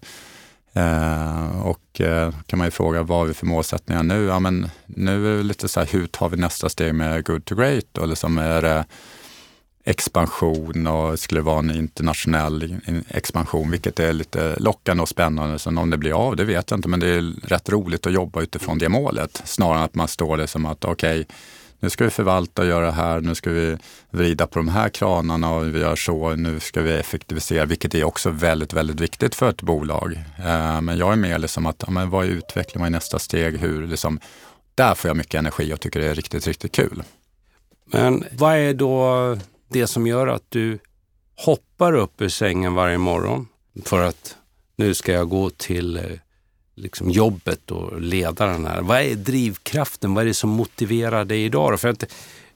Eh, 0.73 1.61
och 1.61 2.01
eh, 2.01 2.33
kan 2.45 2.59
man 2.59 2.67
ju 2.67 2.71
fråga 2.71 3.03
vad 3.03 3.17
har 3.17 3.25
vi 3.25 3.33
för 3.33 3.45
målsättningar 3.45 4.03
nu? 4.03 4.25
Ja, 4.25 4.39
men 4.39 4.69
nu 4.85 5.33
är 5.33 5.37
det 5.37 5.43
lite 5.43 5.67
så 5.67 5.79
här, 5.79 5.87
hur 5.91 6.07
tar 6.07 6.29
vi 6.29 6.37
nästa 6.37 6.69
steg 6.69 6.95
med 6.95 7.25
Good 7.25 7.45
to 7.45 7.55
Great? 7.55 7.97
Och 7.97 8.07
liksom 8.07 8.37
är 8.37 8.61
det 8.61 8.85
expansion 9.83 10.87
och 10.87 11.19
skulle 11.19 11.41
vara 11.41 11.59
en 11.59 11.71
internationell 11.71 12.77
expansion, 13.07 13.71
vilket 13.71 13.99
är 13.99 14.13
lite 14.13 14.55
lockande 14.59 15.01
och 15.01 15.09
spännande. 15.09 15.59
Sen 15.59 15.77
om 15.77 15.89
det 15.89 15.97
blir 15.97 16.27
av, 16.27 16.35
det 16.35 16.43
vet 16.43 16.71
jag 16.71 16.77
inte, 16.77 16.89
men 16.89 16.99
det 16.99 17.07
är 17.07 17.33
rätt 17.43 17.69
roligt 17.69 18.07
att 18.07 18.13
jobba 18.13 18.41
utifrån 18.41 18.77
det 18.77 18.89
målet. 18.89 19.41
Snarare 19.45 19.77
än 19.77 19.83
att 19.83 19.95
man 19.95 20.07
står 20.07 20.37
det 20.37 20.47
som 20.47 20.65
att 20.65 20.85
okej, 20.85 21.21
okay, 21.21 21.35
nu 21.81 21.89
ska 21.89 22.03
vi 22.03 22.09
förvalta 22.09 22.61
och 22.61 22.67
göra 22.67 22.85
det 22.85 22.91
här, 22.91 23.21
nu 23.21 23.35
ska 23.35 23.49
vi 23.49 23.77
vrida 24.09 24.47
på 24.47 24.59
de 24.59 24.67
här 24.67 24.89
kranarna 24.89 25.51
och 25.51 25.75
vi 25.75 25.79
gör 25.79 25.95
så, 25.95 26.35
nu 26.35 26.59
ska 26.59 26.81
vi 26.81 26.93
effektivisera, 26.93 27.65
vilket 27.65 27.95
är 27.95 28.03
också 28.03 28.29
väldigt, 28.29 28.73
väldigt 28.73 28.99
viktigt 28.99 29.35
för 29.35 29.49
ett 29.49 29.61
bolag. 29.61 30.13
Eh, 30.37 30.81
men 30.81 30.97
jag 30.97 31.11
är 31.11 31.15
mer 31.15 31.39
liksom 31.39 31.65
att, 31.65 31.89
men 31.89 32.09
vad 32.09 32.25
är 32.25 32.29
utveckling, 32.29 32.81
vad 32.81 32.87
är 32.87 32.91
nästa 32.91 33.19
steg, 33.19 33.57
hur 33.57 33.87
liksom, 33.87 34.19
där 34.75 34.95
får 34.95 35.09
jag 35.09 35.17
mycket 35.17 35.39
energi 35.39 35.73
och 35.73 35.79
tycker 35.79 35.99
det 35.99 36.07
är 36.07 36.15
riktigt, 36.15 36.47
riktigt 36.47 36.71
kul. 36.71 37.03
Men 37.85 38.23
vad 38.31 38.57
är 38.57 38.73
då 38.73 39.37
det 39.69 39.87
som 39.87 40.07
gör 40.07 40.27
att 40.27 40.45
du 40.49 40.79
hoppar 41.35 41.93
upp 41.93 42.21
ur 42.21 42.29
sängen 42.29 42.73
varje 42.73 42.97
morgon 42.97 43.47
för 43.85 44.01
att 44.01 44.35
nu 44.75 44.93
ska 44.93 45.11
jag 45.11 45.29
gå 45.29 45.49
till 45.49 45.97
eh, 45.97 46.03
liksom 46.81 47.09
jobbet 47.09 47.71
och 47.71 48.01
leda 48.01 48.45
den 48.45 48.65
här. 48.65 48.81
Vad 48.81 49.01
är 49.01 49.15
drivkraften? 49.15 50.13
Vad 50.13 50.21
är 50.21 50.27
det 50.27 50.33
som 50.33 50.49
motiverar 50.49 51.25
dig 51.25 51.45
idag? 51.45 51.79
För 51.79 51.87
att 51.87 52.03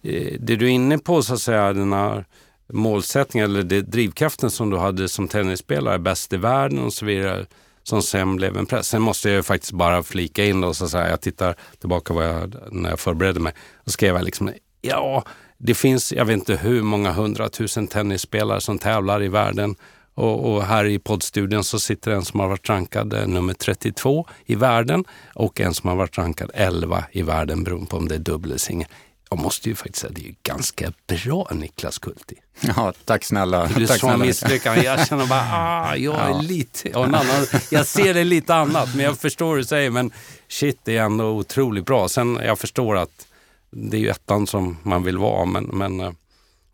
eh, 0.01 0.34
det 0.39 0.55
du 0.55 0.65
är 0.65 0.69
inne 0.69 0.97
på, 0.97 1.23
så 1.23 1.34
att 1.34 1.41
säga, 1.41 1.73
den 1.73 1.93
här 1.93 2.26
målsättningen 2.73 3.51
eller 3.51 3.63
det, 3.63 3.82
drivkraften 3.82 4.51
som 4.51 4.69
du 4.69 4.78
hade 4.78 5.09
som 5.09 5.28
tennisspelare, 5.28 5.99
bäst 5.99 6.34
i 6.34 6.38
världen 6.38 6.80
och 6.80 6.93
så 6.93 7.05
vidare, 7.05 7.45
som 7.84 8.01
sen 8.01 8.36
blev 8.36 8.57
en 8.57 8.65
press. 8.65 8.88
Sen 8.88 9.01
måste 9.01 9.30
jag 9.30 9.45
faktiskt 9.45 9.73
bara 9.73 10.03
flika 10.03 10.45
in 10.45 10.63
och 10.63 10.76
så 10.76 10.86
att 10.86 10.91
säga, 10.91 11.09
jag 11.09 11.21
tittar 11.21 11.55
tillbaka 11.80 12.13
vad 12.13 12.28
jag, 12.28 12.55
när 12.71 12.89
jag 12.89 12.99
förberedde 12.99 13.39
mig, 13.39 13.53
och 13.76 13.91
skrev 13.91 14.15
jag 14.15 14.23
liksom, 14.23 14.51
ja, 14.82 15.23
det 15.57 15.73
finns, 15.73 16.13
jag 16.13 16.26
vet 16.26 16.34
inte 16.34 16.55
hur 16.55 16.82
många 16.82 17.11
hundratusen 17.11 17.88
tennisspelare 17.88 18.61
som 18.61 18.80
tävlar 18.80 19.23
i 19.23 19.28
världen. 19.28 19.76
Och, 20.16 20.53
och, 20.53 20.63
här 20.63 20.86
i 20.86 20.99
poddstudion 20.99 21.63
så 21.63 21.80
sitter 21.80 22.11
en 22.11 22.26
som 22.26 22.39
har 22.39 22.47
varit 22.47 22.70
rankad 22.70 23.13
eh, 23.13 23.28
nummer 23.28 23.53
32 23.53 24.28
i 24.45 24.55
världen 24.55 25.05
och 25.34 25.61
en 25.61 25.74
som 25.74 25.89
har 25.89 25.95
varit 25.95 26.18
rankad 26.18 26.51
11 26.53 27.03
i 27.11 27.22
världen 27.22 27.63
beroende 27.63 27.89
på 27.89 27.97
om 27.97 28.07
det 28.07 28.16
är 28.16 28.20
dubbel 28.20 28.51
eller 28.51 28.59
singel. 28.59 28.88
Jag 29.30 29.39
måste 29.39 29.70
ju 29.70 29.76
faktiskt 29.76 29.97
säga 29.97 30.13
det 30.16 30.28
är 30.28 30.36
ganska 30.43 30.93
bra 31.07 31.47
Niklas 31.51 31.99
Kulti. 31.99 32.36
Ja, 32.61 32.93
tack 33.05 33.24
snälla. 33.24 33.68
Du 33.68 33.88
tack 33.88 33.99
sa 33.99 34.18
misslyckande. 34.18 34.84
Jag 34.84 35.07
känner 35.07 35.28
bara, 35.28 35.47
ah, 35.51 35.95
jag 35.95 36.16
är 36.16 36.30
ja. 36.30 36.41
lite, 36.41 36.89
och 36.89 37.05
en 37.05 37.16
annan, 37.16 37.45
jag 37.70 37.86
ser 37.86 38.13
det 38.13 38.24
lite 38.24 38.55
annat, 38.55 38.95
men 38.95 39.05
jag 39.05 39.18
förstår 39.18 39.49
hur 39.49 39.57
du 39.57 39.63
säger. 39.63 39.89
Men 39.89 40.11
shit, 40.47 40.80
det 40.84 40.97
är 40.97 41.03
ändå 41.03 41.26
otroligt 41.26 41.86
bra. 41.86 42.07
Sen 42.07 42.39
jag 42.43 42.59
förstår 42.59 42.97
att 42.97 43.28
det 43.72 43.97
är 43.97 44.01
ju 44.01 44.09
ettan 44.09 44.47
som 44.47 44.78
man 44.84 45.03
vill 45.03 45.18
vara. 45.18 45.45
Men, 45.45 45.63
men, 45.63 45.99
eh, 45.99 46.11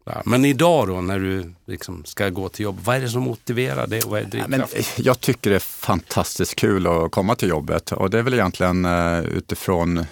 ja. 0.04 0.22
men 0.26 0.46
idag 0.46 0.88
då 0.88 1.02
när 1.02 1.20
du 1.20 1.54
liksom 1.66 2.06
ska 2.06 2.30
gå 2.30 2.50
till 2.50 2.64
jobb, 2.64 2.80
vad 2.84 2.96
är 2.96 3.02
det 3.02 3.10
som 3.10 3.24
motiverar 3.24 3.88
det? 3.88 4.06
Vad 4.06 4.20
är 4.20 4.28
ja, 4.38 4.48
men 4.48 4.64
jag 4.98 5.20
tycker 5.22 5.50
det 5.50 5.56
är 5.56 5.60
fantastiskt 5.60 6.56
kul 6.56 6.88
att 6.88 7.12
komma 7.12 7.36
till 7.36 7.50
jobbet 7.50 7.92
och 7.92 8.10
det 8.10 8.20
är 8.20 8.24
väl 8.24 8.34
egentligen 8.34 8.86
uh, 8.86 9.20
utifrån 9.20 10.06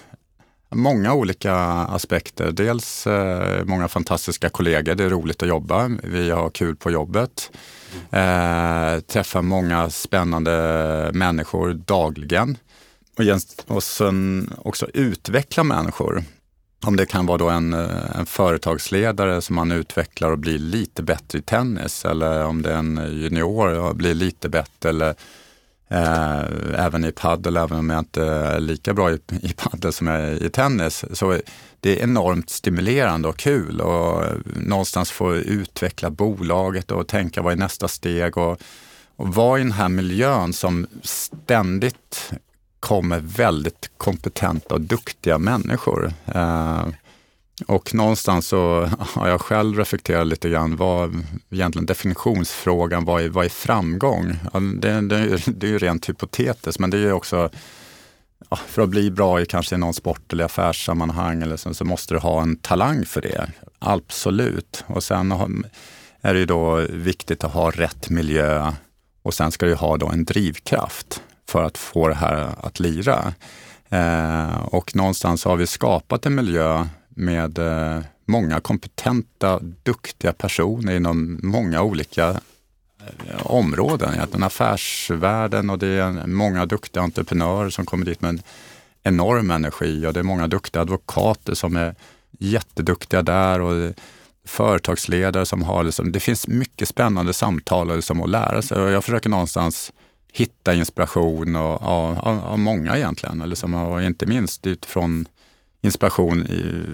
Många 0.72 1.14
olika 1.14 1.56
aspekter. 1.56 2.52
Dels 2.52 3.08
eh, 3.08 3.66
många 3.66 3.88
fantastiska 3.88 4.50
kollegor, 4.50 4.96
det 4.96 5.04
är 5.04 5.10
roligt 5.10 5.44
att 5.44 5.50
jobba, 5.50 5.92
vi 6.04 6.30
har 6.30 6.50
kul 6.50 6.76
på 6.76 6.92
jobbet. 6.92 7.52
Eh, 8.12 9.00
träffar 9.00 9.42
många 9.42 9.90
spännande 9.90 11.12
människor 11.14 11.74
dagligen. 11.74 12.58
Och, 13.18 13.76
och 13.76 13.84
sen 13.84 14.50
också 14.58 14.88
utveckla 14.94 15.64
människor. 15.64 16.24
Om 16.86 16.96
det 16.96 17.06
kan 17.06 17.26
vara 17.26 17.38
då 17.38 17.50
en, 17.50 17.74
eh, 17.74 18.20
en 18.20 18.26
företagsledare 18.26 19.42
som 19.42 19.56
man 19.56 19.72
utvecklar 19.72 20.32
och 20.32 20.38
blir 20.38 20.60
lite 20.60 21.04
bättre 21.04 21.40
i 21.40 21.42
tennis 21.42 22.06
eller 22.06 22.46
om 22.46 22.62
det 22.62 22.74
är 22.74 22.78
en 22.78 23.22
junior 23.22 23.80
och 23.80 23.96
blir 23.96 24.14
lite 24.14 24.50
bättre 24.50 24.90
eller 24.90 25.16
eh, 25.88 26.42
även 26.86 27.06
i 27.06 27.12
paddel, 27.12 27.58
även 27.58 27.80
om 27.80 27.90
jag 27.90 28.00
inte 28.00 28.24
är 28.24 28.60
lika 28.60 28.94
bra 28.94 29.12
i, 29.12 29.20
i 29.42 29.54
paddel 29.54 29.94
som 29.94 30.08
jag 30.08 30.22
är 30.22 30.44
i 30.44 30.50
tennis. 30.50 31.06
Så 31.14 31.38
det 31.80 32.00
är 32.00 32.04
enormt 32.04 32.50
stimulerande 32.50 33.28
och 33.28 33.38
kul 33.38 33.82
och 33.82 34.24
någonstans 34.56 35.12
få 35.12 35.36
utveckla 35.36 36.10
bolaget 36.10 36.92
och 36.92 37.08
tänka 37.08 37.42
vad 37.42 37.54
är 37.54 37.58
nästa 37.58 37.88
steg 37.88 38.38
och, 38.38 38.62
och 39.16 39.28
vara 39.28 39.60
i 39.60 39.64
den 39.64 39.72
här 39.72 39.90
miljön 39.90 40.54
som 40.54 40.88
ständigt 41.04 42.32
kommer 42.80 43.20
väldigt 43.20 43.92
kompetenta 43.98 44.76
och 44.76 44.82
duktiga 44.82 45.38
människor. 45.38 46.14
Eh, 46.26 46.88
och 47.68 47.94
någonstans 47.96 48.48
så 48.48 48.90
har 49.00 49.28
jag 49.28 49.42
själv 49.42 49.78
reflekterat 49.78 50.28
lite 50.28 50.50
grann 50.50 50.76
vad 50.76 51.24
egentligen 51.50 51.86
definitionsfrågan, 51.86 53.06
vad 53.06 53.24
är, 53.24 53.30
vad 53.30 53.46
är 53.46 53.50
framgång? 53.50 54.36
Det, 54.80 55.02
det, 55.02 55.42
det 55.48 55.68
är 55.68 55.72
ju 55.72 55.80
rent 55.80 56.10
hypotetiskt 56.10 56.80
men 56.80 56.90
det 56.90 56.98
är 56.98 57.02
ju 57.02 57.12
också 57.12 57.50
ja, 58.50 58.58
för 58.68 58.82
att 58.82 58.90
bli 58.90 59.12
bra 59.12 59.42
i 59.42 59.46
kanske 59.46 59.78
någon 59.78 59.94
sport 59.94 60.34
eller 60.34 60.46
affärssammanhang 60.46 61.42
eller 61.42 61.58
så, 61.58 61.74
så 61.74 61.86
måste 61.86 62.14
du 62.14 62.20
ha 62.20 62.42
en 62.42 62.56
talang 62.56 63.06
för 63.06 63.22
det. 63.22 63.50
Absolut. 63.80 64.84
Och 64.88 65.04
sen 65.04 65.32
är 66.22 66.34
det 66.34 66.40
ju 66.40 66.46
då 66.46 66.76
viktigt 66.90 67.44
att 67.44 67.54
ha 67.54 67.72
rätt 67.72 68.10
miljö 68.10 68.72
och 69.22 69.34
sen 69.34 69.52
ska 69.52 69.66
du 69.66 69.76
ha 69.76 69.98
då 69.98 70.08
en 70.08 70.26
drivkraft 70.26 71.22
för 71.50 71.64
att 71.64 71.78
få 71.78 72.08
det 72.08 72.16
här 72.16 72.56
att 72.58 72.80
lira. 72.80 73.34
Eh, 73.90 74.60
och 74.60 74.96
någonstans 74.96 75.46
har 75.46 75.58
vi 75.58 75.68
skapat 75.68 76.26
en 76.26 76.36
miljö 76.36 76.88
med 77.10 77.58
eh, 77.58 78.02
många 78.26 78.60
kompetenta, 78.60 79.60
duktiga 79.84 80.34
personer 80.34 80.96
inom 80.96 81.40
många 81.44 81.82
olika 81.82 82.30
eh, 82.30 83.46
områden. 83.46 84.14
Egentligen 84.14 84.44
affärsvärlden 84.44 85.70
och 85.70 85.80
det 85.80 85.88
är 85.88 86.28
många 86.28 86.66
duktiga 86.66 87.04
entreprenörer 87.04 87.70
som 87.70 87.86
kommer 87.86 88.06
dit 88.06 88.22
med 88.22 88.30
en 88.30 88.42
enorm 89.04 89.52
energi 89.52 90.06
och 90.06 90.14
det 90.14 90.20
är 90.20 90.24
många 90.24 90.48
duktiga 90.48 90.82
advokater 90.82 91.54
som 91.54 91.76
är 91.76 91.96
jätteduktiga 92.40 93.22
där 93.22 93.62
och 93.62 93.94
företagsledare 94.46 95.46
som 95.46 95.64
har, 95.64 95.84
liksom, 95.84 96.12
det 96.12 96.20
finns 96.20 96.48
mycket 96.48 96.88
spännande 96.88 97.34
samtal 97.34 97.96
liksom, 97.96 98.22
att 98.22 98.30
lära 98.30 98.62
sig 98.62 98.82
och 98.82 98.92
jag 98.92 99.04
försöker 99.04 99.30
någonstans 99.30 99.92
hitta 100.34 100.74
inspiration 100.74 101.56
och, 101.56 101.82
av, 101.82 102.20
av, 102.20 102.46
av 102.46 102.60
många 102.60 102.98
egentligen. 102.98 103.50
Liksom, 103.50 103.74
och 103.74 104.04
inte 104.04 104.26
minst 104.26 104.68
utifrån 104.68 105.26
inspiration 105.82 106.46
i, 106.48 106.86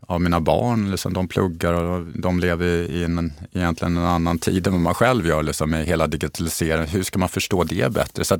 av 0.00 0.20
mina 0.20 0.40
barn. 0.40 0.90
Liksom, 0.90 1.12
de 1.12 1.28
pluggar 1.28 1.72
och 1.72 2.06
de 2.06 2.40
lever 2.40 2.66
i 2.66 3.04
en, 3.04 3.32
egentligen 3.52 3.96
en 3.96 4.04
annan 4.04 4.38
tid 4.38 4.66
än 4.66 4.72
vad 4.72 4.82
man 4.82 4.94
själv 4.94 5.26
gör 5.26 5.42
liksom, 5.42 5.70
med 5.70 5.86
hela 5.86 6.06
digitaliseringen. 6.06 6.88
Hur 6.88 7.02
ska 7.02 7.18
man 7.18 7.28
förstå 7.28 7.64
det 7.64 7.92
bättre? 7.92 8.24
Så 8.24 8.38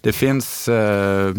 det 0.00 0.12
finns 0.12 0.68
eh, 0.68 1.34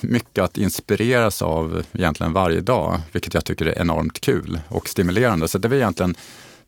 mycket 0.00 0.44
att 0.44 0.58
inspireras 0.58 1.42
av 1.42 1.84
egentligen 1.92 2.32
varje 2.32 2.60
dag, 2.60 3.00
vilket 3.12 3.34
jag 3.34 3.44
tycker 3.44 3.66
är 3.66 3.80
enormt 3.80 4.20
kul 4.20 4.60
och 4.68 4.88
stimulerande. 4.88 5.48
Så 5.48 5.58
det 5.58 5.68
är 5.68 5.74
egentligen 5.74 6.14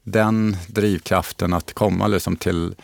den 0.03 0.57
drivkraften 0.67 1.53
att 1.53 1.73
komma 1.73 2.07
liksom 2.07 2.37
till 2.37 2.75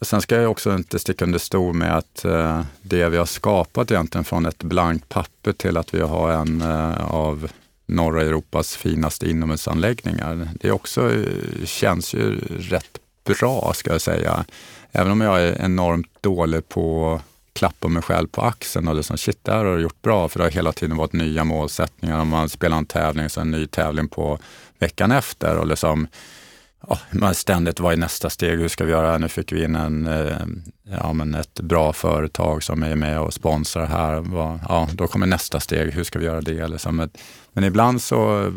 Sen 0.00 0.20
ska 0.20 0.36
jag 0.36 0.50
också 0.50 0.74
inte 0.74 0.98
sticka 0.98 1.24
under 1.24 1.38
stol 1.38 1.74
med 1.74 1.96
att 1.96 2.24
eh, 2.24 2.62
det 2.82 3.08
vi 3.08 3.16
har 3.16 3.26
skapat 3.26 3.90
egentligen 3.90 4.24
från 4.24 4.46
ett 4.46 4.62
blankt 4.62 5.08
papper 5.08 5.52
till 5.52 5.76
att 5.76 5.94
vi 5.94 6.00
har 6.00 6.30
en 6.30 6.62
eh, 6.62 7.14
av 7.14 7.50
norra 7.86 8.22
Europas 8.22 8.76
finaste 8.76 9.30
inomhusanläggningar. 9.30 10.48
Det 10.60 10.70
också 10.70 11.14
eh, 11.14 11.64
känns 11.64 12.14
ju 12.14 12.40
rätt 12.48 12.98
bra 13.24 13.72
ska 13.74 13.92
jag 13.92 14.00
säga. 14.00 14.44
Även 14.92 15.12
om 15.12 15.20
jag 15.20 15.40
är 15.40 15.64
enormt 15.64 16.22
dålig 16.22 16.68
på 16.68 17.14
att 17.14 17.22
klappa 17.52 17.88
mig 17.88 18.02
själv 18.02 18.26
på 18.26 18.42
axeln 18.42 18.88
och 18.88 18.94
liksom 18.94 19.18
shit, 19.18 19.38
det 19.42 19.52
här 19.52 19.64
har 19.64 19.76
du 19.76 19.82
gjort 19.82 20.02
bra 20.02 20.28
för 20.28 20.38
det 20.38 20.44
har 20.44 20.50
hela 20.50 20.72
tiden 20.72 20.96
varit 20.96 21.12
nya 21.12 21.44
målsättningar. 21.44 22.20
Om 22.20 22.28
man 22.28 22.48
spelar 22.48 22.76
en 22.76 22.86
tävling 22.86 23.28
så 23.28 23.40
en 23.40 23.50
ny 23.50 23.66
tävling 23.66 24.08
på 24.08 24.38
veckan 24.78 25.12
efter 25.12 25.56
och 25.56 25.66
liksom 25.66 26.06
ja, 26.88 27.34
ständigt, 27.34 27.80
vad 27.80 27.92
är 27.92 27.96
nästa 27.96 28.30
steg? 28.30 28.58
Hur 28.58 28.68
ska 28.68 28.84
vi 28.84 28.92
göra? 28.92 29.18
Nu 29.18 29.28
fick 29.28 29.52
vi 29.52 29.64
in 29.64 29.76
en, 29.76 30.06
eh, 30.06 30.36
ja, 31.00 31.12
men 31.12 31.34
ett 31.34 31.60
bra 31.60 31.92
företag 31.92 32.62
som 32.62 32.82
är 32.82 32.94
med 32.94 33.20
och 33.20 33.34
sponsrar 33.34 33.86
här. 33.86 34.24
Ja, 34.68 34.88
då 34.92 35.06
kommer 35.06 35.26
nästa 35.26 35.60
steg. 35.60 35.92
Hur 35.92 36.04
ska 36.04 36.18
vi 36.18 36.24
göra 36.24 36.40
det? 36.40 36.68
Liksom. 36.68 37.08
Men 37.52 37.64
ibland 37.64 38.02
så, 38.02 38.52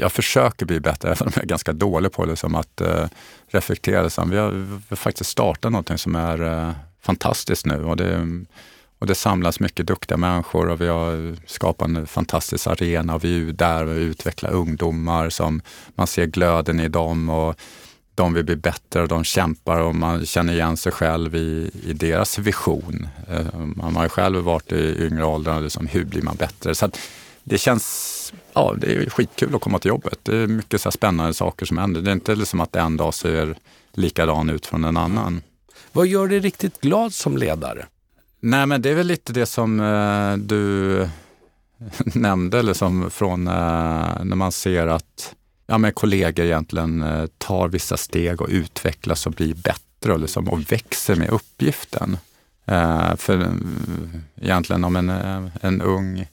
jag 0.00 0.12
försöker 0.12 0.66
bli 0.66 0.80
bättre, 0.80 1.08
även 1.12 1.26
om 1.26 1.32
jag 1.34 1.44
är 1.44 1.48
ganska 1.48 1.72
dålig 1.72 2.12
på 2.12 2.24
liksom, 2.24 2.54
att 2.54 2.80
uh, 2.84 3.04
reflektera. 3.48 4.02
Liksom. 4.02 4.30
Vi, 4.30 4.36
har, 4.36 4.50
vi 4.50 4.76
har 4.88 4.96
faktiskt 4.96 5.30
startat 5.30 5.72
någonting 5.72 5.98
som 5.98 6.16
är 6.16 6.42
uh, 6.42 6.72
fantastiskt 7.02 7.66
nu 7.66 7.84
och 7.84 7.96
det 7.96 8.46
och 8.98 9.06
det 9.06 9.14
samlas 9.14 9.60
mycket 9.60 9.86
duktiga 9.86 10.16
människor 10.16 10.68
och 10.68 10.80
vi 10.80 10.88
har 10.88 11.36
skapat 11.46 11.88
en 11.88 12.06
fantastisk 12.06 12.66
arena 12.66 13.14
och 13.14 13.24
vi 13.24 13.48
är 13.48 13.52
där 13.52 13.86
och 13.86 13.96
utvecklar 13.96 14.52
ungdomar 14.52 15.30
som 15.30 15.60
man 15.94 16.06
ser 16.06 16.26
glöden 16.26 16.80
i 16.80 16.88
dem 16.88 17.28
och 17.28 17.60
de 18.14 18.34
vill 18.34 18.44
bli 18.44 18.56
bättre 18.56 19.02
och 19.02 19.08
de 19.08 19.24
kämpar 19.24 19.80
och 19.80 19.94
man 19.94 20.26
känner 20.26 20.52
igen 20.52 20.76
sig 20.76 20.92
själv 20.92 21.34
i, 21.36 21.70
i 21.86 21.92
deras 21.92 22.38
vision. 22.38 23.08
Eh, 23.28 23.58
man 23.58 23.96
har 23.96 24.02
ju 24.02 24.08
själv 24.08 24.44
varit 24.44 24.72
i 24.72 25.06
yngre 25.06 25.24
åldrar, 25.24 25.60
liksom, 25.60 25.86
hur 25.86 26.04
blir 26.04 26.22
man 26.22 26.36
bättre? 26.36 26.74
Så 26.74 26.90
det 27.44 27.58
känns, 27.58 28.32
ja 28.52 28.74
det 28.78 28.94
är 28.94 29.10
skitkul 29.10 29.54
att 29.54 29.60
komma 29.60 29.78
till 29.78 29.88
jobbet. 29.88 30.18
Det 30.22 30.36
är 30.36 30.46
mycket 30.46 30.80
så 30.80 30.90
spännande 30.90 31.34
saker 31.34 31.66
som 31.66 31.78
händer. 31.78 32.00
Det 32.00 32.10
är 32.10 32.12
inte 32.12 32.34
liksom 32.34 32.60
att 32.60 32.76
en 32.76 32.96
dag 32.96 33.14
ser 33.14 33.56
likadan 33.92 34.50
ut 34.50 34.66
från 34.66 34.84
en 34.84 34.96
annan. 34.96 35.42
Vad 35.92 36.06
gör 36.06 36.28
dig 36.28 36.40
riktigt 36.40 36.80
glad 36.80 37.14
som 37.14 37.36
ledare? 37.36 37.86
Nej, 38.46 38.66
men 38.66 38.82
det 38.82 38.90
är 38.90 38.94
väl 38.94 39.06
lite 39.06 39.32
det 39.32 39.46
som 39.46 39.80
eh, 39.80 40.36
du 40.36 41.08
nämnde, 42.14 42.62
liksom 42.62 43.10
från 43.10 43.46
eh, 43.46 44.24
när 44.24 44.34
man 44.36 44.52
ser 44.52 44.86
att 44.86 45.34
ja, 45.66 45.78
men 45.78 45.92
kollegor 45.92 46.46
egentligen 46.46 47.02
eh, 47.02 47.26
tar 47.38 47.68
vissa 47.68 47.96
steg 47.96 48.40
och 48.40 48.48
utvecklas 48.50 49.26
och 49.26 49.32
blir 49.32 49.54
bättre 49.54 50.12
och, 50.12 50.20
liksom, 50.20 50.48
och 50.48 50.72
växer 50.72 51.16
med 51.16 51.30
uppgiften. 51.30 52.18
Eh, 52.64 53.16
för 53.16 53.40
eh, 53.40 53.50
egentligen 54.40 54.84
om 54.84 54.96
en, 54.96 55.10
eh, 55.10 55.46
en 55.60 55.82
ung 55.82 56.26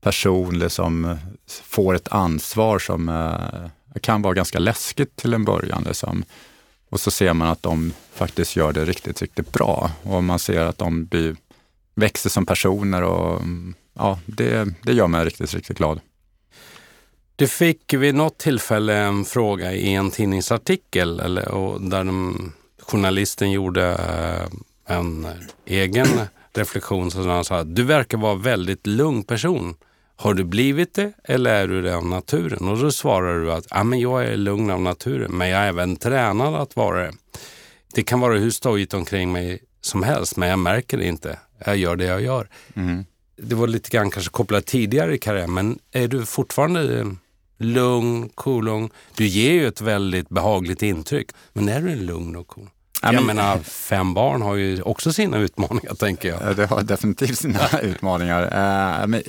person 0.00 0.58
liksom 0.58 1.04
eh, 1.04 1.16
får 1.46 1.94
ett 1.94 2.08
ansvar 2.08 2.78
som 2.78 3.08
eh, 3.08 3.98
kan 4.00 4.22
vara 4.22 4.34
ganska 4.34 4.58
läskigt 4.58 5.16
till 5.16 5.34
en 5.34 5.44
början. 5.44 5.84
Liksom. 5.86 6.24
Och 6.90 7.00
så 7.00 7.10
ser 7.10 7.32
man 7.32 7.48
att 7.48 7.62
de 7.62 7.92
faktiskt 8.14 8.56
gör 8.56 8.72
det 8.72 8.84
riktigt, 8.84 9.22
riktigt 9.22 9.52
bra. 9.52 9.90
Och 10.02 10.24
man 10.24 10.38
ser 10.38 10.66
att 10.66 10.78
de 10.78 11.04
blir 11.04 11.36
växer 11.96 12.30
som 12.30 12.46
personer 12.46 13.02
och 13.02 13.40
mm, 13.40 13.74
ja, 13.94 14.18
det, 14.26 14.68
det 14.82 14.92
gör 14.92 15.06
mig 15.06 15.24
riktigt, 15.24 15.54
riktigt 15.54 15.78
glad. 15.78 16.00
Du 17.36 17.48
fick 17.48 17.94
vid 17.94 18.14
något 18.14 18.38
tillfälle 18.38 18.96
en 18.96 19.24
fråga 19.24 19.72
i 19.72 19.94
en 19.94 20.10
tidningsartikel 20.10 21.20
eller, 21.20 21.48
och 21.48 21.80
där 21.80 22.04
de, 22.04 22.52
journalisten 22.82 23.50
gjorde 23.50 23.92
eh, 23.92 24.96
en 24.96 25.26
egen 25.66 26.06
reflektion. 26.54 27.10
Så 27.10 27.28
han 27.28 27.44
sa 27.44 27.58
att 27.58 27.76
du 27.76 27.82
verkar 27.82 28.18
vara 28.18 28.32
en 28.32 28.42
väldigt 28.42 28.86
lugn 28.86 29.22
person. 29.24 29.74
Har 30.16 30.34
du 30.34 30.44
blivit 30.44 30.94
det 30.94 31.12
eller 31.24 31.54
är 31.54 31.68
du 31.68 31.82
det 31.82 31.96
av 31.96 32.06
naturen? 32.06 32.68
Och 32.68 32.78
då 32.78 32.92
svarar 32.92 33.40
du 33.40 33.52
att 33.52 33.86
men 33.86 34.00
jag 34.00 34.24
är 34.24 34.36
lugn 34.36 34.70
av 34.70 34.80
naturen, 34.80 35.32
men 35.32 35.48
jag 35.48 35.60
är 35.60 35.68
även 35.68 35.96
tränad 35.96 36.54
att 36.54 36.76
vara 36.76 37.02
det. 37.02 37.12
Det 37.94 38.02
kan 38.02 38.20
vara 38.20 38.38
hur 38.38 38.50
stojigt 38.50 38.94
omkring 38.94 39.32
mig 39.32 39.62
som 39.80 40.02
helst, 40.02 40.36
men 40.36 40.48
jag 40.48 40.58
märker 40.58 40.98
det 40.98 41.04
inte 41.04 41.38
jag 41.64 41.76
gör 41.76 41.96
det 41.96 42.04
jag 42.04 42.22
gör. 42.22 42.48
Mm. 42.74 43.04
Det 43.36 43.54
var 43.54 43.66
lite 43.66 43.90
grann 43.90 44.10
kanske 44.10 44.30
kopplat 44.30 44.66
tidigare 44.66 45.14
i 45.14 45.18
karriären, 45.18 45.54
men 45.54 45.78
är 45.92 46.08
du 46.08 46.26
fortfarande 46.26 47.16
lugn, 47.58 48.28
cool? 48.28 48.88
Du 49.14 49.26
ger 49.26 49.52
ju 49.52 49.66
ett 49.66 49.80
väldigt 49.80 50.28
behagligt 50.28 50.82
intryck, 50.82 51.30
men 51.52 51.68
är 51.68 51.80
du 51.80 51.94
lugn 51.94 52.36
och 52.36 52.46
cool? 52.46 52.68
Jag 53.02 53.14
men, 53.14 53.26
menar, 53.26 53.58
fem 53.58 54.14
barn 54.14 54.42
har 54.42 54.54
ju 54.54 54.82
också 54.82 55.12
sina 55.12 55.38
utmaningar, 55.38 55.94
tänker 55.98 56.28
jag. 56.28 56.56
Det 56.56 56.66
har 56.66 56.82
definitivt 56.82 57.38
sina 57.38 57.80
utmaningar. 57.82 58.42
Uh, 58.42 59.06
men 59.06 59.22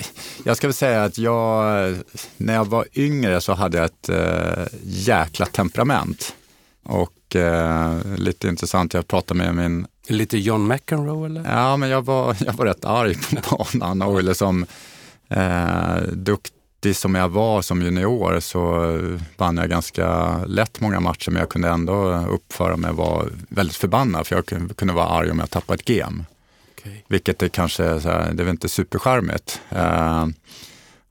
jag 0.44 0.56
ska 0.56 0.66
väl 0.66 0.74
säga 0.74 1.04
att 1.04 1.18
jag, 1.18 1.96
när 2.36 2.54
jag 2.54 2.64
var 2.64 2.86
yngre 2.94 3.40
så 3.40 3.52
hade 3.52 3.78
jag 3.78 3.84
ett 3.84 4.10
uh, 4.10 4.66
jäkla 4.82 5.46
temperament. 5.46 6.34
Och 6.82 7.36
uh, 7.36 8.16
lite 8.16 8.48
intressant, 8.48 8.94
jag 8.94 9.08
pratade 9.08 9.38
med 9.38 9.54
min 9.54 9.86
Lite 10.08 10.38
John 10.38 10.66
McEnroe 10.66 11.26
eller? 11.26 11.44
Ja, 11.56 11.76
men 11.76 11.88
jag 11.88 12.04
var, 12.04 12.36
jag 12.46 12.52
var 12.52 12.66
rätt 12.66 12.84
arg 12.84 13.14
på 13.14 13.66
banan 13.72 14.02
och 14.02 14.22
liksom 14.22 14.66
eh, 15.28 15.96
dukt, 16.12 16.52
duktig 16.80 16.96
som 16.96 17.14
jag 17.14 17.28
var 17.28 17.62
som 17.62 17.82
junior 17.82 18.40
så 18.40 19.18
vann 19.36 19.56
jag 19.56 19.70
ganska 19.70 20.38
lätt 20.46 20.80
många 20.80 21.00
matcher 21.00 21.30
men 21.30 21.40
jag 21.40 21.48
kunde 21.48 21.68
ändå 21.68 22.26
uppföra 22.30 22.76
mig 22.76 22.90
och 22.90 22.96
vara 22.96 23.26
väldigt 23.48 23.76
förbannad 23.76 24.26
för 24.26 24.36
jag 24.36 24.46
kunde 24.76 24.94
vara 24.94 25.06
arg 25.06 25.30
om 25.30 25.38
jag 25.38 25.50
tappade 25.50 25.74
ett 25.74 25.84
game. 25.84 26.24
Okay. 26.78 27.02
Vilket 27.08 27.42
är 27.42 27.48
kanske, 27.48 27.82
här, 27.84 28.32
det 28.32 28.42
är 28.42 28.44
väl 28.44 28.48
inte 28.48 28.68
supercharmigt. 28.68 29.60
Eh, 29.70 30.26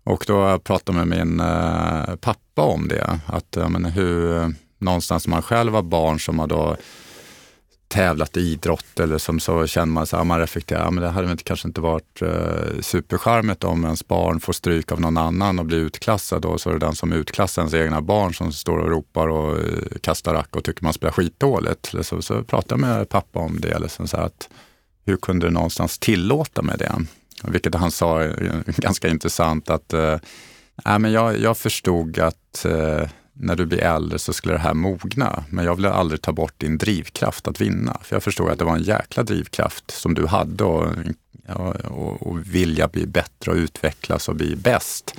och 0.04 0.24
då 0.28 0.60
pratade 0.60 1.00
jag 1.00 1.08
med 1.08 1.18
min 1.18 1.40
eh, 1.40 2.16
pappa 2.16 2.62
om 2.62 2.88
det, 2.88 3.20
att 3.26 3.58
men 3.70 3.86
hur 3.86 4.54
någonstans 4.80 5.28
man 5.28 5.42
själv 5.42 5.74
var 5.74 5.82
barn 5.82 6.20
som 6.20 6.40
har 6.40 6.48
då 6.48 6.78
tävlat 7.88 8.38
i 8.38 8.42
idrott 8.42 9.00
eller 9.00 9.18
som 9.18 9.40
så 9.40 9.68
känner 9.68 9.94
man 9.94 10.08
så 10.08 10.16
här, 10.16 10.22
ah, 10.22 10.24
man 10.24 10.40
reflekterar, 10.40 10.84
ja, 10.84 10.92
men 10.92 11.04
det 11.04 11.10
hade 11.10 11.38
kanske 11.38 11.68
inte 11.68 11.82
varit 11.82 12.22
eh, 12.22 12.82
supercharmigt 12.82 13.64
om 13.64 13.84
ens 13.84 14.08
barn 14.08 14.40
får 14.40 14.54
stryk 14.54 14.92
av 14.92 15.02
någon 15.02 15.18
annan 15.18 15.60
och 15.60 15.66
blir 15.66 15.78
utklassad 15.78 16.46
och 16.46 16.62
så 16.62 16.70
är 16.70 16.74
det 16.74 16.80
den 16.80 16.96
som 16.96 17.14
utklassar 17.14 17.62
ens 17.62 17.74
egna 17.74 18.02
barn 18.02 18.34
som 18.34 18.52
står 18.52 18.78
och 18.78 18.90
ropar 18.90 19.28
och 19.28 19.58
eh, 19.58 20.00
kastar 20.02 20.34
rack 20.34 20.56
och 20.56 20.64
tycker 20.64 20.84
man 20.84 20.94
spelar 20.94 21.12
skitdåligt. 21.12 21.94
Så, 22.02 22.22
så 22.22 22.44
pratade 22.44 22.74
jag 22.74 22.80
med 22.80 23.10
pappa 23.10 23.40
om 23.40 23.60
det, 23.62 23.72
eller 23.72 23.88
så 23.88 24.18
att 24.18 24.50
hur 25.06 25.18
kunde 25.18 25.48
du 25.48 25.52
någonstans 25.52 26.00
tillåta 26.00 26.62
mig 26.62 26.78
det? 26.78 27.06
Vilket 27.44 27.76
han 27.76 27.92
sa 27.92 28.22
är 28.24 28.64
ganska 28.82 29.08
intressant 29.08 29.70
att 29.70 29.94
eh, 29.94 30.18
men 30.84 31.12
jag, 31.12 31.40
jag 31.40 31.58
förstod 31.58 32.20
att 32.20 32.66
eh, 32.66 33.10
när 33.40 33.56
du 33.56 33.66
blir 33.66 33.80
äldre 33.80 34.20
så 34.20 34.34
skulle 34.34 34.54
det 34.54 34.60
här 34.60 34.74
mogna. 34.74 35.44
Men 35.50 35.66
jag 35.66 35.76
ville 35.76 35.92
aldrig 35.92 36.22
ta 36.22 36.32
bort 36.32 36.54
din 36.58 36.78
drivkraft 36.78 37.48
att 37.48 37.62
vinna. 37.62 37.98
För 38.04 38.16
jag 38.16 38.24
förstod 38.24 38.50
att 38.50 38.60
det 38.60 38.66
var 38.66 38.76
en 38.76 38.84
jäkla 38.84 39.24
drivkraft 39.24 39.92
som 39.92 40.14
du 40.14 40.26
hade 40.26 40.64
och, 40.64 40.94
och, 41.86 42.28
och 42.28 42.56
vilja 42.56 42.88
bli 42.88 43.08
bättre 43.08 43.52
och 43.52 43.58
utvecklas 43.58 44.30
och 44.30 44.36
bli 44.36 44.56
bäst. 44.56 45.16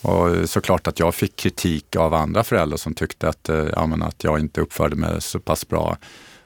Och 0.00 0.50
såklart 0.50 0.86
att 0.86 0.98
jag 0.98 1.14
fick 1.14 1.36
kritik 1.36 1.96
av 1.96 2.14
andra 2.14 2.44
föräldrar 2.44 2.76
som 2.76 2.94
tyckte 2.94 3.28
att, 3.28 3.48
eh, 3.48 3.66
ja, 3.72 3.86
men 3.86 4.02
att 4.02 4.24
jag 4.24 4.40
inte 4.40 4.60
uppförde 4.60 4.96
mig 4.96 5.22
så 5.22 5.40
pass 5.40 5.68
bra. 5.68 5.96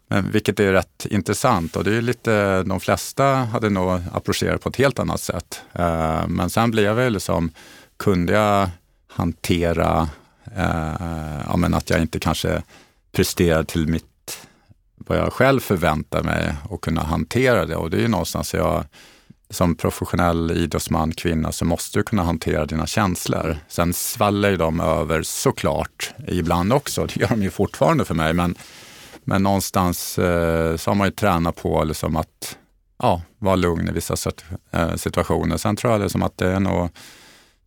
Men, 0.09 0.31
vilket 0.31 0.61
är 0.61 0.73
rätt 0.73 1.07
intressant 1.11 1.77
och 1.77 1.85
det 1.85 1.97
är 1.97 2.03
lite, 2.03 2.63
de 2.63 2.81
flesta 2.81 3.25
hade 3.25 3.71
nog 3.71 4.01
approcherat 4.13 4.61
på 4.61 4.69
ett 4.69 4.77
helt 4.77 4.99
annat 4.99 5.21
sätt. 5.21 5.63
Eh, 5.73 6.27
men 6.29 6.51
sen 6.51 6.71
blev 6.71 7.01
jag 7.01 7.13
liksom, 7.13 7.51
kunde 7.97 8.33
jag 8.33 8.69
hantera 9.09 10.09
Eh, 10.57 11.41
ja, 11.47 11.57
men 11.57 11.75
att 11.75 11.91
jag 11.91 12.01
inte 12.01 12.21
kanske 12.21 12.63
presterar 13.13 13.65
till 13.65 13.89
mitt, 13.89 14.47
vad 14.97 15.19
jag 15.19 15.33
själv 15.33 15.61
förväntar 15.61 16.23
mig 16.23 16.55
och 16.69 16.85
kunna 16.85 17.03
hantera 17.03 17.67
det. 17.67 17.77
Och 17.77 17.91
det 17.91 17.97
är 17.97 18.01
ju 18.01 18.09
någonstans 18.09 18.55
jag, 18.55 18.85
som 19.51 19.75
professionell 19.75 20.51
idrottsman, 20.51 21.13
kvinna, 21.13 21.53
så 21.53 21.65
måste 21.65 21.99
du 21.99 22.03
kunna 22.03 22.23
hantera 22.23 22.67
dina 22.67 22.87
känslor. 22.87 23.57
Sen 23.69 23.93
svallar 23.93 24.51
ju 24.51 24.57
de 24.57 24.81
över 24.81 25.23
såklart 25.23 26.15
ibland 26.29 26.73
också. 26.73 27.07
Det 27.07 27.17
gör 27.17 27.29
de 27.29 27.43
ju 27.43 27.51
fortfarande 27.51 28.05
för 28.05 28.15
mig. 28.15 28.33
Men, 28.33 28.55
men 29.25 29.43
någonstans 29.43 30.19
eh, 30.19 30.77
så 30.77 30.91
har 30.91 30.95
man 30.95 31.07
ju 31.07 31.13
tränat 31.13 31.57
på 31.57 31.85
liksom 31.85 32.17
att 32.17 32.57
ja, 32.99 33.23
vara 33.39 33.57
lugn 33.57 33.89
i 33.89 33.93
vissa 33.93 34.31
eh, 34.71 34.95
situationer. 34.95 35.57
Sen 35.57 35.77
tror 35.77 35.93
jag 35.93 36.01
liksom 36.01 36.23
att 36.23 36.39
det 36.39 36.47
är 36.47 36.61
nog 36.61 36.91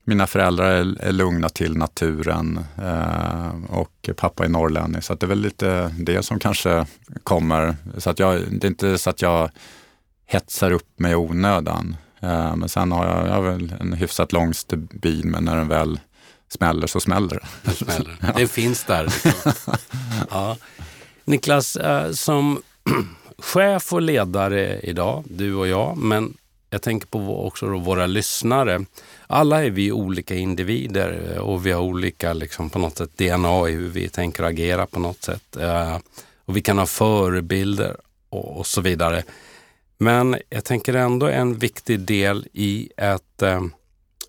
mina 0.03 0.27
föräldrar 0.27 0.71
är, 0.71 1.01
är 1.01 1.11
lugna 1.11 1.49
till 1.49 1.77
naturen 1.77 2.65
eh, 2.77 3.75
och 3.77 4.09
pappa 4.15 4.45
är 4.45 4.49
norrlänning. 4.49 5.01
Så 5.01 5.15
det 5.15 5.25
är 5.25 5.27
väl 5.27 5.41
lite 5.41 5.95
det 5.99 6.23
som 6.23 6.39
kanske 6.39 6.85
kommer. 7.23 7.75
Så 7.97 8.09
att 8.09 8.19
jag, 8.19 8.41
det 8.51 8.67
är 8.67 8.69
inte 8.69 8.97
så 8.97 9.09
att 9.09 9.21
jag 9.21 9.49
hetsar 10.25 10.71
upp 10.71 10.99
mig 10.99 11.11
i 11.11 11.15
onödan. 11.15 11.95
Eh, 12.21 12.55
men 12.55 12.69
sen 12.69 12.91
har 12.91 13.05
jag, 13.05 13.27
jag 13.27 13.33
har 13.33 13.41
väl 13.41 13.73
en 13.79 13.93
hyfsat 13.93 14.31
lång 14.31 14.53
stubin, 14.53 15.31
men 15.31 15.45
när 15.45 15.57
den 15.57 15.67
väl 15.67 15.99
smäller 16.49 16.87
så 16.87 16.99
smäller 16.99 17.39
det. 17.63 17.71
Smäller. 17.75 18.17
ja. 18.21 18.33
Det 18.37 18.47
finns 18.47 18.83
där. 18.83 19.13
Ja. 20.29 20.57
Niklas, 21.25 21.75
eh, 21.75 22.11
som 22.11 22.61
chef 23.37 23.93
och 23.93 24.01
ledare 24.01 24.79
idag, 24.79 25.23
du 25.29 25.55
och 25.55 25.67
jag, 25.67 25.97
men 25.97 26.33
jag 26.69 26.81
tänker 26.81 27.07
på 27.07 27.47
också 27.47 27.67
våra 27.67 28.05
lyssnare 28.05 28.85
alla 29.33 29.65
är 29.65 29.69
vi 29.69 29.91
olika 29.91 30.35
individer 30.35 31.33
eh, 31.35 31.37
och 31.37 31.65
vi 31.65 31.71
har 31.71 31.81
olika 31.81 32.33
liksom, 32.33 32.69
på 32.69 32.79
något 32.79 32.97
sätt 32.97 33.17
DNA 33.17 33.69
i 33.69 33.71
hur 33.71 33.89
vi 33.89 34.09
tänker 34.09 34.43
agera 34.43 34.85
på 34.85 34.99
något 34.99 35.23
sätt. 35.23 35.55
Eh, 35.55 35.97
och 36.45 36.57
vi 36.57 36.61
kan 36.61 36.77
ha 36.77 36.85
förebilder 36.85 37.97
och, 38.29 38.57
och, 38.57 38.67
så 38.67 38.81
vidare. 38.81 39.23
Men 39.97 40.37
jag 40.49 40.63
tänker 40.65 40.93
ändå 40.93 41.27
en 41.27 41.57
viktig 41.57 41.99
del 41.99 42.47
i 42.53 42.89
ett 42.97 43.41
eh, 43.41 43.61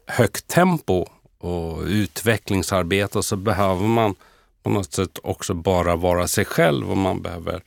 högt 0.06 0.46
tempo 0.46 1.06
och 1.38 1.82
utvecklingsarbete 1.82 3.22
så 3.22 3.36
behöver 3.36 3.86
man 3.86 4.14
på 4.62 4.70
något 4.70 4.92
sätt 4.92 5.18
också 5.22 5.54
bara 5.54 5.96
vara 5.96 6.28
sig 6.28 6.44
själv 6.44 6.90
och 6.90 6.96
man 6.96 7.22
behöver 7.22 7.62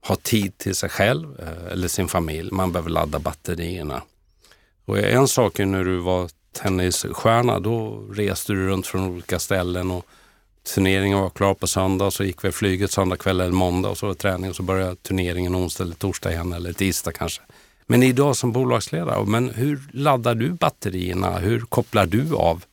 ha 0.00 0.16
tid 0.16 0.58
till 0.58 0.74
sig 0.74 0.88
själv 0.88 1.40
eh, 1.40 1.72
eller 1.72 1.88
sin 1.88 2.08
familj. 2.08 2.50
Man 2.52 2.72
behöver 2.72 2.90
ladda 2.90 3.18
batterierna. 3.18 4.02
Och 4.84 4.98
en 4.98 5.28
sak 5.28 5.58
är 5.58 5.66
när 5.66 5.84
du 5.84 5.96
var 5.96 6.30
tennisstjärna, 6.54 7.60
då 7.60 8.06
reste 8.12 8.52
du 8.52 8.66
runt 8.66 8.86
från 8.86 9.10
olika 9.10 9.38
ställen 9.38 9.90
och 9.90 10.06
turneringen 10.74 11.18
var 11.18 11.30
klar 11.30 11.54
på 11.54 11.66
söndag 11.66 12.10
så 12.10 12.24
gick 12.24 12.44
vi 12.44 12.52
flyget 12.52 12.90
söndag 12.90 13.16
kväll 13.16 13.40
eller 13.40 13.52
måndag 13.52 13.88
och 13.88 13.98
så 13.98 14.06
var 14.06 14.14
det 14.14 14.20
träning 14.20 14.50
och 14.50 14.56
så 14.56 14.62
började 14.62 14.96
turneringen 14.96 15.56
onsdag 15.56 15.84
eller 15.84 15.94
torsdag 15.94 16.32
igen 16.32 16.52
eller 16.52 16.72
tisdag 16.72 17.12
kanske. 17.12 17.42
Men 17.86 18.02
idag 18.02 18.36
som 18.36 18.52
bolagsledare, 18.52 19.26
men 19.26 19.50
hur 19.50 19.80
laddar 19.92 20.34
du 20.34 20.50
batterierna? 20.50 21.38
Hur 21.38 21.60
kopplar 21.60 22.06
du 22.06 22.34
av? 22.34 22.64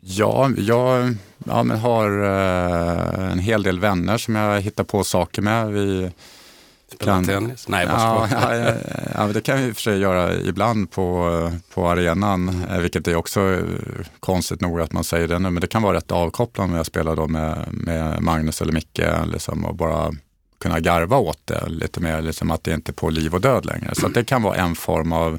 Ja, 0.00 0.50
jag 0.56 1.14
ja, 1.46 1.62
men 1.62 1.78
har 1.78 2.22
eh, 2.24 3.32
en 3.32 3.38
hel 3.38 3.62
del 3.62 3.80
vänner 3.80 4.18
som 4.18 4.34
jag 4.34 4.60
hittar 4.60 4.84
på 4.84 5.04
saker 5.04 5.42
med. 5.42 5.72
Vi 5.72 6.10
Spela 6.92 7.12
kan, 7.12 7.24
tennis? 7.24 7.68
Nej, 7.68 7.86
ja, 7.88 8.28
ja, 8.30 8.54
ja, 8.56 8.74
ja, 9.14 9.26
det 9.26 9.40
kan 9.40 9.58
vi 9.58 9.64
i 9.64 9.70
och 9.70 9.74
för 9.74 9.82
sig 9.82 9.98
göra 9.98 10.34
ibland 10.34 10.90
på, 10.90 11.50
på 11.74 11.88
arenan, 11.88 12.64
eh, 12.70 12.78
vilket 12.78 13.08
är 13.08 13.16
också 13.16 13.40
eh, 13.40 13.60
konstigt 14.20 14.60
nog 14.60 14.80
att 14.80 14.92
man 14.92 15.04
säger 15.04 15.28
det 15.28 15.38
nu, 15.38 15.50
men 15.50 15.60
det 15.60 15.66
kan 15.66 15.82
vara 15.82 15.96
rätt 15.96 16.12
avkopplande 16.12 16.72
när 16.72 16.78
jag 16.78 16.86
spelar 16.86 17.16
då 17.16 17.28
med, 17.28 17.68
med 17.70 18.22
Magnus 18.22 18.62
eller 18.62 18.72
Micke 18.72 19.02
liksom, 19.26 19.64
och 19.64 19.74
bara 19.74 20.12
kunna 20.62 20.80
garva 20.80 21.16
åt 21.16 21.40
det 21.44 21.68
lite 21.68 22.00
mer, 22.00 22.22
liksom 22.22 22.50
att 22.50 22.64
det 22.64 22.74
inte 22.74 22.90
är 22.90 22.94
på 22.94 23.10
liv 23.10 23.34
och 23.34 23.40
död 23.40 23.66
längre. 23.66 23.94
Så 23.94 24.08
det 24.08 24.24
kan 24.24 24.42
vara 24.42 24.56
en 24.56 24.74
form 24.74 25.12
av 25.12 25.38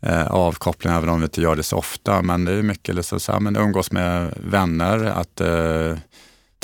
eh, 0.00 0.26
avkoppling, 0.26 0.92
även 0.92 1.08
om 1.08 1.20
vi 1.20 1.24
inte 1.24 1.40
gör 1.40 1.56
det 1.56 1.62
så 1.62 1.76
ofta. 1.76 2.22
Men 2.22 2.44
det 2.44 2.52
är 2.52 2.62
mycket 2.62 2.94
liksom 2.94 3.20
så 3.20 3.32
här, 3.32 3.40
men 3.40 3.56
umgås 3.56 3.92
med 3.92 4.34
vänner, 4.36 5.04
att 5.04 5.40
eh, 5.40 5.98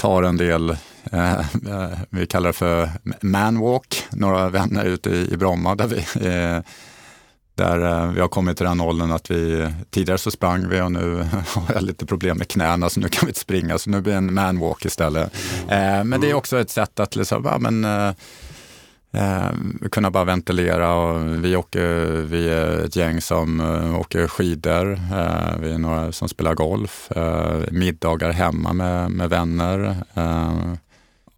tar 0.00 0.22
en 0.22 0.36
del, 0.36 0.70
eh, 1.12 1.38
eh, 1.40 1.98
vi 2.10 2.26
kallar 2.26 2.46
det 2.46 2.52
för 2.52 2.90
manwalk, 3.20 4.04
några 4.10 4.48
vänner 4.48 4.84
ute 4.84 5.10
i, 5.10 5.32
i 5.32 5.36
Bromma 5.36 5.74
där 5.74 5.86
vi 5.86 5.96
eh, 6.28 6.62
där 7.54 8.04
eh, 8.04 8.12
vi 8.12 8.20
har 8.20 8.28
kommit 8.28 8.56
till 8.56 8.66
den 8.66 8.80
åldern 8.80 9.12
att 9.12 9.30
vi, 9.30 9.72
tidigare 9.90 10.18
så 10.18 10.30
sprang 10.30 10.68
vi 10.68 10.80
och 10.80 10.92
nu 10.92 11.16
har 11.54 11.74
jag 11.74 11.82
lite 11.82 12.06
problem 12.06 12.38
med 12.38 12.48
knäna 12.48 12.90
så 12.90 13.00
nu 13.00 13.08
kan 13.08 13.26
vi 13.26 13.30
inte 13.30 13.40
springa 13.40 13.78
så 13.78 13.90
nu 13.90 14.00
blir 14.00 14.12
det 14.12 14.18
en 14.18 14.34
manwalk 14.34 14.84
istället. 14.84 15.32
Eh, 15.68 16.04
men 16.04 16.20
det 16.20 16.30
är 16.30 16.34
också 16.34 16.60
ett 16.60 16.70
sätt 16.70 17.00
att 17.00 17.16
liksom, 17.16 17.44
ja, 17.44 17.58
men, 17.58 17.84
eh, 19.12 19.40
Eh, 19.40 19.52
kunna 19.90 20.10
bara 20.10 20.24
ventilera 20.24 20.94
och 20.94 21.44
vi, 21.44 21.56
åker, 21.56 22.06
vi 22.22 22.48
är 22.48 22.84
ett 22.84 22.96
gäng 22.96 23.20
som 23.20 23.60
uh, 23.60 24.00
åker 24.00 24.28
skidor, 24.28 24.92
uh, 24.92 25.58
vi 25.60 25.72
är 25.72 25.78
några 25.78 26.12
som 26.12 26.28
spelar 26.28 26.54
golf, 26.54 27.10
uh, 27.16 27.62
middagar 27.70 28.30
hemma 28.30 28.72
med, 28.72 29.10
med 29.10 29.30
vänner, 29.30 29.96
uh, 30.16 30.74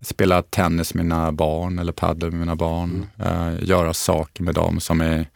spela 0.01 0.43
tennis 0.43 0.95
med 0.95 1.05
mina 1.05 1.33
barn 1.33 1.79
eller 1.79 1.93
padel 1.93 2.31
med 2.31 2.41
mina 2.41 2.57
barn, 2.57 3.07
mm. 3.19 3.65
göra 3.65 3.95
saker 3.95 4.43
med 4.43 4.55
dem 4.55 4.81
som 4.81 5.01
är, 5.01 5.27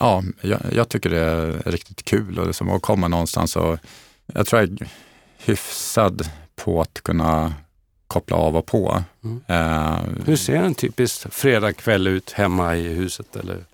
ja, 0.00 0.22
jag, 0.40 0.60
jag, 0.72 0.88
tycker 0.88 1.10
det 1.10 1.20
är 1.20 1.70
riktigt 1.70 2.04
kul 2.04 2.38
och 2.38 2.46
liksom 2.46 2.70
att 2.70 2.82
komma 2.82 3.08
någonstans 3.08 3.56
och 3.56 3.78
jag 4.34 4.46
tror 4.46 4.62
jag 4.62 4.70
är 4.70 4.88
hyfsad 5.38 6.28
på 6.64 6.80
att 6.80 7.02
kunna 7.02 7.54
koppla 8.10 8.36
av 8.36 8.56
och 8.56 8.66
på. 8.66 9.04
Mm. 9.24 9.40
Uh, 9.50 9.98
Hur 10.26 10.36
ser 10.36 10.56
en 10.56 10.74
typisk 10.74 11.32
fredagkväll 11.32 12.06
ut 12.06 12.32
hemma 12.32 12.76
i 12.76 12.88
huset 12.88 13.36
eller 13.36 13.64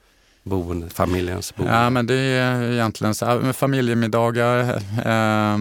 boende, 0.42 0.90
familjens 0.90 1.56
boende? 1.56 1.74
Ja, 1.74 1.90
men 1.90 2.06
det 2.06 2.14
är 2.14 2.72
egentligen 2.72 3.14
så 3.14 3.52
familjemiddagar. 3.52 4.76
Uh, 5.06 5.58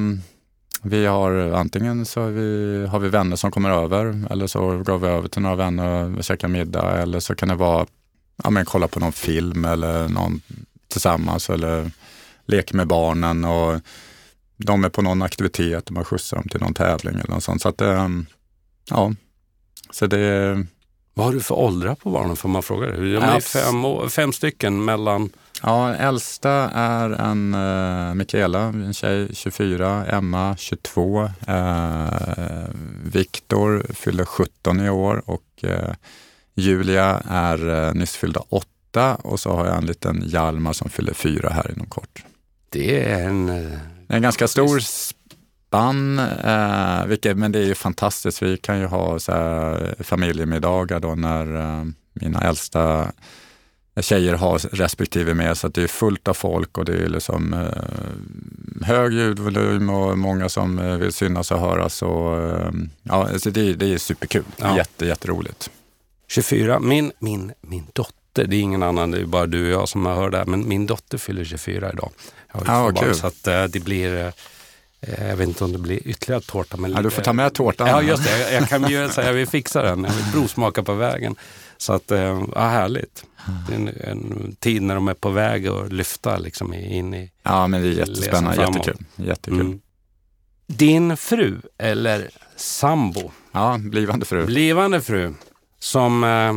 vi 0.82 1.06
har 1.06 1.32
antingen 1.32 2.06
så 2.06 2.22
har 2.22 2.30
vi, 2.30 2.86
har 2.86 3.00
vi 3.00 3.10
vänner 3.10 3.36
som 3.36 3.52
kommer 3.52 3.70
över 3.70 4.26
eller 4.30 4.48
så 4.48 4.78
går 4.78 4.98
vi 4.98 5.08
över 5.08 5.28
till 5.28 5.42
några 5.42 5.56
vänner 5.56 6.18
och 6.18 6.24
käkar 6.24 6.48
middag 6.48 7.02
eller 7.02 7.20
så 7.20 7.36
kan 7.36 7.50
det 7.50 7.56
vara 7.56 7.86
ja, 8.44 8.50
men 8.50 8.66
kolla 8.66 8.88
på 8.88 9.00
någon 9.00 9.12
film 9.12 9.66
eller 9.66 10.08
någon 10.08 10.42
tillsammans 10.88 11.50
eller 11.50 11.92
leka 12.46 12.78
med 12.78 12.88
barnen 12.88 13.46
och 13.46 13.82
de 14.58 14.84
är 14.84 14.90
på 14.90 15.02
någon 15.02 15.22
aktivitet, 15.22 15.90
man 15.90 16.06
skjutsar 16.06 16.38
dem 16.38 16.48
till 16.50 16.60
någon 16.60 16.74
tävling 16.74 17.16
eller 17.16 17.34
något 17.34 17.44
sånt. 17.44 17.62
Så 17.62 17.70
att, 17.70 17.82
um, 17.82 18.26
Ja, 18.90 19.14
så 19.92 20.08
det... 20.08 20.66
Vad 21.14 21.26
har 21.26 21.34
du 21.34 21.40
för 21.40 21.56
åldrar 21.56 21.96
på 21.96 22.10
barnen 22.10 22.36
får 22.36 22.50
man 22.50 22.64
fråga? 22.64 22.88
De 22.88 23.16
är 23.16 23.40
fem, 23.40 24.10
fem 24.10 24.34
stycken 24.34 24.86
mellan... 24.86 25.30
Ja, 25.62 25.94
äldsta 25.94 26.52
är 26.74 27.10
en 27.10 27.56
uh, 27.56 28.14
Mikaela, 28.14 28.62
en 28.62 28.94
tjej, 28.94 29.30
24, 29.34 30.06
Emma 30.06 30.56
22, 30.58 31.24
uh, 31.24 31.30
Viktor 33.04 33.86
fyller 33.94 34.26
17 34.26 34.80
i 34.80 34.90
år 34.90 35.24
och 35.26 35.64
uh, 35.64 35.94
Julia 36.56 37.22
är 37.30 37.70
uh, 37.70 37.94
nyss 37.94 38.16
fyllda 38.16 38.42
8 38.50 39.16
och 39.16 39.40
så 39.40 39.52
har 39.56 39.66
jag 39.66 39.78
en 39.78 39.86
liten 39.86 40.24
Hjalmar 40.26 40.74
som 40.74 40.90
fyller 40.90 41.14
4 41.14 41.50
här 41.50 41.72
inom 41.76 41.88
kort. 41.88 42.24
Det 42.70 43.12
är 43.12 43.28
en... 43.28 43.50
En 44.08 44.22
ganska 44.22 44.48
stor 44.48 44.80
spann, 45.76 46.20
uh, 46.20 47.08
vilket, 47.08 47.38
men 47.38 47.52
det 47.52 47.60
är 47.60 47.66
ju 47.66 47.76
fantastiskt. 47.76 48.42
Vi 48.42 48.58
kan 48.58 48.80
ju 48.80 48.86
ha 48.86 49.20
så 49.20 49.32
här, 49.32 49.96
familjemiddagar 50.00 51.00
då 51.00 51.16
när 51.16 51.46
mina 52.14 52.42
äldsta 52.42 53.12
tjejer 54.02 54.34
har 54.34 54.58
respektive 54.58 55.34
med 55.34 55.58
så 55.58 55.68
att 55.68 55.74
det 55.74 55.84
är 55.84 55.88
fullt 55.88 56.28
av 56.28 56.34
folk 56.34 56.78
och 56.78 56.86
det 56.86 56.94
är 56.94 57.10
liksom 57.10 57.54
eh, 57.54 58.86
hög 58.86 59.14
ljudvolym 59.14 59.90
och 59.90 60.18
många 60.18 60.50
som 60.50 60.80
eh, 60.80 60.96
vill 60.98 61.14
synas 61.14 61.52
och 61.52 61.60
höras. 61.60 62.02
Och, 62.02 62.38
eh, 62.38 62.72
ja, 63.04 63.30
alltså 63.34 63.52
det, 63.52 63.74
det 63.74 63.94
är 63.94 63.98
superkul. 63.98 64.44
Ja. 64.58 64.78
Jätte, 64.78 65.06
jätteroligt. 65.06 65.70
24, 66.28 66.80
min, 66.80 67.12
min, 67.20 67.52
min 67.62 67.88
dotter, 67.94 68.48
det 68.48 68.56
är 68.56 68.62
ingen 68.62 68.84
annan, 68.84 69.12
det 69.12 69.18
är 69.18 69.26
bara 69.26 69.46
du 69.46 69.66
och 69.66 69.82
jag 69.82 69.90
som 69.90 70.06
har 70.06 70.16
hört 70.16 70.32
det 70.32 70.38
här, 70.38 70.46
men 70.46 70.68
min 70.68 70.86
dotter 70.86 71.18
fyller 71.18 71.44
24 71.44 71.92
idag. 71.94 72.12
Jag 72.54 72.66
har 72.66 72.90
ah, 72.90 72.92
kul. 72.92 73.16
Så 73.16 73.28
att 73.28 73.48
eh, 73.48 73.64
det 73.64 73.84
blir 73.84 74.26
eh, 74.26 74.32
jag 75.30 75.36
vet 75.36 75.47
inte 75.47 75.64
om 75.64 75.72
det 75.72 75.78
blir 75.78 76.08
ytterligare 76.08 76.41
tårta. 76.41 76.78
Men 76.78 76.91
ja, 76.91 77.01
du 77.01 77.10
får 77.10 77.22
ta 77.22 77.34
med 77.34 77.53
tårtan. 77.53 77.88
Ja, 77.88 78.01
just 78.01 78.24
det. 78.24 78.39
Jag, 78.39 78.62
jag 78.62 78.70
kan 78.70 78.82
bjuda 78.82 79.10
så 79.10 79.22
jag 79.22 79.34
vill 79.34 79.47
fixa 79.47 79.82
den. 79.82 80.03
Jag 80.03 80.14
vill 80.14 80.32
provsmaka 80.34 80.84
på 80.84 80.93
vägen. 80.93 81.36
Så 81.78 81.93
att, 81.93 82.03
ja, 82.08 82.68
härligt. 82.68 83.26
Det 83.68 83.74
är 83.76 83.80
en, 83.80 83.88
en, 83.88 84.56
tid 84.60 84.82
när 84.82 84.95
de 84.95 85.08
är 85.08 85.14
på 85.14 85.30
väg 85.30 85.68
att 85.68 85.93
lyfta 85.93 86.38
liksom 86.38 86.74
in 86.74 87.14
i 87.14 87.32
Ja, 87.43 87.68
men 87.68 87.82
det 87.82 87.88
är 87.88 87.91
jättespännande. 87.91 88.62
Jättekul. 88.62 88.97
Jättekul. 89.16 89.62
Mm. 89.62 89.80
Din 90.68 91.18
fru 91.18 91.58
eller 91.78 92.30
sambo? 92.56 93.32
Ja, 93.51 93.78
blivande 93.80 94.26
fru. 94.26 94.45
Blivande 94.45 95.01
fru 95.01 95.34
som 95.80 96.24
eh, 96.24 96.53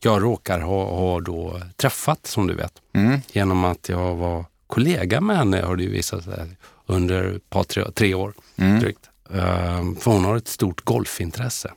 jag 0.00 0.22
råkar 0.22 0.60
ha, 0.60 0.96
ha 0.96 1.20
då 1.20 1.60
träffat 1.76 2.26
som 2.26 2.46
du 2.46 2.54
vet. 2.54 2.72
Mm. 2.94 3.20
Genom 3.32 3.64
att 3.64 3.88
jag 3.88 4.14
var 4.14 4.44
kollega 4.66 5.20
med 5.20 5.36
henne 5.36 5.62
har 5.62 5.76
det 5.76 5.82
ju 5.82 5.90
visat 5.90 6.24
sig 6.24 6.56
under 6.86 7.36
ett 7.36 7.50
par, 7.50 7.64
tre, 7.64 7.90
tre 7.94 8.14
år 8.14 8.34
mm. 8.56 8.80
drygt. 8.80 9.10
Uh, 9.30 9.94
för 9.98 10.10
hon 10.10 10.24
har 10.24 10.36
ett 10.36 10.48
stort 10.48 10.84
golfintresse. 10.84 11.72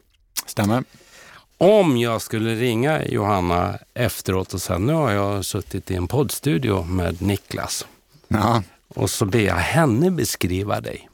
Stämmer. 0.45 0.83
Om 1.57 1.97
jag 1.97 2.21
skulle 2.21 2.55
ringa 2.55 3.05
Johanna 3.05 3.77
efteråt 3.93 4.53
och 4.53 4.61
säga 4.61 4.79
nu 4.79 4.93
har 4.93 5.11
jag 5.11 5.45
suttit 5.45 5.91
i 5.91 5.95
en 5.95 6.07
poddstudio 6.07 6.83
med 6.83 7.21
Niklas 7.21 7.87
ja. 8.27 8.63
och 8.87 9.09
så 9.09 9.25
ber 9.25 9.39
jag 9.39 9.55
henne 9.55 10.11
beskriva 10.11 10.81
dig. 10.81 11.09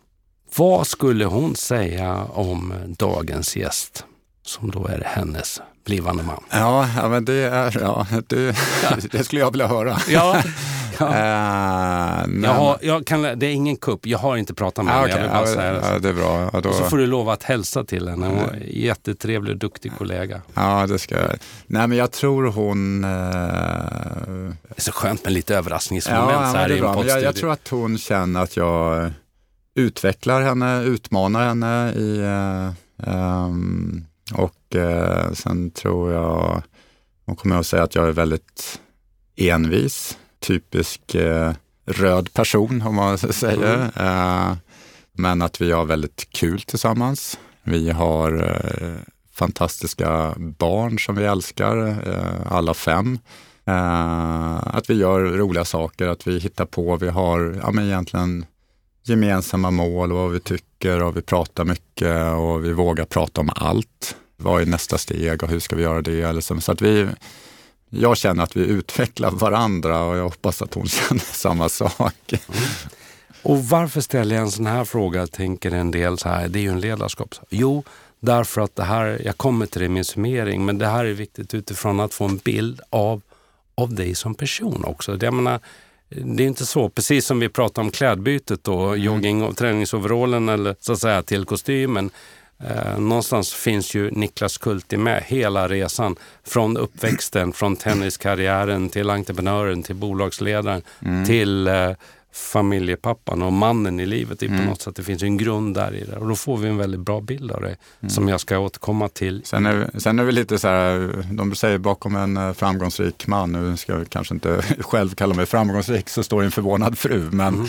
Vad 0.56 0.88
skulle 0.88 1.26
hon 1.26 1.56
säga 1.56 2.24
om 2.24 2.74
dagens 2.88 3.56
gäst 3.56 4.06
som 4.42 4.72
då 4.72 4.88
är 4.88 5.04
hennes 5.06 5.62
blivande 5.86 6.24
man? 6.24 6.44
Ja, 6.50 6.88
ja 6.98 7.10
men 7.10 7.26
det 7.26 7.34
är, 7.34 7.78
ja, 7.82 8.08
det, 8.28 8.56
det 9.12 9.24
skulle 9.24 9.42
jag 9.42 9.52
vilja 9.52 9.68
höra. 9.68 9.98
Ja, 10.08 10.44
Ja. 11.00 11.08
Uh, 11.14 12.44
jag 12.44 12.54
har, 12.54 12.78
jag 12.82 13.06
kan, 13.06 13.22
det 13.22 13.46
är 13.46 13.54
ingen 13.54 13.76
kupp, 13.76 14.06
jag 14.06 14.18
har 14.18 14.38
inte 14.38 14.54
pratat 14.54 14.86
med 14.86 14.94
henne. 14.94 15.06
Okay. 15.06 15.26
Jag 15.26 15.46
vill 15.46 15.58
bara 15.58 15.66
ja, 15.66 16.00
det. 16.00 16.10
är 16.10 16.14
bra. 16.14 16.50
Ja, 16.54 16.62
då... 16.62 16.70
Och 16.70 16.76
så 16.76 16.84
får 16.84 16.98
du 16.98 17.08
lova 17.08 17.34
att 17.34 17.44
hälsa 17.44 17.84
till 17.84 18.08
henne. 18.10 18.28
Hon 18.28 18.38
är 18.38 18.54
en 18.54 18.64
jättetrevlig 18.68 19.54
och 19.54 19.60
duktig 19.60 19.92
kollega. 19.98 20.42
Ja, 20.54 20.88
det 20.88 21.00
ska 21.00 21.16
jag. 21.16 21.30
Nej, 21.68 21.88
men 21.88 21.98
jag 21.98 22.12
tror 22.12 22.44
hon... 22.44 23.04
Uh... 23.04 23.10
Det 23.10 24.76
är 24.76 24.82
så 24.82 24.92
skönt 24.92 25.24
med 25.24 25.34
lite 25.34 25.56
överraskningsmoment 25.58 26.32
ja, 26.32 26.52
så 26.52 26.58
här 26.58 26.72
i 26.72 26.80
en 26.80 27.08
jag, 27.08 27.22
jag 27.22 27.36
tror 27.36 27.52
att 27.52 27.68
hon 27.68 27.98
känner 27.98 28.44
att 28.44 28.58
jag 28.58 29.12
utvecklar 29.76 30.42
henne, 30.42 30.84
utmanar 30.84 31.48
henne 31.48 31.94
i... 31.94 32.20
Uh, 32.20 32.72
um, 33.48 34.06
och 34.34 34.76
sen 35.34 35.72
tror 35.72 36.12
jag 36.12 36.64
hon 37.26 37.36
kommer 37.36 37.56
att 37.56 37.68
säga 37.68 37.84
att 37.84 37.96
jag 37.96 38.08
är 38.08 38.12
väldigt 38.12 38.80
envis 39.36 40.18
typisk 40.40 41.16
eh, 41.16 41.54
röd 41.86 42.34
person 42.34 42.82
om 42.82 42.96
man 42.96 43.18
säger. 43.18 43.76
Mm. 43.76 43.92
Eh, 43.96 44.58
men 45.14 45.42
att 45.42 45.62
vi 45.62 45.72
har 45.72 45.86
väldigt 45.86 46.30
kul 46.30 46.62
tillsammans. 46.62 47.40
Vi 47.64 47.90
har 47.90 48.44
eh, 48.44 48.96
fantastiska 49.32 50.34
barn 50.38 51.00
som 51.00 51.16
vi 51.16 51.26
älskar, 51.26 51.88
eh, 51.88 52.52
alla 52.52 52.74
fem. 52.74 53.20
Eh, 53.66 54.68
att 54.68 54.90
vi 54.90 54.94
gör 54.94 55.20
roliga 55.24 55.66
saker, 55.66 56.08
att 56.08 56.28
vi 56.28 56.40
hittar 56.40 56.66
på. 56.66 56.96
Vi 56.96 57.10
har 57.10 57.60
ja, 57.64 57.72
men 57.72 57.86
egentligen 57.86 58.46
gemensamma 59.04 59.72
mål 59.72 60.12
och 60.12 60.18
vad 60.18 60.32
vi 60.32 60.40
tycker 60.40 61.04
och 61.04 61.18
vi 61.18 61.22
pratar 61.22 61.66
mycket 61.66 62.34
och 62.34 62.66
vi 62.66 62.74
vågar 62.74 63.06
prata 63.06 63.42
om 63.42 63.50
allt. 63.56 64.16
Vad 64.38 64.62
är 64.62 64.66
nästa 64.66 64.98
steg 64.98 65.44
och 65.44 65.50
hur 65.50 65.60
ska 65.60 65.76
vi 65.76 65.84
göra 65.84 66.02
det? 66.02 66.34
Liksom. 66.34 66.62
Så 66.62 66.72
att 66.72 66.82
vi, 66.82 67.08
jag 67.90 68.18
känner 68.18 68.44
att 68.44 68.58
vi 68.58 68.62
utvecklar 68.62 69.32
varandra 69.32 70.04
och 70.04 70.18
jag 70.18 70.24
hoppas 70.24 70.62
att 70.62 70.74
hon 70.74 70.88
känner 70.88 71.34
samma 71.34 71.70
sak. 71.70 72.32
Mm. 72.32 72.64
Och 73.44 73.64
varför 73.66 74.02
ställer 74.02 74.36
jag 74.36 74.44
en 74.44 74.52
sån 74.52 74.66
här 74.66 74.84
fråga, 74.84 75.28
tänker 75.28 75.72
en 75.72 75.92
del 75.92 76.18
så 76.18 76.30
här, 76.30 76.48
det 76.48 76.60
är 76.60 76.64
ju 76.64 76.70
en 76.70 76.80
ledarskap. 76.80 77.36
Jo, 77.50 77.84
därför 78.20 78.62
att 78.62 78.76
det 78.76 78.84
här, 78.84 79.22
jag 79.26 79.38
kommer 79.38 79.66
till 79.66 79.80
det 79.80 79.86
i 79.86 79.90
min 79.90 80.06
summering, 80.06 80.66
men 80.66 80.78
det 80.78 80.88
här 80.88 81.06
är 81.06 81.14
viktigt 81.14 81.54
utifrån 81.54 82.00
att 82.00 82.14
få 82.14 82.26
en 82.26 82.38
bild 82.38 82.82
av, 82.90 83.22
av 83.76 83.94
dig 83.96 84.16
som 84.16 84.36
person 84.36 84.84
också. 84.86 85.18
Jag 85.22 85.34
menar, 85.34 85.60
det 86.16 86.44
är 86.44 86.48
inte 86.48 86.66
så, 86.66 86.90
precis 86.90 87.26
som 87.26 87.40
vi 87.40 87.50
pratade 87.50 87.86
om 87.86 87.92
klädbytet 87.92 88.64
då, 88.64 88.80
mm. 88.80 89.02
jogging 89.02 89.44
och 89.44 89.58
träningsoverallen 89.58 90.50
eller 90.50 90.76
så 90.80 90.94
att 90.94 91.00
säga 91.00 91.24
till 91.24 91.46
kostymen. 91.46 92.10
Eh, 92.60 93.00
någonstans 93.00 93.54
finns 93.54 93.96
ju 93.96 94.12
Niklas 94.12 94.58
Kulti 94.58 94.98
med 94.98 95.24
hela 95.24 95.68
resan. 95.68 96.16
Från 96.44 96.78
uppväxten, 96.78 97.54
från 97.54 97.76
tenniskarriären 97.76 98.90
till 98.90 99.10
entreprenören, 99.10 99.84
till 99.84 99.96
bolagsledaren, 99.96 100.82
mm. 101.02 101.26
till 101.26 101.68
eh, 101.68 101.92
familjepappan 102.34 103.42
och 103.42 103.54
mannen 103.54 104.00
i 104.00 104.06
livet. 104.06 104.44
Mm. 104.44 104.60
På 104.60 104.66
något 104.70 104.82
sätt. 104.82 104.96
Det 104.96 105.04
finns 105.04 105.24
en 105.24 105.38
grund 105.38 105.76
där 105.76 105.96
i 105.96 106.04
det 106.04 106.18
och 106.18 106.28
då 106.28 106.36
får 106.36 106.58
vi 106.58 106.70
en 106.70 106.78
väldigt 106.78 107.00
bra 107.00 107.22
bild 107.22 107.52
av 107.52 107.62
det 107.62 107.76
mm. 108.00 108.10
som 108.10 108.28
jag 108.28 108.40
ska 108.40 108.60
återkomma 108.60 109.10
till. 109.10 109.42
Sen 109.46 109.66
är, 109.66 110.00
sen 110.00 110.20
är 110.20 110.24
vi 110.24 110.32
lite 110.32 110.60
så 110.60 110.68
här, 110.68 111.26
de 111.32 111.56
säger 111.56 111.78
bakom 111.78 112.16
en 112.16 112.38
eh, 112.38 112.54
framgångsrik 112.54 113.28
man, 113.28 113.52
nu 113.52 113.78
ska 113.78 113.94
jag 113.94 114.10
kanske 114.10 114.34
inte 114.34 114.62
själv 114.80 115.16
kalla 115.16 115.36
mig 115.36 115.46
framgångsrik, 115.46 116.10
så 116.10 116.24
står 116.24 116.44
en 116.44 116.52
förvånad 116.52 116.98
fru. 116.98 117.30
Men 117.32 117.54
mm. 117.54 117.68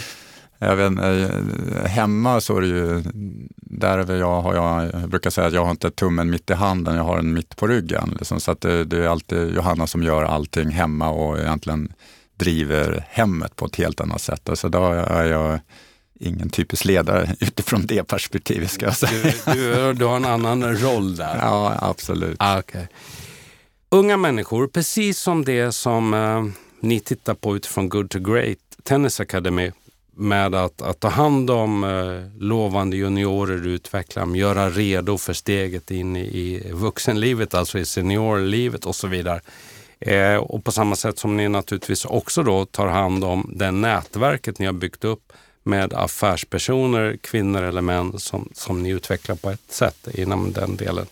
Vet, 0.58 0.98
eh, 0.98 1.86
hemma 1.86 2.40
så 2.40 2.56
är 2.56 2.60
det 2.60 2.66
ju, 2.66 3.02
där 3.56 3.98
är 3.98 4.16
jag, 4.16 4.42
har 4.42 4.54
jag, 4.54 5.00
jag 5.02 5.08
brukar 5.08 5.30
säga 5.30 5.46
att 5.46 5.54
jag 5.54 5.64
har 5.64 5.70
inte 5.70 5.90
tummen 5.90 6.30
mitt 6.30 6.50
i 6.50 6.54
handen, 6.54 6.96
jag 6.96 7.04
har 7.04 7.16
den 7.16 7.32
mitt 7.32 7.56
på 7.56 7.66
ryggen. 7.66 8.14
Liksom, 8.18 8.40
så 8.40 8.50
att 8.50 8.60
det, 8.60 8.84
det, 8.84 9.04
är 9.04 9.08
alltid 9.08 9.54
Johanna 9.54 9.86
som 9.86 10.02
gör 10.02 10.22
allting 10.22 10.68
hemma 10.68 11.10
och 11.10 11.38
egentligen 11.38 11.92
driver 12.44 13.06
hemmet 13.10 13.56
på 13.56 13.66
ett 13.66 13.76
helt 13.76 14.00
annat 14.00 14.20
sätt. 14.20 14.48
Så 14.54 14.68
då 14.68 14.86
är 14.92 15.24
jag 15.24 15.60
ingen 16.20 16.50
typisk 16.50 16.84
ledare 16.84 17.36
utifrån 17.40 17.86
det 17.86 18.04
perspektivet 18.04 18.70
ska 18.70 18.86
jag 18.86 18.96
säga. 18.96 19.32
Du, 19.46 19.52
du, 19.52 19.92
du 19.92 20.04
har 20.04 20.16
en 20.16 20.24
annan 20.24 20.76
roll 20.76 21.16
där? 21.16 21.36
Ja, 21.40 21.78
absolut. 21.80 22.36
Ah, 22.38 22.58
okay. 22.58 22.86
Unga 23.88 24.16
människor, 24.16 24.66
precis 24.66 25.18
som 25.18 25.44
det 25.44 25.72
som 25.72 26.14
eh, 26.14 26.44
ni 26.80 27.00
tittar 27.00 27.34
på 27.34 27.56
utifrån 27.56 27.88
Good 27.88 28.10
to 28.10 28.18
Great 28.18 28.58
Tennis 28.82 29.20
Academy 29.20 29.72
med 30.16 30.54
att, 30.54 30.82
att 30.82 31.00
ta 31.00 31.08
hand 31.08 31.50
om 31.50 31.84
eh, 31.84 32.42
lovande 32.42 32.96
juniorer, 32.96 33.66
utveckla 33.66 34.20
dem, 34.20 34.36
göra 34.36 34.70
redo 34.70 35.18
för 35.18 35.32
steget 35.32 35.90
in 35.90 36.16
i, 36.16 36.20
i 36.20 36.72
vuxenlivet, 36.72 37.54
alltså 37.54 37.78
i 37.78 37.84
seniorlivet 37.84 38.86
och 38.86 38.96
så 38.96 39.06
vidare. 39.06 39.40
Eh, 40.00 40.36
och 40.36 40.64
på 40.64 40.72
samma 40.72 40.96
sätt 40.96 41.18
som 41.18 41.36
ni 41.36 41.48
naturligtvis 41.48 42.04
också 42.04 42.42
då 42.42 42.64
tar 42.64 42.86
hand 42.86 43.24
om 43.24 43.50
det 43.56 43.70
nätverket 43.70 44.58
ni 44.58 44.66
har 44.66 44.72
byggt 44.72 45.04
upp 45.04 45.32
med 45.62 45.92
affärspersoner, 45.92 47.16
kvinnor 47.20 47.62
eller 47.62 47.80
män 47.80 48.18
som, 48.18 48.48
som 48.54 48.82
ni 48.82 48.90
utvecklar 48.90 49.36
på 49.36 49.50
ett 49.50 49.72
sätt 49.72 50.08
inom 50.14 50.52
den 50.52 50.76
delen. 50.76 51.06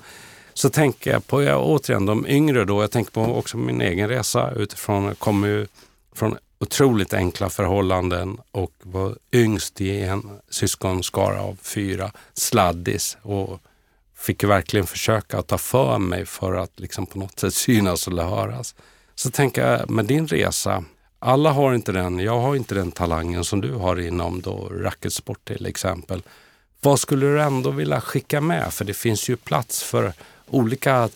Så 0.55 0.71
tänker 0.71 1.13
jag 1.13 1.27
på, 1.27 1.43
jag, 1.43 1.67
återigen 1.67 2.07
de 2.07 2.27
yngre 2.27 2.65
då, 2.65 2.83
jag 2.83 2.91
tänker 2.91 3.13
på 3.13 3.23
också 3.23 3.57
min 3.57 3.81
egen 3.81 4.09
resa 4.09 4.53
utifrån, 4.57 5.05
jag 5.05 5.19
kommer 5.19 5.49
ju 5.49 5.67
från 6.15 6.37
otroligt 6.59 7.15
enkla 7.15 7.51
förhållanden 7.51 8.39
och 8.51 8.73
var 8.83 9.17
yngst 9.33 9.81
i 9.81 10.01
en 10.01 10.31
syskonskara 10.51 11.43
av 11.43 11.59
fyra, 11.63 12.13
sladdis 12.35 13.17
och 13.23 13.61
fick 14.23 14.45
verkligen 14.45 14.87
försöka 14.87 15.39
att 15.39 15.47
ta 15.47 15.59
för 15.59 15.99
mig 15.99 16.27
för 16.27 16.55
att 16.55 16.81
liksom 16.81 17.07
på 17.07 17.19
något 17.19 17.41
sätt 17.41 17.55
synas 17.55 18.09
eller 18.09 18.23
höras. 18.23 18.75
Så 19.15 19.31
tänker 19.31 19.69
jag, 19.69 19.91
med 19.91 20.05
din 20.05 20.27
resa, 20.27 20.85
alla 21.19 21.53
har 21.53 21.75
inte 21.75 21.93
den, 21.93 22.19
jag 22.19 22.41
har 22.41 22.57
inte 22.57 22.75
den 22.75 22.93
talangen 22.93 23.45
som 23.45 23.61
du 23.61 23.73
har 23.73 24.01
inom 24.01 24.41
då 24.41 24.69
racketsport 24.69 25.45
till 25.45 25.67
exempel. 25.67 26.23
Vad 26.81 27.01
skulle 27.01 27.27
du 27.27 27.43
ändå 27.43 27.71
vilja 27.71 28.01
skicka 28.01 28.41
med? 28.41 28.73
För 28.73 28.85
det 28.85 28.95
finns 28.95 29.29
ju 29.29 29.37
plats 29.37 29.83
för 29.83 30.13
olika 30.47 31.09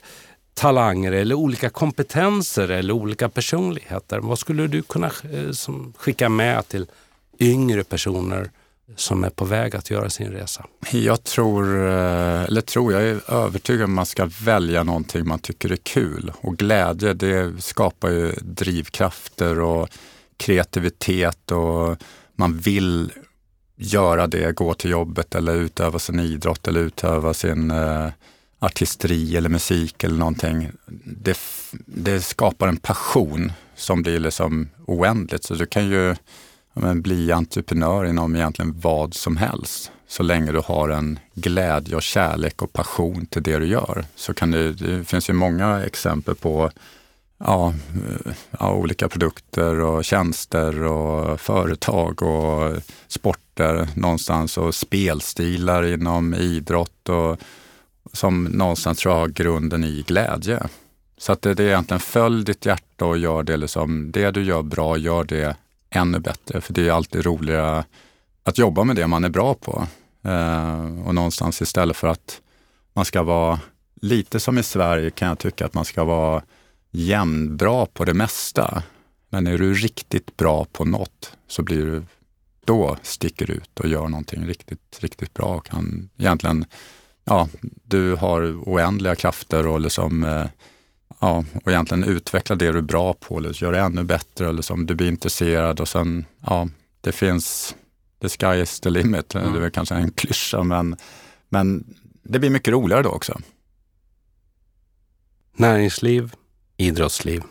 talanger 0.55 1.13
eller 1.13 1.35
olika 1.35 1.71
kompetenser 1.71 2.69
eller 2.69 2.95
olika 2.95 3.29
personligheter. 3.29 4.19
Vad 4.19 4.39
skulle 4.39 4.67
du 4.67 4.83
kunna 4.83 5.07
eh, 5.07 5.75
skicka 5.97 6.29
med 6.29 6.69
till 6.69 6.87
yngre 7.39 7.85
personer 7.85 8.51
som 8.97 9.25
är 9.25 9.31
på 9.31 9.45
väg 9.45 9.77
att 9.77 9.91
göra 9.91 10.11
sin 10.11 10.33
resa? 10.33 10.67
Jag 10.93 11.25
tror, 11.25 11.87
eh, 11.87 12.43
eller 12.43 12.61
tror, 12.61 12.93
jag 12.93 13.03
är 13.03 13.31
övertygad 13.31 13.85
om 13.85 13.91
att 13.91 13.97
man 13.97 14.07
ska 14.07 14.31
välja 14.45 14.83
någonting 14.83 15.29
man 15.29 15.39
tycker 15.39 15.73
är 15.73 15.77
kul. 15.77 16.33
Och 16.41 16.57
glädje, 16.57 17.15
det 17.15 17.63
skapar 17.63 18.11
ju 18.11 18.33
drivkrafter 18.33 19.61
och 19.61 19.89
kreativitet 20.37 21.51
och 21.51 21.97
man 22.35 22.59
vill 22.59 23.13
göra 23.77 24.27
det, 24.27 24.57
gå 24.57 24.75
till 24.75 24.91
jobbet 24.91 25.35
eller 25.35 25.55
utöva 25.55 25.99
sin 25.99 26.21
idrott 26.21 26.69
eller 26.69 26.81
utöva 26.81 27.35
sin 27.35 27.71
eh, 27.71 28.09
artisteri 28.59 29.37
eller 29.37 29.49
musik 29.49 30.05
eller 30.05 30.17
någonting. 30.17 30.71
Det, 31.05 31.39
det 31.87 32.21
skapar 32.21 32.69
en 32.69 32.77
passion 32.77 33.53
som 33.77 34.03
blir 34.03 34.19
liksom 34.19 34.69
oändligt. 34.87 35.45
Så 35.45 35.55
du 35.55 35.67
kan 35.67 35.89
ju 35.89 36.15
men, 36.81 37.03
bli 37.03 37.33
entreprenör 37.33 38.05
inom 38.05 38.37
egentligen 38.37 38.81
vad 38.81 39.15
som 39.15 39.37
helst. 39.37 39.91
Så 40.09 40.23
länge 40.23 40.53
du 40.53 40.61
har 40.65 40.89
en 40.89 41.19
glädje 41.35 41.97
och 41.97 42.03
kärlek 42.03 42.63
och 42.63 42.73
passion 42.73 43.27
till 43.27 43.43
det 43.43 43.59
du 43.59 43.67
gör. 43.67 44.05
Så 44.15 44.35
kan 44.35 44.51
det, 44.51 44.73
det 44.73 45.05
finns 45.05 45.31
ju 45.31 45.33
många 45.33 45.85
exempel 45.85 46.35
på 46.35 46.71
ja, 47.39 47.75
eh, 47.95 48.33
ja, 48.61 48.73
olika 48.73 49.09
produkter 49.09 49.81
och 49.81 50.05
tjänster 50.05 50.83
och 50.83 51.41
företag 51.41 52.23
och 52.23 52.83
sporter 53.09 53.89
någonstans 53.95 54.59
och 54.59 54.75
spelstilar 54.75 55.83
inom 55.83 56.35
idrott 56.35 57.09
och 57.09 57.39
som 58.13 58.45
någonstans 58.45 58.99
tror 58.99 59.15
jag 59.15 59.21
har 59.21 59.29
grunden 59.29 59.85
i 59.85 60.05
glädje. 60.07 60.63
Så 61.19 61.33
att 61.33 61.43
det, 61.43 61.55
det 61.55 61.63
är 61.63 61.69
egentligen 61.69 62.01
följ 62.01 62.45
ditt 62.45 62.67
hjärta 62.67 63.05
och 63.05 63.19
gör 63.19 63.43
det 63.43 63.57
liksom, 63.57 64.13
det 64.13 64.31
du 64.31 64.43
gör 64.43 64.63
bra, 64.63 64.97
gör 64.97 65.25
det 65.25 65.57
ännu 65.97 66.19
bättre. 66.19 66.61
För 66.61 66.73
det 66.73 66.89
är 66.89 66.93
alltid 66.93 67.25
roligare 67.25 67.85
att 68.45 68.59
jobba 68.59 68.85
med 68.85 68.97
det 68.97 69.07
man 69.07 69.25
är 69.25 69.29
bra 69.29 69.55
på. 69.55 69.87
Eh, 70.23 71.07
och 71.07 71.15
någonstans 71.15 71.63
istället 71.63 71.97
för 71.97 72.09
att 72.09 72.41
man 72.93 73.05
ska 73.05 73.23
vara, 73.23 73.61
lite 74.01 74.41
som 74.41 74.59
i 74.59 74.63
Sverige 74.63 75.11
kan 75.11 75.29
jag 75.29 75.39
tycka 75.39 75.67
att 75.67 75.75
man 75.75 75.85
ska 75.85 76.05
vara 76.05 76.43
jämnbra 76.91 77.87
på 77.87 78.05
det 78.05 78.15
mesta. 78.15 78.83
Men 79.31 79.47
är 79.47 79.59
du 79.59 79.75
riktigt 79.75 80.37
bra 80.37 80.67
på 80.73 80.85
något 80.85 81.37
så 81.47 81.63
blir 81.63 81.87
du, 81.87 82.03
då 82.65 82.97
sticker 83.03 83.47
du 83.47 83.53
ut 83.53 83.81
och 83.81 83.89
gör 83.89 84.09
någonting 84.09 84.47
riktigt, 84.47 84.99
riktigt 85.01 85.35
bra 85.35 85.47
och 85.47 85.67
kan 85.67 86.11
egentligen, 86.17 86.65
ja, 87.25 87.49
du 87.85 88.15
har 88.15 88.61
oändliga 88.69 89.15
krafter 89.15 89.67
och 89.67 89.81
liksom 89.81 90.25
eh, 90.25 90.47
ja, 91.21 91.45
och 91.65 91.71
egentligen 91.73 92.05
utveckla 92.05 92.57
det 92.57 92.73
du 92.73 92.79
är 92.79 92.83
bra 92.83 93.15
på 93.15 93.39
eller 93.39 93.63
göra 93.63 93.77
det 93.77 93.83
ännu 93.83 94.05
bättre 94.05 94.49
eller 94.49 94.63
som 94.63 94.87
du 94.87 94.95
blir 94.95 95.09
intresserad 95.09 95.81
och 95.81 95.89
sen, 95.89 96.25
ja, 96.41 96.69
det 97.01 97.13
finns, 97.13 97.75
the 98.21 98.29
sky 98.29 98.63
is 98.63 98.81
the 98.81 98.91
limit. 98.91 99.35
Mm. 99.35 99.53
Det 99.53 99.59
är 99.59 99.63
väl 99.63 99.71
kanske 99.71 99.95
en 99.95 100.11
klyscha 100.11 100.63
men, 100.63 100.97
men 101.49 101.95
det 102.23 102.39
blir 102.39 102.51
mycket 102.51 102.73
roligare 102.73 103.03
då 103.03 103.11
också. 103.11 103.41
Näringsliv, 105.53 106.35
idrottsliv. 106.77 107.43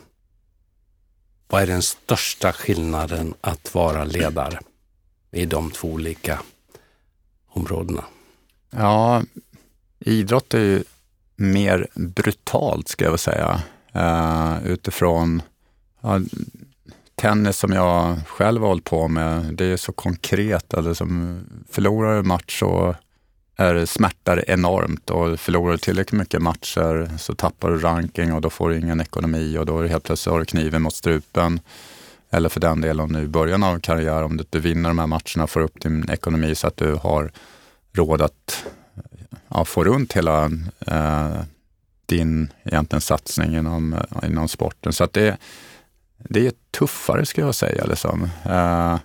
Vad 1.48 1.62
är 1.62 1.66
den 1.66 1.82
största 1.82 2.52
skillnaden 2.52 3.34
att 3.40 3.74
vara 3.74 4.04
ledare 4.04 4.60
i 5.30 5.46
de 5.46 5.70
två 5.70 5.88
olika 5.88 6.42
områdena? 7.48 8.04
Ja, 8.70 9.22
idrott 9.98 10.54
är 10.54 10.58
ju 10.58 10.84
mer 11.36 11.86
brutalt 11.94 12.88
ska 12.88 13.04
jag 13.04 13.12
väl 13.12 13.18
säga. 13.18 13.62
Uh, 13.96 14.66
utifrån 14.66 15.42
uh, 16.04 16.18
tennis 17.14 17.58
som 17.58 17.72
jag 17.72 18.16
själv 18.26 18.60
har 18.60 18.68
hållit 18.68 18.84
på 18.84 19.08
med, 19.08 19.54
det 19.54 19.64
är 19.64 19.76
så 19.76 19.92
konkret. 19.92 20.74
Alltså, 20.74 20.94
som 20.94 21.40
förlorar 21.70 22.18
en 22.18 22.26
match 22.26 22.58
så 22.58 22.94
är 23.56 23.74
det 23.74 23.86
smärtar 23.86 24.50
enormt 24.50 25.10
och 25.10 25.40
förlorar 25.40 25.72
du 25.72 25.78
tillräckligt 25.78 26.18
mycket 26.18 26.42
matcher 26.42 27.10
så 27.18 27.34
tappar 27.34 27.70
du 27.70 27.78
ranking 27.78 28.32
och 28.32 28.40
då 28.40 28.50
får 28.50 28.70
du 28.70 28.78
ingen 28.78 29.00
ekonomi 29.00 29.58
och 29.58 29.66
då 29.66 29.78
är 29.78 29.82
det 29.82 29.88
helt 29.88 30.04
plötsligt 30.04 30.32
har 30.32 30.38
du 30.38 30.44
kniven 30.44 30.82
mot 30.82 30.94
strupen. 30.94 31.60
Eller 32.30 32.48
för 32.48 32.60
den 32.60 32.80
delen 32.80 33.08
nu 33.12 33.22
i 33.22 33.28
början 33.28 33.62
av 33.62 33.80
karriär, 33.80 34.22
om 34.22 34.36
du 34.36 34.42
inte 34.42 34.58
vinner 34.58 34.90
de 34.90 34.98
här 34.98 35.06
matcherna 35.06 35.42
och 35.42 35.50
får 35.50 35.60
upp 35.60 35.80
din 35.80 36.10
ekonomi 36.10 36.54
så 36.54 36.66
att 36.66 36.76
du 36.76 36.94
har 36.94 37.32
råd 37.92 38.22
att 38.22 38.66
ja, 39.56 39.64
få 39.64 39.84
runt 39.84 40.12
hela 40.12 40.44
eh, 40.86 41.40
din 42.06 42.52
egentligen 42.64 43.00
satsning 43.00 43.56
inom, 43.56 43.96
inom 44.26 44.48
sporten. 44.48 44.92
Så 44.92 45.04
att 45.04 45.12
det, 45.12 45.36
det 46.18 46.46
är 46.46 46.52
tuffare 46.70 47.26
skulle 47.26 47.46
jag 47.46 47.54
säga. 47.54 47.84
Liksom. 47.84 48.28
Eh, 48.44 48.98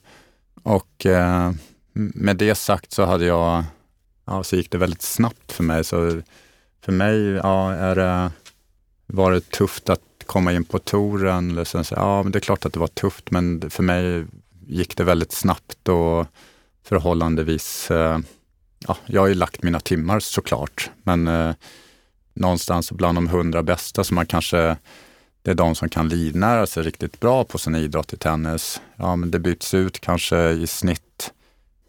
och 0.63 1.05
eh, 1.05 1.51
med 1.93 2.37
det 2.37 2.55
sagt 2.55 2.91
så 2.91 3.05
hade 3.05 3.25
jag, 3.25 3.63
ja, 4.25 4.43
så 4.43 4.55
gick 4.55 4.71
det 4.71 4.77
väldigt 4.77 5.01
snabbt 5.01 5.51
för 5.51 5.63
mig. 5.63 5.83
Så 5.83 6.21
för 6.81 6.91
mig 6.91 7.17
ja, 7.19 7.71
är 7.71 7.95
det, 7.95 8.31
var 9.07 9.31
det 9.31 9.49
tufft 9.49 9.89
att 9.89 10.01
komma 10.25 10.53
in 10.53 10.63
på 10.63 10.79
touren. 10.79 11.55
Liksom. 11.55 11.83
Ja, 11.91 12.23
men 12.23 12.31
det 12.31 12.39
är 12.39 12.41
klart 12.41 12.65
att 12.65 12.73
det 12.73 12.79
var 12.79 12.87
tufft, 12.87 13.31
men 13.31 13.69
för 13.69 13.83
mig 13.83 14.25
gick 14.67 14.97
det 14.97 15.03
väldigt 15.03 15.31
snabbt 15.31 15.89
och 15.89 16.27
förhållandevis 16.83 17.91
eh, 17.91 18.19
ja, 18.87 18.97
jag 19.05 19.21
har 19.21 19.27
ju 19.27 19.35
lagt 19.35 19.63
mina 19.63 19.79
timmar 19.79 20.19
såklart, 20.19 20.89
men 21.03 21.27
eh, 21.27 21.53
någonstans 22.33 22.91
bland 22.91 23.17
de 23.17 23.27
hundra 23.27 23.63
bästa 23.63 24.03
som 24.03 24.15
man 24.15 24.25
kanske, 24.25 24.77
det 25.41 25.51
är 25.51 25.55
de 25.55 25.75
som 25.75 25.89
kan 25.89 26.09
livnära 26.09 26.67
sig 26.67 26.83
riktigt 26.83 27.19
bra 27.19 27.43
på 27.43 27.57
sin 27.57 27.75
idrott 27.75 28.13
i 28.13 28.17
tennis. 28.17 28.81
Ja, 28.95 29.15
men 29.15 29.31
det 29.31 29.39
byts 29.39 29.73
ut 29.73 29.99
kanske 29.99 30.49
i 30.49 30.67
snitt 30.67 31.31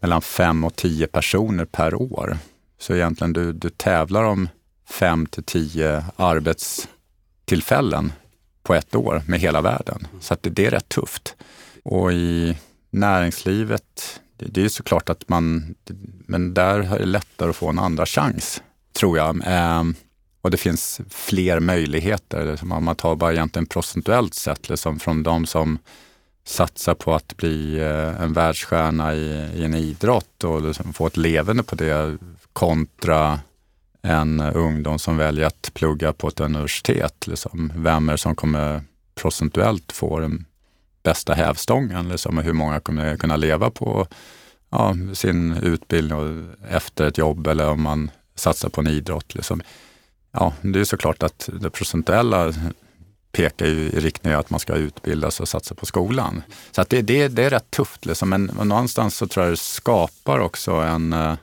mellan 0.01 0.21
fem 0.21 0.63
och 0.63 0.75
tio 0.75 1.07
personer 1.07 1.65
per 1.65 1.95
år. 1.95 2.37
Så 2.79 2.93
egentligen 2.93 3.33
du, 3.33 3.53
du 3.53 3.69
tävlar 3.69 4.23
om 4.23 4.49
fem 4.89 5.25
till 5.25 5.43
tio 5.43 6.05
arbetstillfällen 6.15 8.11
på 8.63 8.73
ett 8.73 8.95
år 8.95 9.21
med 9.27 9.39
hela 9.39 9.61
världen. 9.61 10.07
Så 10.19 10.33
att 10.33 10.43
det, 10.43 10.49
det 10.49 10.65
är 10.65 10.71
rätt 10.71 10.89
tufft. 10.89 11.35
Och 11.83 12.13
i 12.13 12.57
näringslivet, 12.89 14.21
det 14.49 14.63
är 14.65 14.69
såklart 14.69 15.09
att 15.09 15.29
man, 15.29 15.75
men 16.27 16.53
där 16.53 16.79
är 16.79 16.99
det 16.99 17.05
lättare 17.05 17.49
att 17.49 17.55
få 17.55 17.69
en 17.69 17.79
andra 17.79 18.05
chans, 18.05 18.61
tror 18.93 19.17
jag. 19.17 19.41
Ehm, 19.45 19.95
och 20.41 20.51
det 20.51 20.57
finns 20.57 21.01
fler 21.09 21.59
möjligheter. 21.59 22.59
Om 22.61 22.83
man 22.83 22.95
tar 22.95 23.15
bara 23.15 23.33
egentligen 23.33 23.65
procentuellt 23.65 24.33
sett, 24.33 24.69
liksom 24.69 24.99
från 24.99 25.23
de 25.23 25.45
som 25.45 25.77
satsar 26.45 26.93
på 26.93 27.13
att 27.13 27.37
bli 27.37 27.79
eh, 27.79 28.21
en 28.21 28.33
världsstjärna 28.33 29.15
i, 29.15 29.49
i 29.55 29.63
en 29.63 29.73
idrott 29.73 30.43
och 30.43 30.61
liksom 30.61 30.93
få 30.93 31.07
ett 31.07 31.17
levande 31.17 31.63
på 31.63 31.75
det 31.75 32.17
kontra 32.53 33.39
en 34.01 34.39
ungdom 34.39 34.99
som 34.99 35.17
väljer 35.17 35.45
att 35.45 35.71
plugga 35.73 36.13
på 36.13 36.27
ett 36.27 36.39
universitet. 36.39 37.27
Liksom. 37.27 37.73
Vem 37.75 38.09
är 38.09 38.13
det 38.13 38.17
som 38.17 38.35
kommer 38.35 38.81
procentuellt 39.15 39.91
få 39.91 40.19
den 40.19 40.45
bästa 41.03 41.33
hävstången 41.33 42.09
liksom, 42.09 42.37
hur 42.37 42.53
många 42.53 42.79
kommer 42.79 43.17
kunna 43.17 43.35
leva 43.35 43.69
på 43.69 44.07
ja, 44.69 44.95
sin 45.13 45.57
utbildning 45.57 46.49
efter 46.69 47.07
ett 47.07 47.17
jobb 47.17 47.47
eller 47.47 47.69
om 47.69 47.81
man 47.81 48.11
satsar 48.35 48.69
på 48.69 48.81
en 48.81 48.87
idrott. 48.87 49.35
Liksom. 49.35 49.61
Ja, 50.31 50.53
det 50.61 50.79
är 50.79 50.83
såklart 50.83 51.23
att 51.23 51.49
det 51.61 51.69
procentuella 51.69 52.53
pekar 53.31 53.65
ju 53.65 53.79
i 53.79 53.99
riktning 53.99 54.33
att 54.33 54.49
man 54.49 54.59
ska 54.59 54.73
utbildas 54.73 55.39
och 55.39 55.47
satsa 55.47 55.75
på 55.75 55.85
skolan. 55.85 56.43
Så 56.71 56.81
att 56.81 56.89
det, 56.89 57.01
det, 57.01 57.27
det 57.27 57.43
är 57.43 57.49
rätt 57.49 57.71
tufft, 57.71 58.05
liksom. 58.05 58.29
men 58.29 58.45
någonstans 58.45 59.15
så 59.15 59.27
tror 59.27 59.45
jag 59.45 59.53
det 59.53 59.57
skapar 59.57 60.39
också 60.39 60.71
en, 60.71 61.13
eh, 61.13 61.35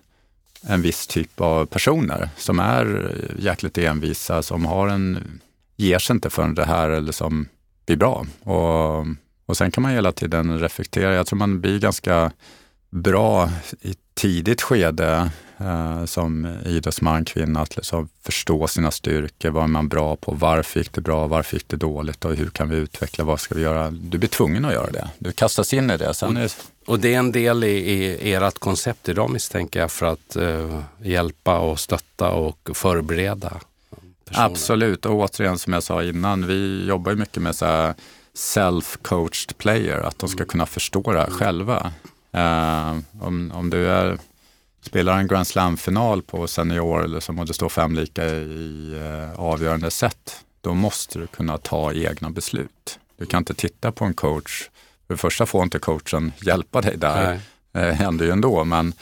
en 0.62 0.82
viss 0.82 1.06
typ 1.06 1.40
av 1.40 1.66
personer 1.66 2.28
som 2.36 2.58
är 2.58 3.16
jäkligt 3.38 3.78
envisa, 3.78 4.42
som 4.42 4.64
har 4.64 4.88
en, 4.88 5.40
ger 5.76 5.98
sig 5.98 6.14
inte 6.14 6.30
förrän 6.30 6.54
det 6.54 6.64
här 6.64 7.00
liksom 7.00 7.48
blir 7.86 7.96
bra. 7.96 8.26
Och 8.44 9.06
och 9.50 9.56
sen 9.56 9.70
kan 9.70 9.82
man 9.82 9.92
hela 9.92 10.12
tiden 10.12 10.58
reflektera. 10.58 11.14
Jag 11.14 11.26
tror 11.26 11.36
man 11.36 11.60
blir 11.60 11.78
ganska 11.78 12.32
bra 12.90 13.50
i 13.80 13.94
tidigt 14.14 14.62
skede 14.62 15.30
eh, 15.58 16.04
som 16.04 16.56
idrottsman, 16.66 17.24
kvinna, 17.24 17.60
att 17.60 17.76
liksom 17.76 18.08
förstå 18.22 18.66
sina 18.66 18.90
styrkor. 18.90 19.50
Vad 19.50 19.62
är 19.62 19.68
man 19.68 19.88
bra 19.88 20.16
på? 20.16 20.32
Varför 20.32 20.80
gick 20.80 20.92
det 20.92 21.00
bra? 21.00 21.26
Varför 21.26 21.56
gick 21.56 21.68
det 21.68 21.76
dåligt? 21.76 22.24
Och 22.24 22.34
hur 22.34 22.50
kan 22.50 22.68
vi 22.68 22.76
utveckla? 22.76 23.24
Vad 23.24 23.40
ska 23.40 23.54
vi 23.54 23.62
göra? 23.62 23.90
Du 23.90 24.18
blir 24.18 24.28
tvungen 24.28 24.64
att 24.64 24.72
göra 24.72 24.90
det. 24.90 25.10
Du 25.18 25.32
kastas 25.32 25.74
in 25.74 25.90
i 25.90 25.96
det. 25.96 26.14
Sen 26.14 26.36
är... 26.36 26.52
Och 26.86 27.00
det 27.00 27.14
är 27.14 27.18
en 27.18 27.32
del 27.32 27.64
i, 27.64 27.68
i 27.68 28.34
ert 28.34 28.58
koncept 28.58 29.08
idag 29.08 29.30
misstänker 29.30 29.80
jag 29.80 29.90
för 29.90 30.06
att 30.06 30.36
uh, 30.36 30.82
hjälpa 31.02 31.58
och 31.58 31.80
stötta 31.80 32.30
och 32.30 32.70
förbereda? 32.74 33.60
Personer. 34.24 34.46
Absolut, 34.46 35.06
och 35.06 35.14
återigen 35.14 35.58
som 35.58 35.72
jag 35.72 35.82
sa 35.82 36.02
innan, 36.02 36.46
vi 36.46 36.86
jobbar 36.86 37.12
ju 37.12 37.18
mycket 37.18 37.42
med 37.42 37.56
så 37.56 37.66
här 37.66 37.94
self-coached 38.34 39.58
player, 39.58 40.00
att 40.00 40.18
de 40.18 40.28
ska 40.28 40.44
kunna 40.44 40.66
förstå 40.66 41.12
det 41.12 41.18
här 41.18 41.30
själva. 41.30 41.92
Uh, 42.36 42.98
om, 43.20 43.52
om 43.54 43.70
du 43.70 43.88
är, 43.88 44.18
spelar 44.80 45.18
en 45.18 45.26
Grand 45.26 45.46
Slam-final 45.46 46.22
på 46.22 46.46
senior 46.46 47.04
eller 47.04 47.20
som 47.20 47.36
det 47.36 47.54
står 47.54 47.68
fem 47.68 47.94
lika 47.94 48.26
i 48.26 48.94
uh, 48.94 49.40
avgörande 49.40 49.90
set, 49.90 50.44
då 50.60 50.74
måste 50.74 51.18
du 51.18 51.26
kunna 51.26 51.58
ta 51.58 51.92
egna 51.92 52.30
beslut. 52.30 52.98
Du 53.16 53.26
kan 53.26 53.38
inte 53.38 53.54
titta 53.54 53.92
på 53.92 54.04
en 54.04 54.14
coach. 54.14 54.68
För 55.06 55.14
det 55.14 55.18
första 55.18 55.46
får 55.46 55.62
inte 55.62 55.78
coachen 55.78 56.32
hjälpa 56.42 56.80
dig 56.80 56.96
där, 56.96 57.40
det 57.72 57.88
eh, 57.88 57.94
händer 57.94 58.24
ju 58.24 58.30
ändå, 58.30 58.64
men, 58.64 58.92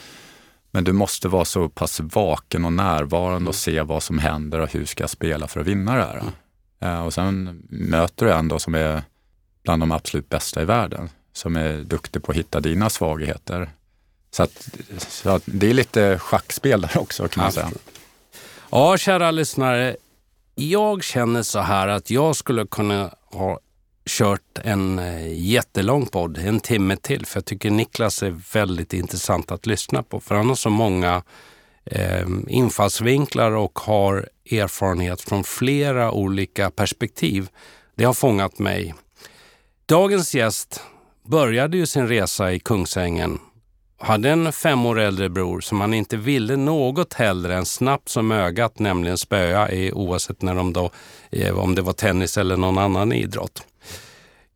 men 0.71 0.83
du 0.83 0.93
måste 0.93 1.27
vara 1.27 1.45
så 1.45 1.69
pass 1.69 1.99
vaken 1.99 2.65
och 2.65 2.73
närvarande 2.73 3.37
mm. 3.37 3.47
och 3.47 3.55
se 3.55 3.81
vad 3.81 4.03
som 4.03 4.19
händer 4.19 4.59
och 4.59 4.71
hur 4.71 4.85
ska 4.85 5.03
jag 5.03 5.09
spela 5.09 5.47
för 5.47 5.59
att 5.59 5.67
vinna 5.67 5.95
det 5.95 6.03
här. 6.03 6.19
Mm. 6.19 6.33
Eh, 6.81 7.05
och 7.05 7.13
sen 7.13 7.63
möter 7.69 8.25
du 8.25 8.33
en 8.33 8.47
då 8.47 8.59
som 8.59 8.75
är 8.75 9.03
bland 9.63 9.81
de 9.81 9.91
absolut 9.91 10.29
bästa 10.29 10.61
i 10.61 10.65
världen, 10.65 11.09
som 11.33 11.55
är 11.55 11.77
duktig 11.77 12.23
på 12.23 12.31
att 12.31 12.37
hitta 12.37 12.59
dina 12.59 12.89
svagheter. 12.89 13.69
Så, 14.31 14.43
att, 14.43 14.69
så 14.97 15.29
att 15.29 15.43
det 15.45 15.69
är 15.69 15.73
lite 15.73 16.19
schackspel 16.19 16.81
där 16.81 16.97
också 16.97 17.27
kan 17.27 17.43
man 17.43 17.51
säga. 17.51 17.69
Ja, 18.69 18.97
kära 18.97 19.31
lyssnare. 19.31 19.95
Jag 20.55 21.03
känner 21.03 21.43
så 21.43 21.59
här 21.59 21.87
att 21.87 22.09
jag 22.09 22.35
skulle 22.35 22.65
kunna 22.65 23.13
ha 23.25 23.59
kört 24.05 24.57
en 24.63 24.99
eh, 24.99 25.33
jättelång 25.33 26.05
podd, 26.05 26.37
en 26.37 26.59
timme 26.59 26.95
till. 26.95 27.25
För 27.25 27.37
jag 27.37 27.45
tycker 27.45 27.71
Niklas 27.71 28.23
är 28.23 28.41
väldigt 28.53 28.93
intressant 28.93 29.51
att 29.51 29.65
lyssna 29.65 30.03
på. 30.03 30.19
För 30.19 30.35
han 30.35 30.47
har 30.47 30.55
så 30.55 30.69
många 30.69 31.23
eh, 31.85 32.27
infallsvinklar 32.47 33.51
och 33.51 33.79
har 33.79 34.29
erfarenhet 34.51 35.21
från 35.21 35.43
flera 35.43 36.11
olika 36.11 36.71
perspektiv. 36.71 37.49
Det 37.95 38.03
har 38.03 38.13
fångat 38.13 38.59
mig. 38.59 38.93
Dagens 39.89 40.35
gäst 40.35 40.81
började 41.27 41.77
ju 41.77 41.85
sin 41.85 42.07
resa 42.07 42.51
i 42.51 42.59
Kungsängen 42.59 43.39
hade 43.97 44.29
en 44.29 44.51
fem 44.51 44.85
år 44.85 44.99
äldre 44.99 45.29
bror 45.29 45.61
som 45.61 45.81
han 45.81 45.93
inte 45.93 46.17
ville 46.17 46.55
något 46.55 47.13
hellre 47.13 47.55
än 47.55 47.65
snabbt 47.65 48.09
som 48.09 48.31
ögat, 48.31 48.79
nämligen 48.79 49.17
spöa, 49.17 49.71
i, 49.71 49.91
oavsett 49.91 50.41
när 50.41 50.55
de 50.55 50.73
då, 50.73 50.91
eh, 51.31 51.59
om 51.59 51.75
det 51.75 51.81
var 51.81 51.93
tennis 51.93 52.37
eller 52.37 52.57
någon 52.57 52.77
annan 52.77 53.13
idrott. 53.13 53.63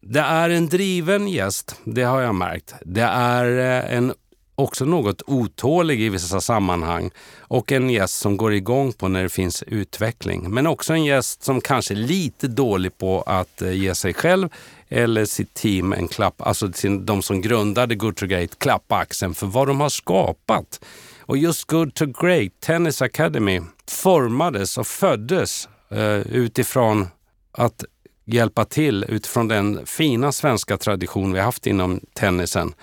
Det 0.02 0.20
är 0.20 0.50
en 0.50 0.70
driven 0.70 1.28
gäst, 1.28 1.76
det 1.84 2.04
har 2.04 2.22
jag 2.22 2.36
märkt. 2.36 2.74
Det 2.82 3.02
är 3.02 3.58
eh, 3.60 3.98
en 3.98 4.14
också 4.56 4.86
något 4.86 5.22
otålig 5.28 6.02
i 6.02 6.10
vissa 6.10 6.42
sammanhang 6.42 7.12
och 7.40 7.72
en 7.72 7.90
gäst 7.90 8.20
som 8.20 8.38
går 8.38 8.54
igång 8.54 8.94
på 8.94 9.08
när 9.08 9.24
det 9.24 9.30
finns 9.30 9.64
utveckling. 9.64 10.54
Men 10.54 10.68
också 10.68 10.94
en 10.94 11.06
gäst 11.06 11.44
som 11.44 11.62
kanske 11.62 11.94
är 11.94 11.96
lite 11.96 12.48
dålig 12.48 12.98
på 12.98 13.22
att 13.22 13.62
eh, 13.62 13.72
ge 13.72 13.96
sig 13.96 14.14
själv 14.14 14.50
eller 14.90 15.26
sitt 15.26 15.54
team 15.54 15.94
en 15.94 16.08
klapp, 16.08 16.42
alltså 16.42 16.68
de 17.00 17.22
som 17.22 17.42
grundade 17.42 17.96
Good 17.96 18.16
to 18.16 18.26
Great, 18.26 18.60
klappa 18.60 18.96
axeln 18.96 19.34
för 19.34 19.48
vad 19.48 19.68
de 19.68 19.82
har 19.82 19.90
skapat. 19.90 20.86
Och 21.22 21.38
just 21.38 21.68
Good 21.68 21.94
to 21.94 22.06
Great 22.06 22.52
Tennis 22.60 23.02
Academy 23.02 23.62
formades 23.90 24.78
och 24.78 24.88
föddes 24.88 25.70
eh, 25.92 26.18
utifrån 26.18 27.08
att 27.52 27.84
hjälpa 28.26 28.66
till 28.66 29.06
utifrån 29.10 29.48
den 29.48 29.86
fina 29.86 30.32
svenska 30.32 30.78
tradition 30.78 31.34
vi 31.34 31.40
haft 31.40 31.68
inom 31.68 32.00
tennisen 32.14 32.74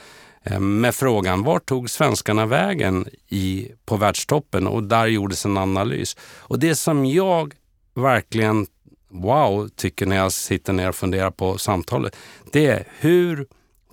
eh, 0.45 0.61
med 0.61 0.95
frågan 0.95 1.43
var 1.43 1.59
tog 1.59 1.91
svenskarna 1.91 2.47
vägen 2.47 3.09
i, 3.29 3.69
på 3.85 3.97
världstoppen? 3.97 4.67
Och 4.67 4.83
där 4.83 5.07
gjordes 5.07 5.45
en 5.45 5.59
analys. 5.59 6.17
Och 6.39 6.59
det 6.59 6.75
som 6.75 7.07
jag 7.07 7.55
verkligen 7.95 8.67
wow 9.11 9.69
tycker 9.69 10.07
när 10.07 10.17
jag 10.17 10.33
sitter 10.33 10.73
ner 10.73 10.89
och 10.89 10.95
funderar 10.95 11.31
på 11.31 11.59
samtalet, 11.59 12.17
det 12.53 12.67
är 12.67 12.89
hur 12.99 13.47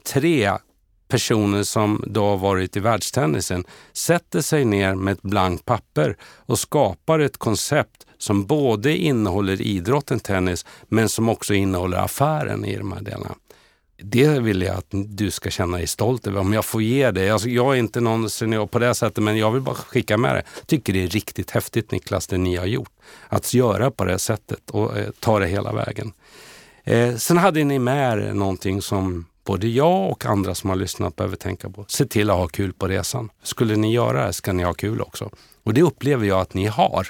tre 0.04 0.52
personer 1.08 1.64
som 1.64 2.04
då 2.08 2.26
har 2.26 2.38
varit 2.38 2.78
i 2.78 2.80
världstennisen 2.80 3.66
sätter 3.94 4.42
sig 4.42 4.66
ner 4.66 4.96
med 4.96 5.12
ett 5.12 5.22
blankt 5.22 5.66
papper 5.66 6.18
och 6.22 6.60
skapar 6.60 7.20
ett 7.20 7.38
koncept 7.38 8.06
som 8.18 8.46
både 8.46 8.98
innehåller 8.98 9.62
idrotten 9.62 10.20
tennis 10.20 10.66
men 10.88 11.10
som 11.10 11.30
också 11.30 11.54
innehåller 11.54 11.98
affären 11.98 12.66
i 12.66 12.78
de 12.78 12.92
här 12.92 13.02
delarna. 13.02 13.36
Det 14.04 14.40
vill 14.40 14.62
jag 14.62 14.76
att 14.76 14.88
du 14.90 15.32
ska 15.32 15.50
känna 15.50 15.78
dig 15.78 15.88
stolt 15.88 16.28
över. 16.28 16.40
Om 16.40 16.54
jag 16.54 16.66
får 16.66 16.82
ge 16.82 17.12
dig. 17.12 17.30
Alltså, 17.30 17.50
jag 17.50 17.74
är 17.76 17.80
inte 17.80 18.02
någon 18.02 18.30
senior 18.30 18.68
på 18.68 18.80
det 18.80 18.94
sättet, 18.94 19.24
men 19.24 19.38
jag 19.38 19.52
vill 19.52 19.62
bara 19.62 19.76
skicka 19.76 20.18
med 20.18 20.36
det. 20.36 20.44
Tycker 20.66 20.94
det 20.94 21.04
är 21.04 21.08
riktigt 21.08 21.52
häftigt 21.52 21.92
Niklas, 21.92 22.28
det 22.28 22.38
ni 22.38 22.56
har 22.56 22.66
gjort. 22.66 22.92
Att 23.28 23.54
göra 23.54 23.92
på 23.92 24.06
det 24.06 24.20
sättet 24.20 24.70
och 24.70 24.98
eh, 24.98 25.10
ta 25.20 25.40
det 25.40 25.48
hela 25.48 25.74
vägen. 25.74 26.14
Eh, 26.84 27.16
sen 27.16 27.38
hade 27.38 27.64
ni 27.64 27.80
med 27.80 28.18
er 28.18 28.34
någonting 28.34 28.82
som 28.82 29.26
både 29.44 29.68
jag 29.68 30.12
och 30.12 30.26
andra 30.26 30.56
som 30.56 30.70
har 30.70 30.78
lyssnat 30.78 31.16
behöver 31.16 31.36
tänka 31.36 31.70
på. 31.70 31.86
Se 31.88 32.06
till 32.06 32.30
att 32.30 32.38
ha 32.38 32.48
kul 32.48 32.74
på 32.74 32.88
resan. 32.88 33.30
Skulle 33.44 33.76
ni 33.76 33.94
göra 33.94 34.28
det 34.28 34.34
ska 34.34 34.54
ni 34.54 34.64
ha 34.64 34.74
kul 34.74 35.02
också. 35.02 35.30
Och 35.64 35.74
det 35.74 35.82
upplever 35.82 36.28
jag 36.28 36.40
att 36.40 36.54
ni 36.54 36.66
har 36.66 37.08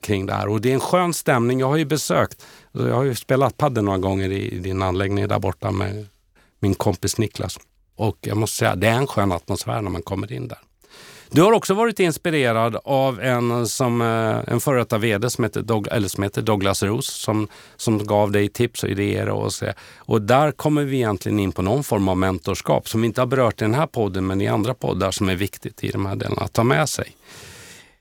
kring 0.00 0.26
det 0.26 0.34
här. 0.34 0.48
Och 0.48 0.60
det 0.60 0.70
är 0.70 0.74
en 0.74 0.80
skön 0.80 1.14
stämning. 1.14 1.60
Jag 1.60 1.68
har 1.68 1.76
ju 1.76 1.84
besökt, 1.84 2.46
jag 2.72 2.94
har 2.94 3.04
ju 3.04 3.14
spelat 3.14 3.56
padel 3.56 3.84
några 3.84 3.98
gånger 3.98 4.30
i 4.32 4.58
din 4.58 4.82
anläggning 4.82 5.28
där 5.28 5.38
borta 5.38 5.70
med 5.70 6.06
min 6.60 6.74
kompis 6.74 7.18
Niklas. 7.18 7.58
Och 7.96 8.18
jag 8.20 8.36
måste 8.36 8.56
säga, 8.56 8.76
det 8.76 8.86
är 8.86 8.94
en 8.94 9.06
skön 9.06 9.32
atmosfär 9.32 9.82
när 9.82 9.90
man 9.90 10.02
kommer 10.02 10.32
in 10.32 10.48
där. 10.48 10.58
Du 11.32 11.42
har 11.42 11.52
också 11.52 11.74
varit 11.74 12.00
inspirerad 12.00 12.76
av 12.84 13.20
en, 13.20 13.68
som, 13.68 14.00
eh, 14.00 14.52
en 14.52 14.60
före 14.60 14.78
detta 14.78 14.98
VD 14.98 15.30
som 15.30 15.44
heter, 15.44 15.62
Doug, 15.62 15.88
eller 15.90 16.08
som 16.08 16.22
heter 16.22 16.42
Douglas 16.42 16.82
Roos 16.82 17.06
som, 17.06 17.48
som 17.76 18.06
gav 18.06 18.32
dig 18.32 18.48
tips 18.48 18.82
och 18.82 18.88
idéer. 18.88 19.28
Och, 19.28 19.52
så. 19.52 19.66
och 19.96 20.22
där 20.22 20.52
kommer 20.52 20.84
vi 20.84 20.96
egentligen 20.96 21.38
in 21.38 21.52
på 21.52 21.62
någon 21.62 21.84
form 21.84 22.08
av 22.08 22.16
mentorskap 22.16 22.88
som 22.88 23.00
vi 23.00 23.06
inte 23.06 23.20
har 23.20 23.26
berört 23.26 23.60
i 23.60 23.64
den 23.64 23.74
här 23.74 23.86
podden 23.86 24.26
men 24.26 24.40
i 24.40 24.48
andra 24.48 24.74
poddar 24.74 25.10
som 25.10 25.28
är 25.28 25.36
viktigt 25.36 25.84
i 25.84 25.90
de 25.90 26.06
här 26.06 26.16
delarna 26.16 26.42
att 26.42 26.52
ta 26.52 26.64
med 26.64 26.88
sig. 26.88 27.16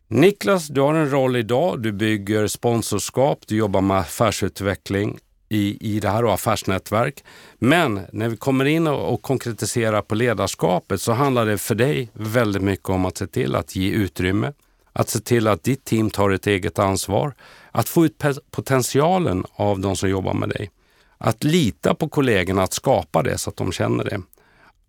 Niklas, 0.07 0.67
du 0.67 0.81
har 0.81 0.93
en 0.93 1.11
roll 1.11 1.35
idag. 1.35 1.81
Du 1.81 1.91
bygger 1.91 2.47
sponsorskap, 2.47 3.39
du 3.47 3.55
jobbar 3.55 3.81
med 3.81 3.97
affärsutveckling 3.97 5.19
i, 5.49 5.95
i 5.95 5.99
det 5.99 6.09
här 6.09 6.33
affärsnätverk. 6.33 7.23
Men 7.59 8.01
när 8.11 8.29
vi 8.29 8.37
kommer 8.37 8.65
in 8.65 8.87
och, 8.87 9.13
och 9.13 9.21
konkretiserar 9.21 10.01
på 10.01 10.15
ledarskapet 10.15 11.01
så 11.01 11.11
handlar 11.11 11.45
det 11.45 11.57
för 11.57 11.75
dig 11.75 12.09
väldigt 12.13 12.61
mycket 12.61 12.89
om 12.89 13.05
att 13.05 13.17
se 13.17 13.27
till 13.27 13.55
att 13.55 13.75
ge 13.75 13.91
utrymme, 13.91 14.53
att 14.93 15.09
se 15.09 15.19
till 15.19 15.47
att 15.47 15.63
ditt 15.63 15.85
team 15.85 16.09
tar 16.09 16.29
ett 16.29 16.47
eget 16.47 16.79
ansvar, 16.79 17.33
att 17.71 17.89
få 17.89 18.05
ut 18.05 18.23
potentialen 18.51 19.45
av 19.51 19.79
de 19.79 19.95
som 19.95 20.09
jobbar 20.09 20.33
med 20.33 20.49
dig. 20.49 20.71
Att 21.17 21.43
lita 21.43 21.93
på 21.93 22.09
kollegorna 22.09 22.63
att 22.63 22.73
skapa 22.73 23.23
det 23.23 23.37
så 23.37 23.49
att 23.49 23.57
de 23.57 23.71
känner 23.71 24.03
det. 24.03 24.21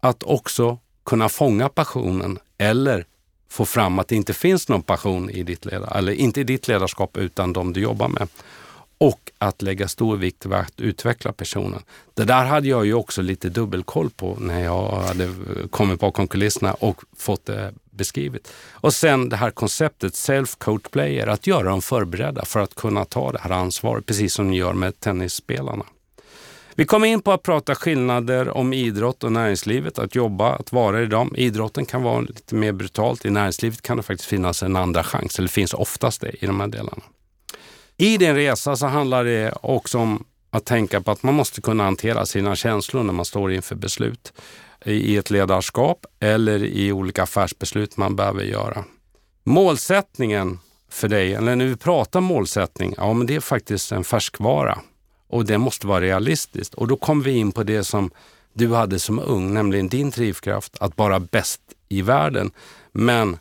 Att 0.00 0.22
också 0.22 0.78
kunna 1.04 1.28
fånga 1.28 1.68
passionen 1.68 2.38
eller 2.58 3.04
få 3.50 3.64
fram 3.64 3.98
att 3.98 4.08
det 4.08 4.16
inte 4.16 4.34
finns 4.34 4.68
någon 4.68 4.82
passion 4.82 5.30
i 5.30 5.42
ditt 5.42 5.64
ledarskap, 5.64 5.96
eller 5.96 6.12
inte 6.12 6.40
i 6.40 6.44
ditt 6.44 6.68
ledarskap 6.68 7.16
utan 7.16 7.52
de 7.52 7.72
du 7.72 7.80
jobbar 7.80 8.08
med 8.08 8.28
och 9.00 9.30
att 9.38 9.62
lägga 9.62 9.88
stor 9.88 10.16
vikt 10.16 10.46
vid 10.46 10.52
att 10.52 10.80
utveckla 10.80 11.32
personen. 11.32 11.82
Det 12.14 12.24
där 12.24 12.44
hade 12.44 12.68
jag 12.68 12.86
ju 12.86 12.94
också 12.94 13.22
lite 13.22 13.48
dubbelkoll 13.48 14.10
på 14.10 14.36
när 14.40 14.64
jag 14.64 14.90
hade 14.90 15.28
kommit 15.70 16.00
bakom 16.00 16.28
kulisserna 16.28 16.74
och 16.74 17.02
fått 17.16 17.46
det 17.46 17.72
beskrivet. 17.90 18.52
Och 18.70 18.94
sen 18.94 19.28
det 19.28 19.36
här 19.36 19.50
konceptet 19.50 20.12
self-coach 20.12 20.88
player, 20.90 21.26
att 21.26 21.46
göra 21.46 21.68
dem 21.68 21.82
förberedda 21.82 22.44
för 22.44 22.60
att 22.60 22.74
kunna 22.74 23.04
ta 23.04 23.32
det 23.32 23.38
här 23.38 23.50
ansvaret, 23.50 24.06
precis 24.06 24.34
som 24.34 24.50
ni 24.50 24.56
gör 24.56 24.72
med 24.72 25.00
tennisspelarna. 25.00 25.84
Vi 26.74 26.84
kommer 26.84 27.06
in 27.06 27.22
på 27.22 27.32
att 27.32 27.42
prata 27.42 27.74
skillnader 27.74 28.56
om 28.56 28.72
idrott 28.72 29.24
och 29.24 29.32
näringslivet, 29.32 29.98
att 29.98 30.14
jobba, 30.14 30.52
att 30.52 30.72
vara 30.72 31.02
i 31.02 31.06
dem. 31.06 31.34
Idrotten 31.36 31.86
kan 31.86 32.02
vara 32.02 32.20
lite 32.20 32.54
mer 32.54 32.72
brutalt, 32.72 33.24
i 33.24 33.30
näringslivet 33.30 33.82
kan 33.82 33.96
det 33.96 34.02
faktiskt 34.02 34.28
finnas 34.28 34.62
en 34.62 34.76
andra 34.76 35.04
chans, 35.04 35.38
eller 35.38 35.48
finns 35.48 35.74
oftast 35.74 36.20
det 36.20 36.44
i 36.44 36.46
de 36.46 36.60
här 36.60 36.68
delarna. 36.68 37.02
I 38.00 38.16
din 38.18 38.34
resa 38.34 38.76
så 38.76 38.86
handlar 38.86 39.24
det 39.24 39.54
också 39.62 39.98
om 39.98 40.24
att 40.50 40.64
tänka 40.64 41.00
på 41.00 41.10
att 41.10 41.22
man 41.22 41.34
måste 41.34 41.60
kunna 41.60 41.84
hantera 41.84 42.26
sina 42.26 42.56
känslor 42.56 43.02
när 43.02 43.12
man 43.12 43.24
står 43.24 43.52
inför 43.52 43.74
beslut 43.74 44.32
i 44.84 45.16
ett 45.16 45.30
ledarskap 45.30 46.06
eller 46.20 46.64
i 46.64 46.92
olika 46.92 47.22
affärsbeslut 47.22 47.96
man 47.96 48.16
behöver 48.16 48.42
göra. 48.42 48.84
Målsättningen 49.44 50.58
för 50.90 51.08
dig, 51.08 51.34
eller 51.34 51.56
när 51.56 51.66
vi 51.66 51.76
pratar 51.76 52.20
målsättning, 52.20 52.94
ja 52.96 53.12
men 53.12 53.26
det 53.26 53.34
är 53.34 53.40
faktiskt 53.40 53.92
en 53.92 54.04
färskvara 54.04 54.78
och 55.28 55.44
det 55.44 55.58
måste 55.58 55.86
vara 55.86 56.00
realistiskt. 56.00 56.74
Och 56.74 56.88
då 56.88 56.96
kommer 56.96 57.24
vi 57.24 57.30
in 57.30 57.52
på 57.52 57.62
det 57.62 57.84
som 57.84 58.10
du 58.52 58.74
hade 58.74 58.98
som 58.98 59.18
ung, 59.18 59.54
nämligen 59.54 59.88
din 59.88 60.10
drivkraft 60.10 60.76
att 60.80 60.98
vara 60.98 61.20
bäst 61.20 61.60
i 61.88 62.02
världen. 62.02 62.50
Men 62.92 63.38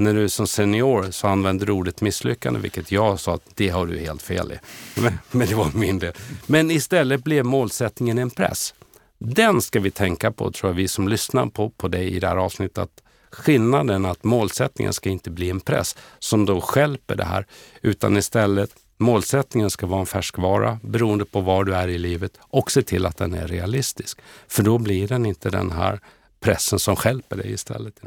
när 0.00 0.14
du 0.14 0.28
som 0.28 0.46
senior 0.46 1.10
så 1.10 1.26
använder 1.28 1.66
du 1.66 1.72
ordet 1.72 2.00
misslyckande, 2.00 2.60
vilket 2.60 2.92
jag 2.92 3.20
sa 3.20 3.34
att 3.34 3.42
det 3.54 3.68
har 3.68 3.86
du 3.86 3.98
helt 3.98 4.22
fel 4.22 4.52
i. 4.52 4.58
Men, 5.00 5.18
men 5.30 5.48
det 5.48 5.54
var 5.54 5.70
min 5.74 5.98
del. 5.98 6.12
Men 6.46 6.70
istället 6.70 7.24
blev 7.24 7.44
målsättningen 7.44 8.18
en 8.18 8.30
press. 8.30 8.74
Den 9.18 9.62
ska 9.62 9.80
vi 9.80 9.90
tänka 9.90 10.32
på, 10.32 10.50
tror 10.50 10.70
jag, 10.70 10.76
vi 10.76 10.88
som 10.88 11.08
lyssnar 11.08 11.46
på, 11.46 11.70
på 11.70 11.88
dig 11.88 12.10
i 12.10 12.20
det 12.20 12.26
här 12.26 12.36
avsnittet. 12.36 12.78
Att 12.78 13.02
skillnaden 13.30 14.04
att 14.04 14.24
målsättningen 14.24 14.92
ska 14.92 15.08
inte 15.08 15.30
bli 15.30 15.50
en 15.50 15.60
press 15.60 15.96
som 16.18 16.46
då 16.46 16.60
skälper 16.60 17.16
det 17.16 17.24
här, 17.24 17.46
utan 17.82 18.16
istället 18.16 18.70
målsättningen 18.98 19.70
ska 19.70 19.86
vara 19.86 20.00
en 20.00 20.06
färskvara 20.06 20.78
beroende 20.82 21.24
på 21.24 21.40
var 21.40 21.64
du 21.64 21.74
är 21.74 21.88
i 21.88 21.98
livet 21.98 22.32
och 22.40 22.70
se 22.70 22.82
till 22.82 23.06
att 23.06 23.16
den 23.16 23.34
är 23.34 23.48
realistisk. 23.48 24.18
För 24.48 24.62
då 24.62 24.78
blir 24.78 25.08
den 25.08 25.26
inte 25.26 25.50
den 25.50 25.70
här 25.70 26.00
pressen 26.40 26.78
som 26.78 26.96
skälper 26.96 27.36
dig 27.36 27.52
istället. 27.52 28.00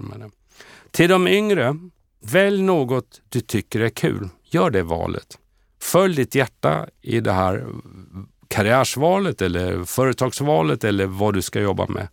Till 0.94 1.10
de 1.10 1.28
yngre, 1.28 1.76
välj 2.22 2.62
något 2.62 3.22
du 3.30 3.42
tycker 3.42 3.80
är 3.80 3.90
kul. 3.90 4.30
Gör 4.44 4.70
det 4.70 4.84
valet. 4.84 5.38
Följ 5.82 6.16
ditt 6.16 6.36
hjärta 6.36 6.88
i 7.02 7.20
det 7.20 7.32
här 7.32 7.66
karriärsvalet 8.48 9.42
eller 9.42 9.84
företagsvalet 9.84 10.84
eller 10.84 11.06
vad 11.06 11.34
du 11.34 11.42
ska 11.42 11.62
jobba 11.62 11.88
med. 11.88 12.08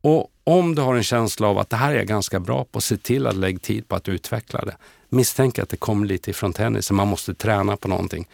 Och 0.00 0.30
om 0.44 0.74
du 0.74 0.82
har 0.82 0.94
en 0.94 1.02
känsla 1.02 1.48
av 1.48 1.58
att 1.58 1.70
det 1.70 1.76
här 1.76 1.92
är 1.92 1.96
jag 1.96 2.06
ganska 2.06 2.40
bra 2.40 2.64
på, 2.64 2.80
se 2.80 2.96
till 2.96 3.26
att 3.26 3.36
lägga 3.36 3.58
tid 3.58 3.88
på 3.88 3.96
att 3.96 4.08
utveckla 4.08 4.64
det. 4.64 4.76
Misstänk 5.08 5.58
att 5.58 5.68
det 5.68 5.76
kommer 5.76 6.06
lite 6.06 6.30
ifrån 6.30 6.52
tennisen, 6.52 6.96
man 6.96 7.08
måste 7.08 7.34
träna 7.34 7.76
på 7.76 7.88
någonting. 7.88 8.28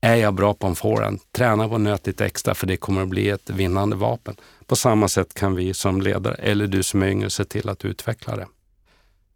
Är 0.00 0.16
jag 0.16 0.34
bra 0.34 0.54
på 0.54 0.66
en 0.66 0.74
forehand, 0.74 1.20
träna 1.32 1.68
på 1.68 1.78
nöt 1.78 2.06
lite 2.06 2.26
extra 2.26 2.54
för 2.54 2.66
det 2.66 2.76
kommer 2.76 3.02
att 3.02 3.08
bli 3.08 3.28
ett 3.28 3.50
vinnande 3.50 3.96
vapen. 3.96 4.36
På 4.66 4.76
samma 4.76 5.08
sätt 5.08 5.34
kan 5.34 5.54
vi 5.54 5.74
som 5.74 6.00
ledare, 6.00 6.34
eller 6.34 6.66
du 6.66 6.82
som 6.82 7.02
är 7.02 7.08
yngre, 7.08 7.30
se 7.30 7.44
till 7.44 7.68
att 7.68 7.84
utveckla 7.84 8.36
det. 8.36 8.46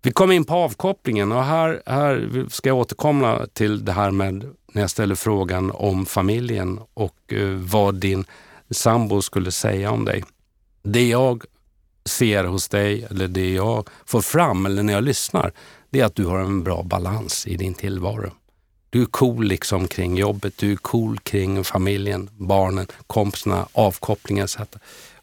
Vi 0.05 0.13
kom 0.13 0.33
in 0.33 0.45
på 0.45 0.55
avkopplingen 0.55 1.33
och 1.33 1.45
här, 1.45 1.83
här 1.87 2.47
ska 2.51 2.69
jag 2.69 2.79
återkomma 2.79 3.47
till 3.53 3.85
det 3.85 3.93
här 3.93 4.11
med 4.11 4.55
när 4.73 4.83
jag 4.83 4.91
ställer 4.91 5.15
frågan 5.15 5.71
om 5.71 6.07
familjen 6.07 6.81
och 6.95 7.33
eh, 7.33 7.49
vad 7.49 7.95
din 7.95 8.25
sambo 8.71 9.23
skulle 9.23 9.51
säga 9.51 9.91
om 9.91 10.05
dig. 10.05 10.25
Det 10.83 11.09
jag 11.09 11.45
ser 12.05 12.45
hos 12.45 12.69
dig, 12.69 13.07
eller 13.11 13.29
det 13.29 13.53
jag 13.53 13.89
får 14.07 14.21
fram, 14.21 14.67
eller 14.67 14.83
när 14.83 14.93
jag 14.93 15.05
lyssnar, 15.05 15.53
det 15.91 16.01
är 16.01 16.05
att 16.05 16.17
du 16.17 16.25
har 16.25 16.39
en 16.39 16.63
bra 16.63 16.83
balans 16.83 17.47
i 17.47 17.57
din 17.57 17.75
tillvaro. 17.75 18.31
Du 18.91 19.03
är 19.03 19.07
cool 19.07 19.45
liksom 19.45 19.89
kring 19.89 20.17
jobbet, 20.17 20.59
du 20.59 20.73
är 20.73 20.77
cool 20.77 21.19
kring 21.19 21.65
familjen, 21.65 22.31
barnen, 22.33 22.87
kompisarna, 23.07 23.69
avkopplingen 23.73 24.45
etc. 24.45 24.59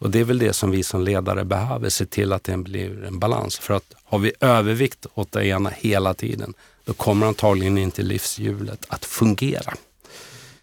Och 0.01 0.09
det 0.09 0.19
är 0.19 0.23
väl 0.23 0.39
det 0.39 0.53
som 0.53 0.71
vi 0.71 0.83
som 0.83 1.01
ledare 1.01 1.45
behöver, 1.45 1.89
se 1.89 2.05
till 2.05 2.33
att 2.33 2.43
det 2.43 2.57
blir 2.57 3.03
en 3.03 3.19
balans. 3.19 3.59
För 3.59 3.73
att 3.73 3.93
har 4.03 4.19
vi 4.19 4.33
övervikt 4.39 5.05
åt 5.13 5.31
det 5.31 5.45
ena 5.45 5.69
hela 5.69 6.13
tiden, 6.13 6.53
då 6.85 6.93
kommer 6.93 7.27
antagligen 7.27 7.77
inte 7.77 8.01
livshjulet 8.01 8.85
att 8.87 9.05
fungera. 9.05 9.73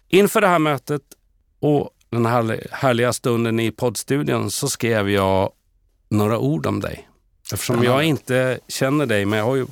Inför 0.07 0.41
det 0.41 0.47
här 0.47 0.59
mötet 0.59 1.01
och 1.59 1.89
den 2.09 2.25
här 2.25 2.67
härliga 2.71 3.13
stunden 3.13 3.59
i 3.59 3.71
poddstudion 3.71 4.51
så 4.51 4.69
skrev 4.69 5.09
jag 5.09 5.51
några 6.09 6.39
ord 6.39 6.65
om 6.65 6.79
dig. 6.79 7.09
Eftersom 7.53 7.83
jag 7.83 8.03
inte 8.03 8.59
känner 8.67 9.05
dig, 9.05 9.25
men 9.25 9.39
jag 9.39 9.45
har 9.45 9.55
ju 9.55 9.65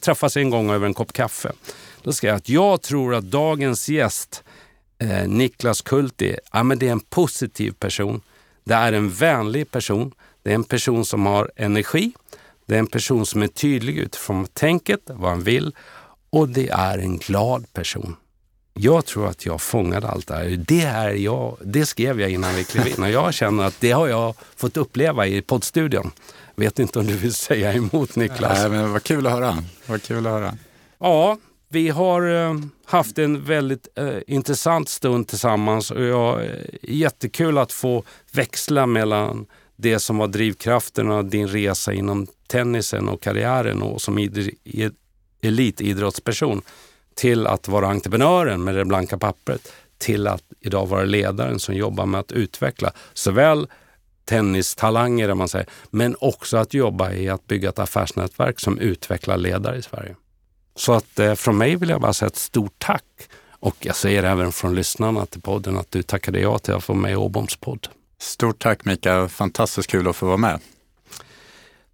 träffats 0.00 0.36
en 0.36 0.50
gång 0.50 0.70
över 0.70 0.86
en 0.86 0.94
kopp 0.94 1.12
kaffe. 1.12 1.52
Då 2.02 2.12
skrev 2.12 2.28
jag 2.28 2.36
att 2.36 2.48
jag 2.48 2.82
tror 2.82 3.14
att 3.14 3.24
dagens 3.24 3.88
gäst, 3.88 4.42
eh, 4.98 5.28
Niklas 5.28 5.82
Kulti, 5.82 6.36
ja, 6.52 6.62
men 6.62 6.78
det 6.78 6.88
är 6.88 6.92
en 6.92 7.00
positiv 7.00 7.72
person. 7.72 8.22
Det 8.64 8.74
är 8.74 8.92
en 8.92 9.10
vänlig 9.10 9.70
person. 9.70 10.12
Det 10.42 10.50
är 10.50 10.54
en 10.54 10.64
person 10.64 11.04
som 11.04 11.26
har 11.26 11.50
energi. 11.56 12.12
Det 12.66 12.74
är 12.74 12.78
en 12.78 12.86
person 12.86 13.26
som 13.26 13.42
är 13.42 13.48
tydlig 13.48 13.98
utifrån 13.98 14.46
tänket, 14.46 15.00
vad 15.06 15.30
han 15.30 15.42
vill 15.42 15.74
och 16.32 16.48
det 16.48 16.68
är 16.68 16.98
en 16.98 17.18
glad 17.18 17.72
person. 17.72 18.16
Jag 18.74 19.06
tror 19.06 19.28
att 19.28 19.46
jag 19.46 19.60
fångade 19.60 20.08
allt 20.08 20.26
det 20.26 20.34
här. 20.34 20.64
Det, 20.66 20.82
är 20.82 21.10
jag, 21.10 21.56
det 21.64 21.86
skrev 21.86 22.20
jag 22.20 22.30
innan 22.30 22.54
vi 22.54 22.64
klev 22.64 22.88
in 22.88 23.02
och 23.02 23.10
jag 23.10 23.34
känner 23.34 23.64
att 23.64 23.80
det 23.80 23.90
har 23.90 24.08
jag 24.08 24.34
fått 24.56 24.76
uppleva 24.76 25.26
i 25.26 25.42
poddstudion. 25.42 26.10
Vet 26.54 26.78
inte 26.78 26.98
om 26.98 27.06
du 27.06 27.16
vill 27.16 27.34
säga 27.34 27.72
emot 27.72 28.16
Niklas? 28.16 28.58
Nej, 28.58 28.70
men 28.70 28.92
vad 28.92 29.02
kul 29.02 29.26
att 29.26 29.32
höra. 29.32 29.64
Vad 29.86 30.02
kul 30.02 30.26
att 30.26 30.32
höra. 30.32 30.56
Ja, 30.98 31.38
vi 31.72 31.88
har 31.88 32.34
eh, 32.34 32.54
haft 32.84 33.18
en 33.18 33.44
väldigt 33.44 33.88
eh, 33.94 34.18
intressant 34.26 34.88
stund 34.88 35.28
tillsammans 35.28 35.90
och 35.90 36.02
jag 36.02 36.44
eh, 36.44 36.50
jättekul 36.82 37.58
att 37.58 37.72
få 37.72 38.04
växla 38.32 38.86
mellan 38.86 39.46
det 39.76 39.98
som 39.98 40.18
var 40.18 40.28
drivkraften 40.28 41.10
av 41.10 41.24
din 41.24 41.48
resa 41.48 41.92
inom 41.92 42.26
tennisen 42.46 43.08
och 43.08 43.22
karriären 43.22 43.82
och 43.82 44.02
som 44.02 44.28
elitidrottsperson 45.42 46.62
till 47.14 47.46
att 47.46 47.68
vara 47.68 47.88
entreprenören 47.88 48.64
med 48.64 48.74
det 48.74 48.84
blanka 48.84 49.18
pappret 49.18 49.72
till 49.98 50.26
att 50.26 50.44
idag 50.60 50.86
vara 50.86 51.04
ledaren 51.04 51.58
som 51.58 51.74
jobbar 51.74 52.06
med 52.06 52.20
att 52.20 52.32
utveckla 52.32 52.92
såväl 53.12 53.66
tennistalanger, 54.24 55.34
man 55.34 55.48
säger, 55.48 55.68
men 55.90 56.16
också 56.20 56.56
att 56.56 56.74
jobba 56.74 57.12
i 57.12 57.28
att 57.28 57.46
bygga 57.46 57.68
ett 57.68 57.78
affärsnätverk 57.78 58.60
som 58.60 58.78
utvecklar 58.78 59.36
ledare 59.36 59.76
i 59.76 59.82
Sverige. 59.82 60.16
Så 60.74 60.92
att 60.92 61.18
eh, 61.18 61.34
från 61.34 61.58
mig 61.58 61.76
vill 61.76 61.88
jag 61.88 62.00
bara 62.00 62.12
säga 62.12 62.26
ett 62.26 62.36
stort 62.36 62.74
tack. 62.78 63.04
Och 63.50 63.76
jag 63.80 63.96
säger 63.96 64.22
även 64.22 64.52
från 64.52 64.74
lyssnarna 64.74 65.26
till 65.26 65.40
podden 65.40 65.78
att 65.78 65.90
du 65.90 66.02
tackade 66.02 66.40
ja 66.40 66.58
till 66.58 66.74
att 66.74 66.84
få 66.84 66.94
med 66.94 67.12
i 67.12 67.16
Åboms 67.16 67.56
podd. 67.56 67.88
Stort 68.20 68.62
tack 68.62 68.84
Mikael, 68.84 69.28
fantastiskt 69.28 69.90
kul 69.90 70.08
att 70.08 70.16
få 70.16 70.26
vara 70.26 70.36
med. 70.36 70.60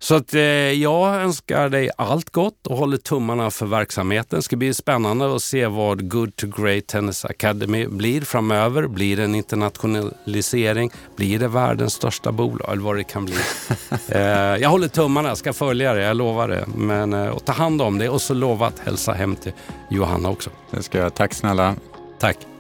Så 0.01 0.15
att, 0.15 0.35
eh, 0.35 0.43
jag 0.73 1.15
önskar 1.15 1.69
dig 1.69 1.91
allt 1.97 2.31
gott 2.31 2.66
och 2.66 2.77
håller 2.77 2.97
tummarna 2.97 3.51
för 3.51 3.66
verksamheten. 3.66 4.39
Det 4.39 4.43
ska 4.43 4.57
bli 4.57 4.75
spännande 4.75 5.35
att 5.35 5.43
se 5.43 5.66
vad 5.66 6.11
Good 6.11 6.37
to 6.37 6.47
Great 6.47 6.87
Tennis 6.87 7.25
Academy 7.25 7.87
blir 7.87 8.20
framöver. 8.20 8.87
Blir 8.87 9.16
det 9.16 9.25
en 9.25 9.35
internationalisering? 9.35 10.91
Blir 11.16 11.39
det 11.39 11.49
världens 11.49 11.93
största 11.93 12.33
bolag? 12.33 12.73
Eller 12.73 12.83
vad 12.83 12.97
det 12.97 13.05
kan 13.05 13.25
bli. 13.25 13.35
eh, 14.09 14.20
jag 14.57 14.69
håller 14.69 14.89
tummarna, 14.89 15.37
ska 15.37 15.53
följa 15.53 15.95
det, 15.95 16.03
jag 16.03 16.16
lovar 16.16 16.49
det. 16.49 16.65
Men 16.77 17.12
eh, 17.12 17.39
ta 17.39 17.53
hand 17.53 17.83
om 17.83 17.99
det 17.99 18.09
och 18.09 18.23
så 18.23 18.35
lova 18.35 18.66
att 18.66 18.79
hälsa 18.79 19.12
hem 19.12 19.37
till 19.37 19.53
Johanna 19.91 20.29
också. 20.29 20.51
Det 20.70 20.83
ska 20.83 20.99
jag. 20.99 21.15
Tack 21.15 21.35
snälla. 21.35 21.75
Tack. 22.19 22.58